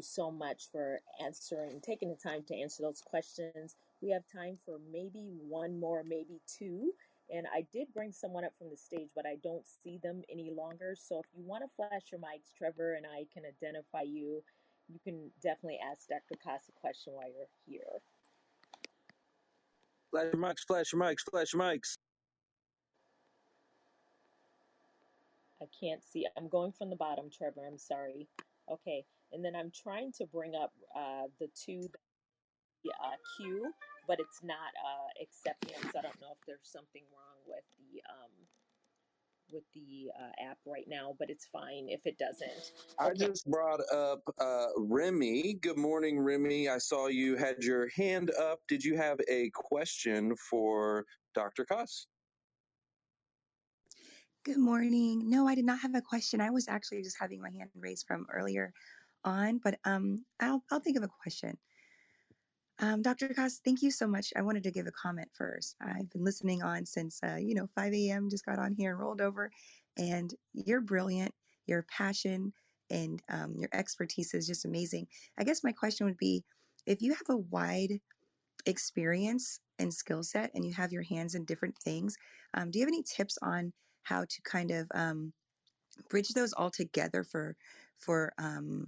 so 0.03 0.31
much 0.31 0.71
for 0.71 1.01
answering, 1.23 1.81
taking 1.81 2.09
the 2.09 2.17
time 2.17 2.43
to 2.49 2.57
answer 2.57 2.83
those 2.83 3.03
questions. 3.05 3.77
We 4.01 4.11
have 4.11 4.23
time 4.33 4.59
for 4.65 4.79
maybe 4.93 5.29
one 5.49 5.79
more, 5.79 6.03
maybe 6.05 6.41
two. 6.47 6.93
And 7.29 7.47
I 7.53 7.67
did 7.73 7.89
bring 7.93 8.13
someone 8.13 8.45
up 8.45 8.53
from 8.59 8.71
the 8.71 8.77
stage, 8.77 9.09
but 9.17 9.27
I 9.27 9.37
don't 9.43 9.65
see 9.83 9.99
them 10.03 10.23
any 10.31 10.53
longer. 10.57 10.95
So 10.97 11.19
if 11.19 11.27
you 11.37 11.43
want 11.45 11.65
to 11.65 11.75
flash 11.75 12.03
your 12.13 12.21
mics, 12.21 12.53
Trevor 12.57 12.95
and 12.95 13.05
I 13.05 13.27
can 13.35 13.43
identify 13.45 14.03
you. 14.03 14.43
You 14.89 15.01
can 15.03 15.31
definitely 15.43 15.79
ask 15.91 16.07
Dr. 16.09 16.39
Koss 16.47 16.69
a 16.69 16.81
question 16.81 17.15
while 17.15 17.27
you're 17.27 17.49
here. 17.67 18.01
Flash 20.13 20.27
your 20.33 20.43
mics, 20.43 20.65
flash 20.67 20.93
your 20.93 21.03
mics, 21.03 21.29
flash 21.29 21.53
your 21.53 21.63
mics. 21.63 21.99
I 25.61 25.67
can't 25.81 26.05
see. 26.05 26.27
I'm 26.37 26.49
going 26.49 26.71
from 26.71 26.91
the 26.91 26.97
bottom, 26.97 27.29
Trevor. 27.37 27.67
I'm 27.67 27.79
sorry. 27.79 28.29
Okay. 28.71 29.05
And 29.37 29.45
then 29.45 29.55
I'm 29.55 29.71
trying 29.71 30.13
to 30.13 30.25
bring 30.25 30.55
up 30.55 30.73
uh, 30.97 31.25
the 31.39 31.49
two 31.55 31.91
uh, 32.89 33.17
queue, 33.37 33.71
but 34.09 34.19
it's 34.19 34.43
not 34.43 34.73
uh, 34.83 35.23
accepting. 35.23 35.77
So 35.93 35.99
I 35.99 36.03
don't 36.03 36.19
know 36.23 36.33
if 36.33 36.39
there's 36.47 36.61
something 36.63 37.03
wrong 37.13 37.45
with 37.47 37.63
the 37.77 38.01
um, 38.11 38.31
with 39.53 39.65
the 39.75 40.11
uh, 40.19 40.51
app 40.51 40.57
right 40.65 40.87
now, 40.89 41.15
but 41.19 41.29
it's 41.29 41.45
fine 41.53 41.89
if 41.89 42.07
it 42.07 42.17
doesn't. 42.17 42.73
I 42.99 43.13
just 43.13 43.45
brought 43.47 43.81
up 43.93 44.23
uh, 44.41 44.69
Remy. 44.79 45.59
Good 45.61 45.77
morning, 45.77 46.19
Remy. 46.19 46.71
I 46.71 46.79
saw 46.79 47.09
you 47.09 47.37
had 47.37 47.63
your 47.63 47.91
hand 47.95 48.31
up. 48.41 48.61
Did 48.69 48.83
you 48.83 48.97
have 48.97 49.19
a 49.29 49.51
question 49.55 50.35
for 50.51 51.05
Dr. 51.35 51.67
Koss? 51.71 52.07
Good 54.47 54.59
morning. 54.59 55.29
No, 55.29 55.47
I 55.47 55.55
did 55.55 55.67
not 55.67 55.81
have 55.81 55.95
a 55.95 56.01
question. 56.01 56.41
I 56.41 56.51
was 56.51 56.69
actually 56.69 57.03
just 57.03 57.17
having 57.21 57.43
my 57.43 57.51
hand 57.51 57.69
raised 57.77 58.07
from 58.07 58.27
earlier 58.33 58.73
on, 59.27 59.59
but 59.59 59.79
um, 59.85 60.25
I'll 60.41 60.63
I'll 60.71 60.81
think 60.81 60.97
of 60.97 61.03
a 61.03 61.09
question. 61.23 61.59
Um, 62.79 63.01
Dr. 63.01 63.29
Koss, 63.29 63.61
thank 63.65 63.83
you 63.83 63.91
so 63.91 64.07
much. 64.07 64.33
I 64.37 64.43
wanted 64.43 64.63
to 64.65 64.71
give 64.71 64.87
a 64.87 64.93
comment 64.93 65.29
first. 65.33 65.77
I've 65.81 66.11
been 66.11 66.25
listening 66.25 66.63
on 66.63 66.85
since, 66.85 67.21
uh, 67.25 67.37
you 67.37 67.55
know, 67.55 67.67
5 67.75 67.95
a.m., 67.95 68.29
just 68.29 68.45
got 68.45 68.59
on 68.59 68.75
here 68.75 68.91
and 68.91 69.01
rolled 69.01 69.23
over. 69.23 69.51
And 69.97 70.35
you're 70.53 70.83
brilliant. 70.83 71.35
Your 71.67 71.85
passion 71.85 72.53
and 72.91 73.23
um, 73.31 73.57
your 73.57 73.71
expertise 73.73 74.35
is 74.35 74.47
just 74.47 74.67
amazing. 74.67 75.09
I 75.39 75.45
guess 75.45 75.65
my 75.65 75.73
question 75.73 76.07
would 76.07 76.19
be 76.19 76.45
if 76.85 77.01
you 77.01 77.15
have 77.15 77.31
a 77.31 77.39
wide 77.39 78.01
experience 78.67 79.61
and 79.79 79.93
skill 79.93 80.23
set 80.23 80.51
and 80.55 80.65
you 80.65 80.75
have 80.75 80.93
your 80.93 81.03
hands 81.03 81.35
in 81.35 81.47
different 81.47 81.79
things, 81.79 82.17
um, 82.55 82.71
do 82.71 82.79
you 82.79 82.85
have 82.85 82.91
any 82.93 83.03
tips 83.03 83.39
on 83.43 83.73
how 84.03 84.23
to 84.23 84.43
kind 84.43 84.71
of 84.71 84.87
um, 84.95 85.33
bridge 86.11 86.29
those 86.31 86.53
all 86.53 86.71
together 86.71 87.25
for, 87.25 87.57
for, 87.97 88.35
um, 88.39 88.87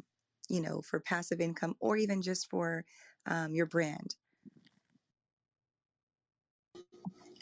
you 0.48 0.60
know, 0.60 0.80
for 0.80 1.00
passive 1.00 1.40
income 1.40 1.74
or 1.80 1.96
even 1.96 2.22
just 2.22 2.48
for 2.50 2.84
um, 3.26 3.54
your 3.54 3.66
brand? 3.66 4.14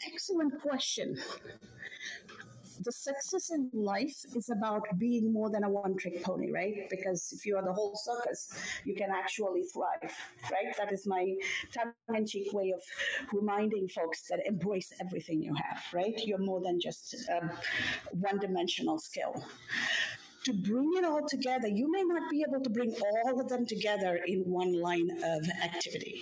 Excellent 0.05 0.61
question. 0.61 1.17
The 2.83 2.91
success 2.91 3.49
in 3.49 3.69
life 3.73 4.15
is 4.35 4.49
about 4.49 4.83
being 4.99 5.33
more 5.33 5.49
than 5.49 5.63
a 5.63 5.69
one 5.69 5.97
trick 5.97 6.23
pony, 6.23 6.51
right? 6.51 6.87
Because 6.89 7.33
if 7.35 7.45
you 7.45 7.57
are 7.57 7.63
the 7.63 7.73
whole 7.73 7.95
circus, 7.95 8.53
you 8.85 8.93
can 8.93 9.09
actually 9.09 9.63
thrive, 9.63 10.13
right? 10.51 10.77
That 10.77 10.93
is 10.93 11.07
my 11.07 11.35
tongue 11.73 11.93
in 12.15 12.27
cheek 12.27 12.53
way 12.53 12.71
of 12.71 12.81
reminding 13.33 13.87
folks 13.87 14.27
that 14.29 14.45
embrace 14.45 14.93
everything 15.01 15.41
you 15.41 15.55
have, 15.55 15.81
right? 15.91 16.13
You're 16.23 16.37
more 16.37 16.61
than 16.61 16.79
just 16.79 17.15
a 17.29 17.49
one 18.11 18.37
dimensional 18.39 18.99
skill 18.99 19.43
to 20.47 20.53
bring 20.53 20.89
it 20.97 21.03
all 21.03 21.27
together, 21.27 21.67
you 21.67 21.91
may 21.91 22.03
not 22.03 22.29
be 22.31 22.41
able 22.47 22.63
to 22.63 22.69
bring 22.69 22.95
all 23.25 23.41
of 23.41 23.49
them 23.49 23.65
together 23.65 24.17
in 24.25 24.39
one 24.45 24.71
line 24.79 25.09
of 25.21 25.45
activity. 25.61 26.21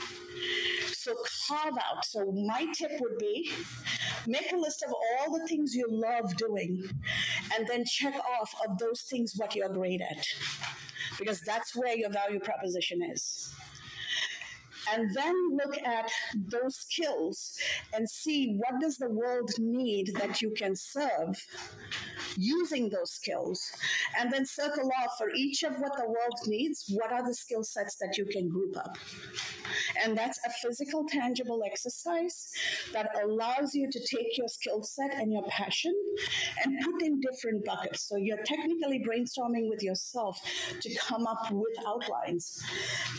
So 0.94 1.14
carve 1.48 1.76
out. 1.78 2.04
So 2.04 2.32
my 2.32 2.66
tip 2.74 2.92
would 3.00 3.20
be 3.20 3.52
make 4.26 4.52
a 4.52 4.58
list 4.58 4.84
of 4.84 4.92
all 4.92 5.38
the 5.38 5.48
things 5.48 5.76
you 5.76 5.86
love 5.88 6.36
doing 6.38 6.84
and 7.56 7.68
then 7.68 7.86
check 7.86 8.16
off 8.42 8.52
of 8.68 8.80
those 8.80 9.02
things 9.02 9.34
what 9.38 9.56
you're 9.56 9.70
great 9.70 10.02
at. 10.02 10.26
Because 11.20 11.42
that's 11.42 11.76
where 11.76 11.96
your 11.96 12.10
value 12.10 12.40
proposition 12.40 13.04
is 13.04 13.54
and 14.94 15.14
then 15.14 15.36
look 15.56 15.78
at 15.84 16.12
those 16.50 16.76
skills 16.76 17.58
and 17.94 18.10
see 18.10 18.58
what 18.58 18.82
does 18.82 18.98
the 18.98 19.10
world 19.10 19.52
need 19.60 20.14
that 20.16 20.42
you 20.42 20.52
can 20.52 20.76
serve 20.76 21.46
using 22.38 22.90
those 22.90 23.12
skills. 23.12 23.62
And 24.20 24.32
then 24.32 24.46
circle 24.46 24.90
off 25.02 25.18
for 25.18 25.30
each 25.36 25.64
of 25.64 25.74
what 25.80 25.98
the 25.98 26.06
world 26.06 26.40
needs 26.48 26.86
what 26.90 27.12
are 27.12 27.26
the 27.26 27.34
skill 27.34 27.64
sets 27.64 27.96
that 27.98 28.18
you 28.18 28.26
can 28.26 28.50
group 28.50 28.78
up. 28.78 28.98
And 30.04 30.18
that's 30.18 30.40
a 30.46 30.50
physical 30.62 31.06
tangible 31.08 31.62
exercise 31.66 32.52
that 32.94 33.10
allows 33.24 33.74
you 33.74 33.90
to 33.90 34.00
take 34.00 34.38
your 34.38 34.48
skill 34.48 34.84
set 34.84 35.14
and 35.14 35.32
your 35.32 35.44
passion 35.50 35.94
and 36.64 36.80
put 36.84 37.02
in 37.02 37.22
different 37.22 37.66
buckets. 37.66 38.08
So 38.08 38.18
you're 38.18 38.44
technically 38.44 39.04
brainstorming 39.08 39.70
with 39.70 39.82
yourself 39.82 40.40
to 40.82 40.96
come 40.96 41.26
up 41.28 41.52
with 41.52 41.76
outlines 41.88 42.62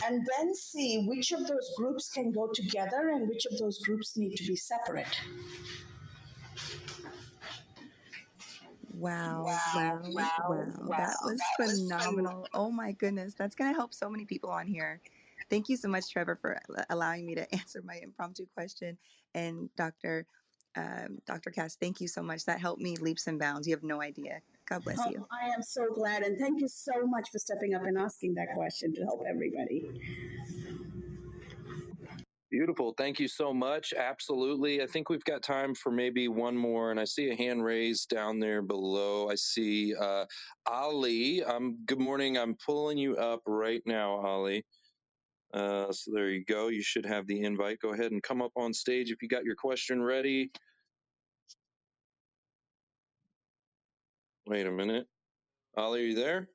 and 0.05 0.25
then 0.37 0.55
see 0.55 1.05
which 1.07 1.31
of 1.31 1.47
those 1.47 1.56
groups 1.77 2.11
can 2.13 2.31
go 2.31 2.49
together 2.53 3.09
and 3.09 3.27
which 3.29 3.45
of 3.51 3.57
those 3.59 3.79
groups 3.79 4.17
need 4.17 4.35
to 4.35 4.47
be 4.47 4.55
separate 4.55 5.07
Wow, 8.93 9.43
wow, 9.45 10.01
wow, 10.05 10.33
wow. 10.49 10.97
That 10.97 11.17
was 11.23 11.41
phenomenal. 11.57 12.47
Oh 12.53 12.71
my 12.71 12.93
goodness. 12.93 13.35
That's 13.35 13.55
going 13.55 13.71
to 13.71 13.77
help 13.77 13.93
so 13.93 14.09
many 14.09 14.25
people 14.25 14.49
on 14.49 14.67
here. 14.67 15.01
Thank 15.49 15.69
you 15.69 15.77
so 15.77 15.87
much, 15.87 16.09
Trevor, 16.11 16.37
for 16.41 16.59
allowing 16.89 17.25
me 17.25 17.35
to 17.35 17.53
answer 17.55 17.81
my 17.85 17.99
impromptu 18.01 18.45
question. 18.55 18.97
And 19.35 19.69
Dr. 19.75 20.25
Um, 20.75 21.19
Dr. 21.27 21.51
Cass, 21.51 21.75
thank 21.75 22.01
you 22.01 22.07
so 22.07 22.21
much. 22.23 22.45
That 22.45 22.59
helped 22.59 22.81
me 22.81 22.97
leaps 22.97 23.27
and 23.27 23.39
bounds. 23.39 23.67
You 23.67 23.75
have 23.75 23.83
no 23.83 24.01
idea. 24.01 24.41
God 24.67 24.83
bless 24.83 24.99
Oh, 24.99 25.09
you. 25.11 25.25
I 25.31 25.49
am 25.49 25.63
so 25.63 25.87
glad, 25.93 26.23
and 26.23 26.37
thank 26.39 26.61
you 26.61 26.67
so 26.67 27.05
much 27.05 27.29
for 27.31 27.39
stepping 27.39 27.73
up 27.73 27.83
and 27.85 27.97
asking 27.97 28.35
that 28.35 28.49
question 28.55 28.93
to 28.95 29.03
help 29.03 29.23
everybody. 29.29 29.89
Beautiful. 32.57 32.95
Thank 32.97 33.19
you 33.19 33.27
so 33.27 33.53
much. 33.53 33.93
Absolutely. 33.95 34.81
I 34.81 34.87
think 34.87 35.11
we've 35.11 35.23
got 35.25 35.43
time 35.43 35.75
for 35.75 35.91
maybe 35.91 36.27
one 36.27 36.57
more. 36.57 36.89
And 36.89 36.99
I 36.99 37.03
see 37.03 37.29
a 37.29 37.35
hand 37.35 37.63
raised 37.63 38.09
down 38.09 38.39
there 38.39 38.63
below. 38.63 39.29
I 39.29 39.35
see 39.35 39.93
uh, 39.93 40.25
Ali. 40.65 41.43
Um, 41.43 41.77
good 41.85 41.99
morning. 41.99 42.35
I'm 42.35 42.55
pulling 42.65 42.97
you 42.97 43.15
up 43.15 43.41
right 43.45 43.83
now, 43.85 44.25
Ali. 44.25 44.65
Uh, 45.53 45.91
so 45.91 46.09
there 46.11 46.31
you 46.31 46.43
go. 46.45 46.69
You 46.69 46.81
should 46.81 47.05
have 47.05 47.27
the 47.27 47.43
invite. 47.43 47.77
Go 47.79 47.93
ahead 47.93 48.11
and 48.11 48.23
come 48.23 48.41
up 48.41 48.53
on 48.55 48.73
stage 48.73 49.11
if 49.11 49.21
you 49.21 49.29
got 49.29 49.43
your 49.43 49.55
question 49.55 50.01
ready. 50.01 50.49
Wait 54.47 54.65
a 54.65 54.71
minute. 54.71 55.05
Ali, 55.77 56.01
are 56.01 56.05
you 56.05 56.15
there? 56.15 56.49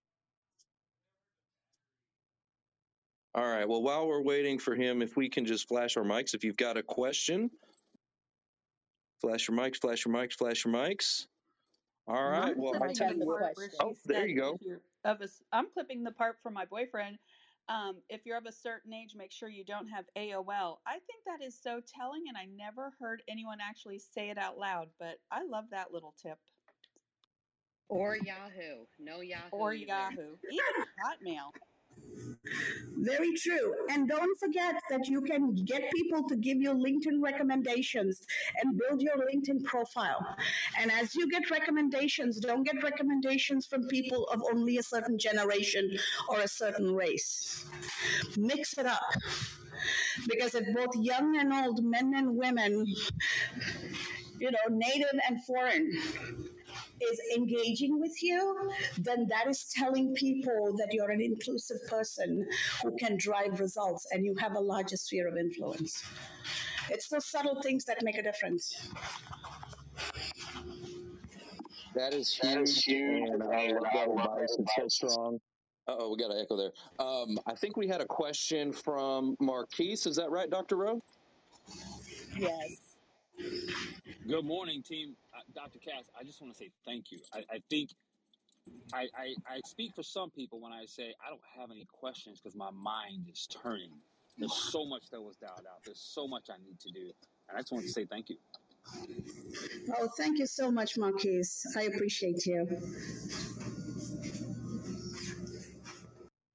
All 3.35 3.49
right. 3.49 3.67
Well, 3.67 3.83
while 3.83 4.07
we're 4.07 4.23
waiting 4.23 4.59
for 4.59 4.75
him, 4.75 5.01
if 5.01 5.17
we 5.17 5.29
can 5.29 5.47
just 5.47 5.67
flash 5.69 5.97
our 5.97 6.05
mics. 6.05 6.35
If 6.35 6.45
you've 6.45 6.57
got 6.57 6.77
a 6.77 6.83
question, 6.83 7.51
flash 9.23 9.49
your 9.49 9.57
mics, 9.57 9.77
flash 9.81 10.05
your 10.05 10.15
mics, 10.15 10.35
flash 10.35 10.65
your 10.65 10.75
mics. 10.75 11.27
All 12.07 12.15
right. 12.29 12.55
Well, 12.57 12.75
I 12.75 12.79
clipping 12.79 12.97
tell 12.97 13.09
the 13.09 13.15
you 13.21 13.27
what. 13.27 13.41
part 13.41 13.57
where 13.57 13.71
she 13.71 13.77
Oh, 13.81 13.95
there 14.05 14.27
you 14.27 14.37
go. 14.37 14.55
if 14.61 14.63
you're 14.63 14.81
of 15.05 15.21
a, 15.21 15.25
s- 15.25 15.43
I'm 15.51 15.71
clipping 15.71 16.05
the 16.05 16.13
part 16.13 16.37
for 16.43 16.51
my 16.51 16.67
boyfriend. 16.67 17.19
Um, 17.69 18.03
if 18.11 18.27
you're 18.27 18.37
of 18.37 18.45
a 18.47 18.53
certain 18.53 18.93
age, 18.93 19.15
make 19.17 19.33
sure 19.33 19.49
you 19.49 19.65
don't 19.65 19.89
have 19.89 20.05
AOL. 20.17 20.79
I 20.85 20.99
think 20.99 21.25
that 21.27 21.43
is 21.43 21.59
so 21.59 21.81
telling, 21.87 22.25
and 22.29 22.37
I 22.37 22.45
never 22.45 22.93
heard 23.01 23.23
anyone 23.29 23.59
actually 23.63 24.01
say 24.01 24.31
it 24.31 24.37
out 24.37 24.59
loud. 24.59 24.89
But 24.99 25.19
I 25.31 25.45
love 25.45 25.65
that 25.71 25.93
little 25.93 26.13
tip. 26.21 26.39
Or 27.89 28.17
Yahoo. 28.17 28.85
No 28.99 29.21
Yahoo. 29.21 29.43
Or 29.53 29.73
either. 29.73 29.87
Yahoo, 29.87 30.37
even 30.51 30.85
Hotmail. 31.07 31.53
Very 32.97 33.33
true. 33.35 33.75
And 33.91 34.09
don't 34.09 34.39
forget 34.39 34.77
that 34.91 35.09
you 35.09 35.23
can 35.23 35.55
get 35.55 35.83
people 35.93 36.29
to 36.29 36.37
give 36.37 36.59
you 36.59 36.71
LinkedIn 36.73 37.23
recommendations 37.23 38.21
and 38.63 38.79
build 38.79 39.03
your 39.03 39.17
LinkedIn 39.17 39.65
profile. 39.65 40.37
And 40.79 40.91
as 40.93 41.15
you 41.15 41.29
get 41.31 41.51
recommendations, 41.51 42.39
don't 42.41 42.65
get 42.65 42.83
recommendations 42.83 43.67
from 43.67 43.87
people 43.89 44.27
of 44.33 44.43
only 44.53 44.79
a 44.79 44.83
certain 44.83 45.19
generation 45.19 45.99
or 46.29 46.41
a 46.41 46.49
certain 46.49 46.95
race. 46.95 47.65
Mix 48.37 48.79
it 48.79 48.87
up. 48.87 49.03
Because 50.29 50.55
if 50.55 50.65
both 50.75 50.95
young 50.97 51.39
and 51.39 51.53
old, 51.53 51.85
men 51.85 52.13
and 52.15 52.37
women, 52.37 52.87
you 54.39 54.51
know, 54.51 54.67
native 54.71 55.19
and 55.29 55.45
foreign, 55.45 55.91
is 57.11 57.21
engaging 57.37 58.01
with 58.01 58.23
you, 58.23 58.73
then 58.99 59.27
that 59.29 59.49
is 59.49 59.67
telling 59.75 60.15
people 60.15 60.75
that 60.79 60.89
you're 60.93 61.11
an 61.11 61.21
inclusive 61.21 61.79
person 61.89 62.47
who 62.83 62.97
can 62.97 63.17
drive 63.17 63.61
results 63.61 64.07
and 64.13 64.25
you 64.25 64.35
have 64.37 64.55
a 64.55 64.61
larger 64.61 64.97
sphere 64.97 65.29
of 65.29 65.37
influence. 65.37 66.05
It's 66.91 67.09
those 67.09 67.27
subtle 67.27 67.61
things 67.63 67.85
that 67.87 68.03
make 68.03 68.19
a 68.19 68.23
difference. 68.23 68.91
That 71.95 72.15
is 72.15 72.33
huge, 72.35 72.87
and 72.89 73.43
I 73.43 73.69
love 73.69 73.83
that 73.93 74.09
advice. 74.09 74.57
It's 74.59 74.99
so 74.99 75.09
strong. 75.09 75.41
Uh 75.89 75.97
oh, 75.99 76.11
we 76.11 76.17
got 76.23 76.31
an 76.31 76.41
echo 76.41 76.57
there. 76.57 76.71
Um, 76.99 77.39
I 77.47 77.55
think 77.55 77.77
we 77.77 77.89
had 77.89 78.01
a 78.01 78.07
question 78.07 78.73
from 78.73 79.37
Marquise. 79.41 80.07
Is 80.07 80.17
that 80.17 80.31
right, 80.31 80.49
Dr. 80.49 80.77
Rowe? 80.77 81.03
Yes. 82.37 82.92
Good 83.39 84.45
morning, 84.45 84.83
team. 84.83 85.17
Uh, 85.35 85.41
Dr. 85.55 85.79
Cass, 85.79 86.05
I 86.19 86.25
just 86.25 86.41
want 86.41 86.53
to 86.55 86.59
say 86.59 86.71
thank 86.87 87.11
you. 87.11 87.19
I, 87.33 87.39
I 87.51 87.63
think 87.71 87.91
I, 88.93 89.09
I, 89.17 89.35
I 89.47 89.61
speak 89.67 89.95
for 89.95 90.03
some 90.03 90.31
people 90.31 90.61
when 90.61 90.73
I 90.73 90.85
say 90.87 91.15
I 91.25 91.31
don't 91.31 91.41
have 91.59 91.71
any 91.71 91.87
questions 91.93 92.41
because 92.41 92.57
my 92.57 92.71
mind 92.71 93.27
is 93.31 93.49
turning. 93.63 93.91
There's 94.39 94.55
so 94.55 94.85
much 94.87 95.11
that 95.11 95.21
was 95.21 95.37
dialed 95.37 95.67
out. 95.71 95.85
There's 95.85 96.01
so 96.01 96.27
much 96.27 96.49
I 96.51 96.57
need 96.65 96.79
to 96.81 96.91
do. 96.91 97.13
And 97.49 97.59
I 97.59 97.61
just 97.61 97.73
want 97.73 97.85
to 97.85 97.91
say 97.91 98.07
thank 98.07 98.31
you. 98.31 98.37
Oh, 99.99 100.09
thank 100.17 100.39
you 100.39 100.47
so 100.47 100.71
much, 100.71 100.97
Marquise. 100.97 101.67
I 101.77 101.83
appreciate 101.83 102.47
you. 102.47 102.67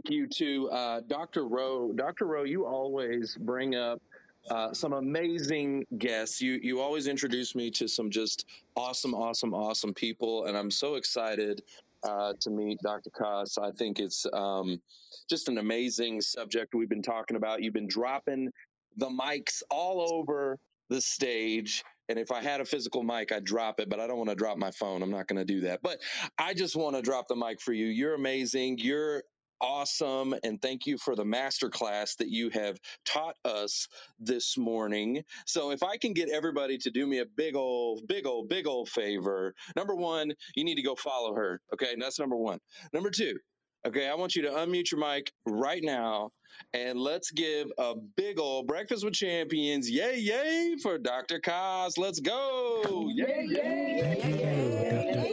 Thank 0.03 0.09
you 0.09 0.27
to 0.27 0.69
uh, 0.69 1.01
Dr. 1.07 1.47
Rowe. 1.47 1.91
Dr. 1.93 2.25
Rowe, 2.25 2.43
you 2.43 2.65
always 2.65 3.37
bring 3.39 3.75
up 3.75 4.01
uh, 4.49 4.73
some 4.73 4.93
amazing 4.93 5.85
guests. 5.97 6.41
You 6.41 6.59
you 6.61 6.79
always 6.81 7.07
introduce 7.07 7.55
me 7.55 7.71
to 7.71 7.87
some 7.87 8.09
just 8.09 8.45
awesome, 8.75 9.13
awesome, 9.13 9.53
awesome 9.53 9.93
people, 9.93 10.45
and 10.45 10.57
I'm 10.57 10.71
so 10.71 10.95
excited 10.95 11.61
uh, 12.03 12.33
to 12.41 12.49
meet 12.49 12.79
Dr. 12.81 13.09
Koss. 13.09 13.57
I 13.61 13.71
think 13.71 13.99
it's 13.99 14.25
um, 14.31 14.81
just 15.29 15.49
an 15.49 15.57
amazing 15.57 16.21
subject 16.21 16.73
we've 16.75 16.89
been 16.89 17.01
talking 17.01 17.37
about. 17.37 17.61
You've 17.61 17.73
been 17.73 17.87
dropping 17.87 18.51
the 18.97 19.09
mics 19.09 19.63
all 19.69 20.13
over 20.13 20.57
the 20.89 21.01
stage. 21.01 21.83
And 22.09 22.17
if 22.17 22.31
I 22.31 22.41
had 22.41 22.61
a 22.61 22.65
physical 22.65 23.03
mic, 23.03 23.31
I'd 23.31 23.43
drop 23.43 23.79
it, 23.79 23.89
but 23.89 23.99
I 23.99 24.07
don't 24.07 24.17
want 24.17 24.29
to 24.29 24.35
drop 24.35 24.57
my 24.57 24.71
phone. 24.71 25.03
I'm 25.03 25.11
not 25.11 25.27
going 25.27 25.37
to 25.37 25.45
do 25.45 25.61
that. 25.61 25.81
But 25.81 25.99
I 26.37 26.53
just 26.53 26.75
want 26.75 26.95
to 26.95 27.01
drop 27.01 27.27
the 27.27 27.35
mic 27.35 27.59
for 27.59 27.73
you. 27.73 27.87
You're 27.87 28.13
amazing. 28.13 28.77
You're 28.77 29.23
awesome 29.61 30.35
and 30.43 30.61
thank 30.61 30.85
you 30.85 30.97
for 30.97 31.15
the 31.15 31.23
masterclass 31.23 32.17
that 32.17 32.29
you 32.29 32.49
have 32.49 32.79
taught 33.05 33.35
us 33.45 33.87
this 34.19 34.57
morning. 34.57 35.23
So 35.45 35.71
if 35.71 35.83
i 35.83 35.97
can 35.97 36.13
get 36.13 36.29
everybody 36.29 36.77
to 36.79 36.91
do 36.91 37.05
me 37.05 37.19
a 37.19 37.25
big 37.25 37.55
old 37.55 38.07
big 38.07 38.25
old 38.25 38.49
big 38.49 38.67
old 38.67 38.89
favor 38.89 39.53
number 39.75 39.95
one 39.95 40.31
you 40.55 40.63
need 40.63 40.75
to 40.75 40.81
go 40.81 40.95
follow 40.95 41.33
her 41.35 41.61
okay? 41.73 41.95
That's 41.99 42.19
number 42.19 42.35
one. 42.35 42.59
Number 42.93 43.09
two 43.09 43.37
okay 43.85 44.07
i 44.07 44.15
want 44.15 44.35
you 44.35 44.41
to 44.41 44.49
unmute 44.49 44.91
your 44.91 44.99
mic 44.99 45.31
right 45.45 45.83
now 45.83 46.29
and 46.73 46.99
let's 46.99 47.31
give 47.31 47.71
a 47.77 47.93
big 48.15 48.39
old 48.39 48.67
breakfast 48.67 49.05
with 49.05 49.13
champions 49.13 49.89
yay 49.89 50.19
yay 50.19 50.75
for 50.81 50.97
dr 50.97 51.39
Koss. 51.41 51.97
let's 51.97 52.19
go. 52.19 53.09
Yay. 53.13 53.47
yay, 53.49 55.31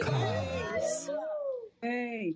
Hey. 1.81 2.35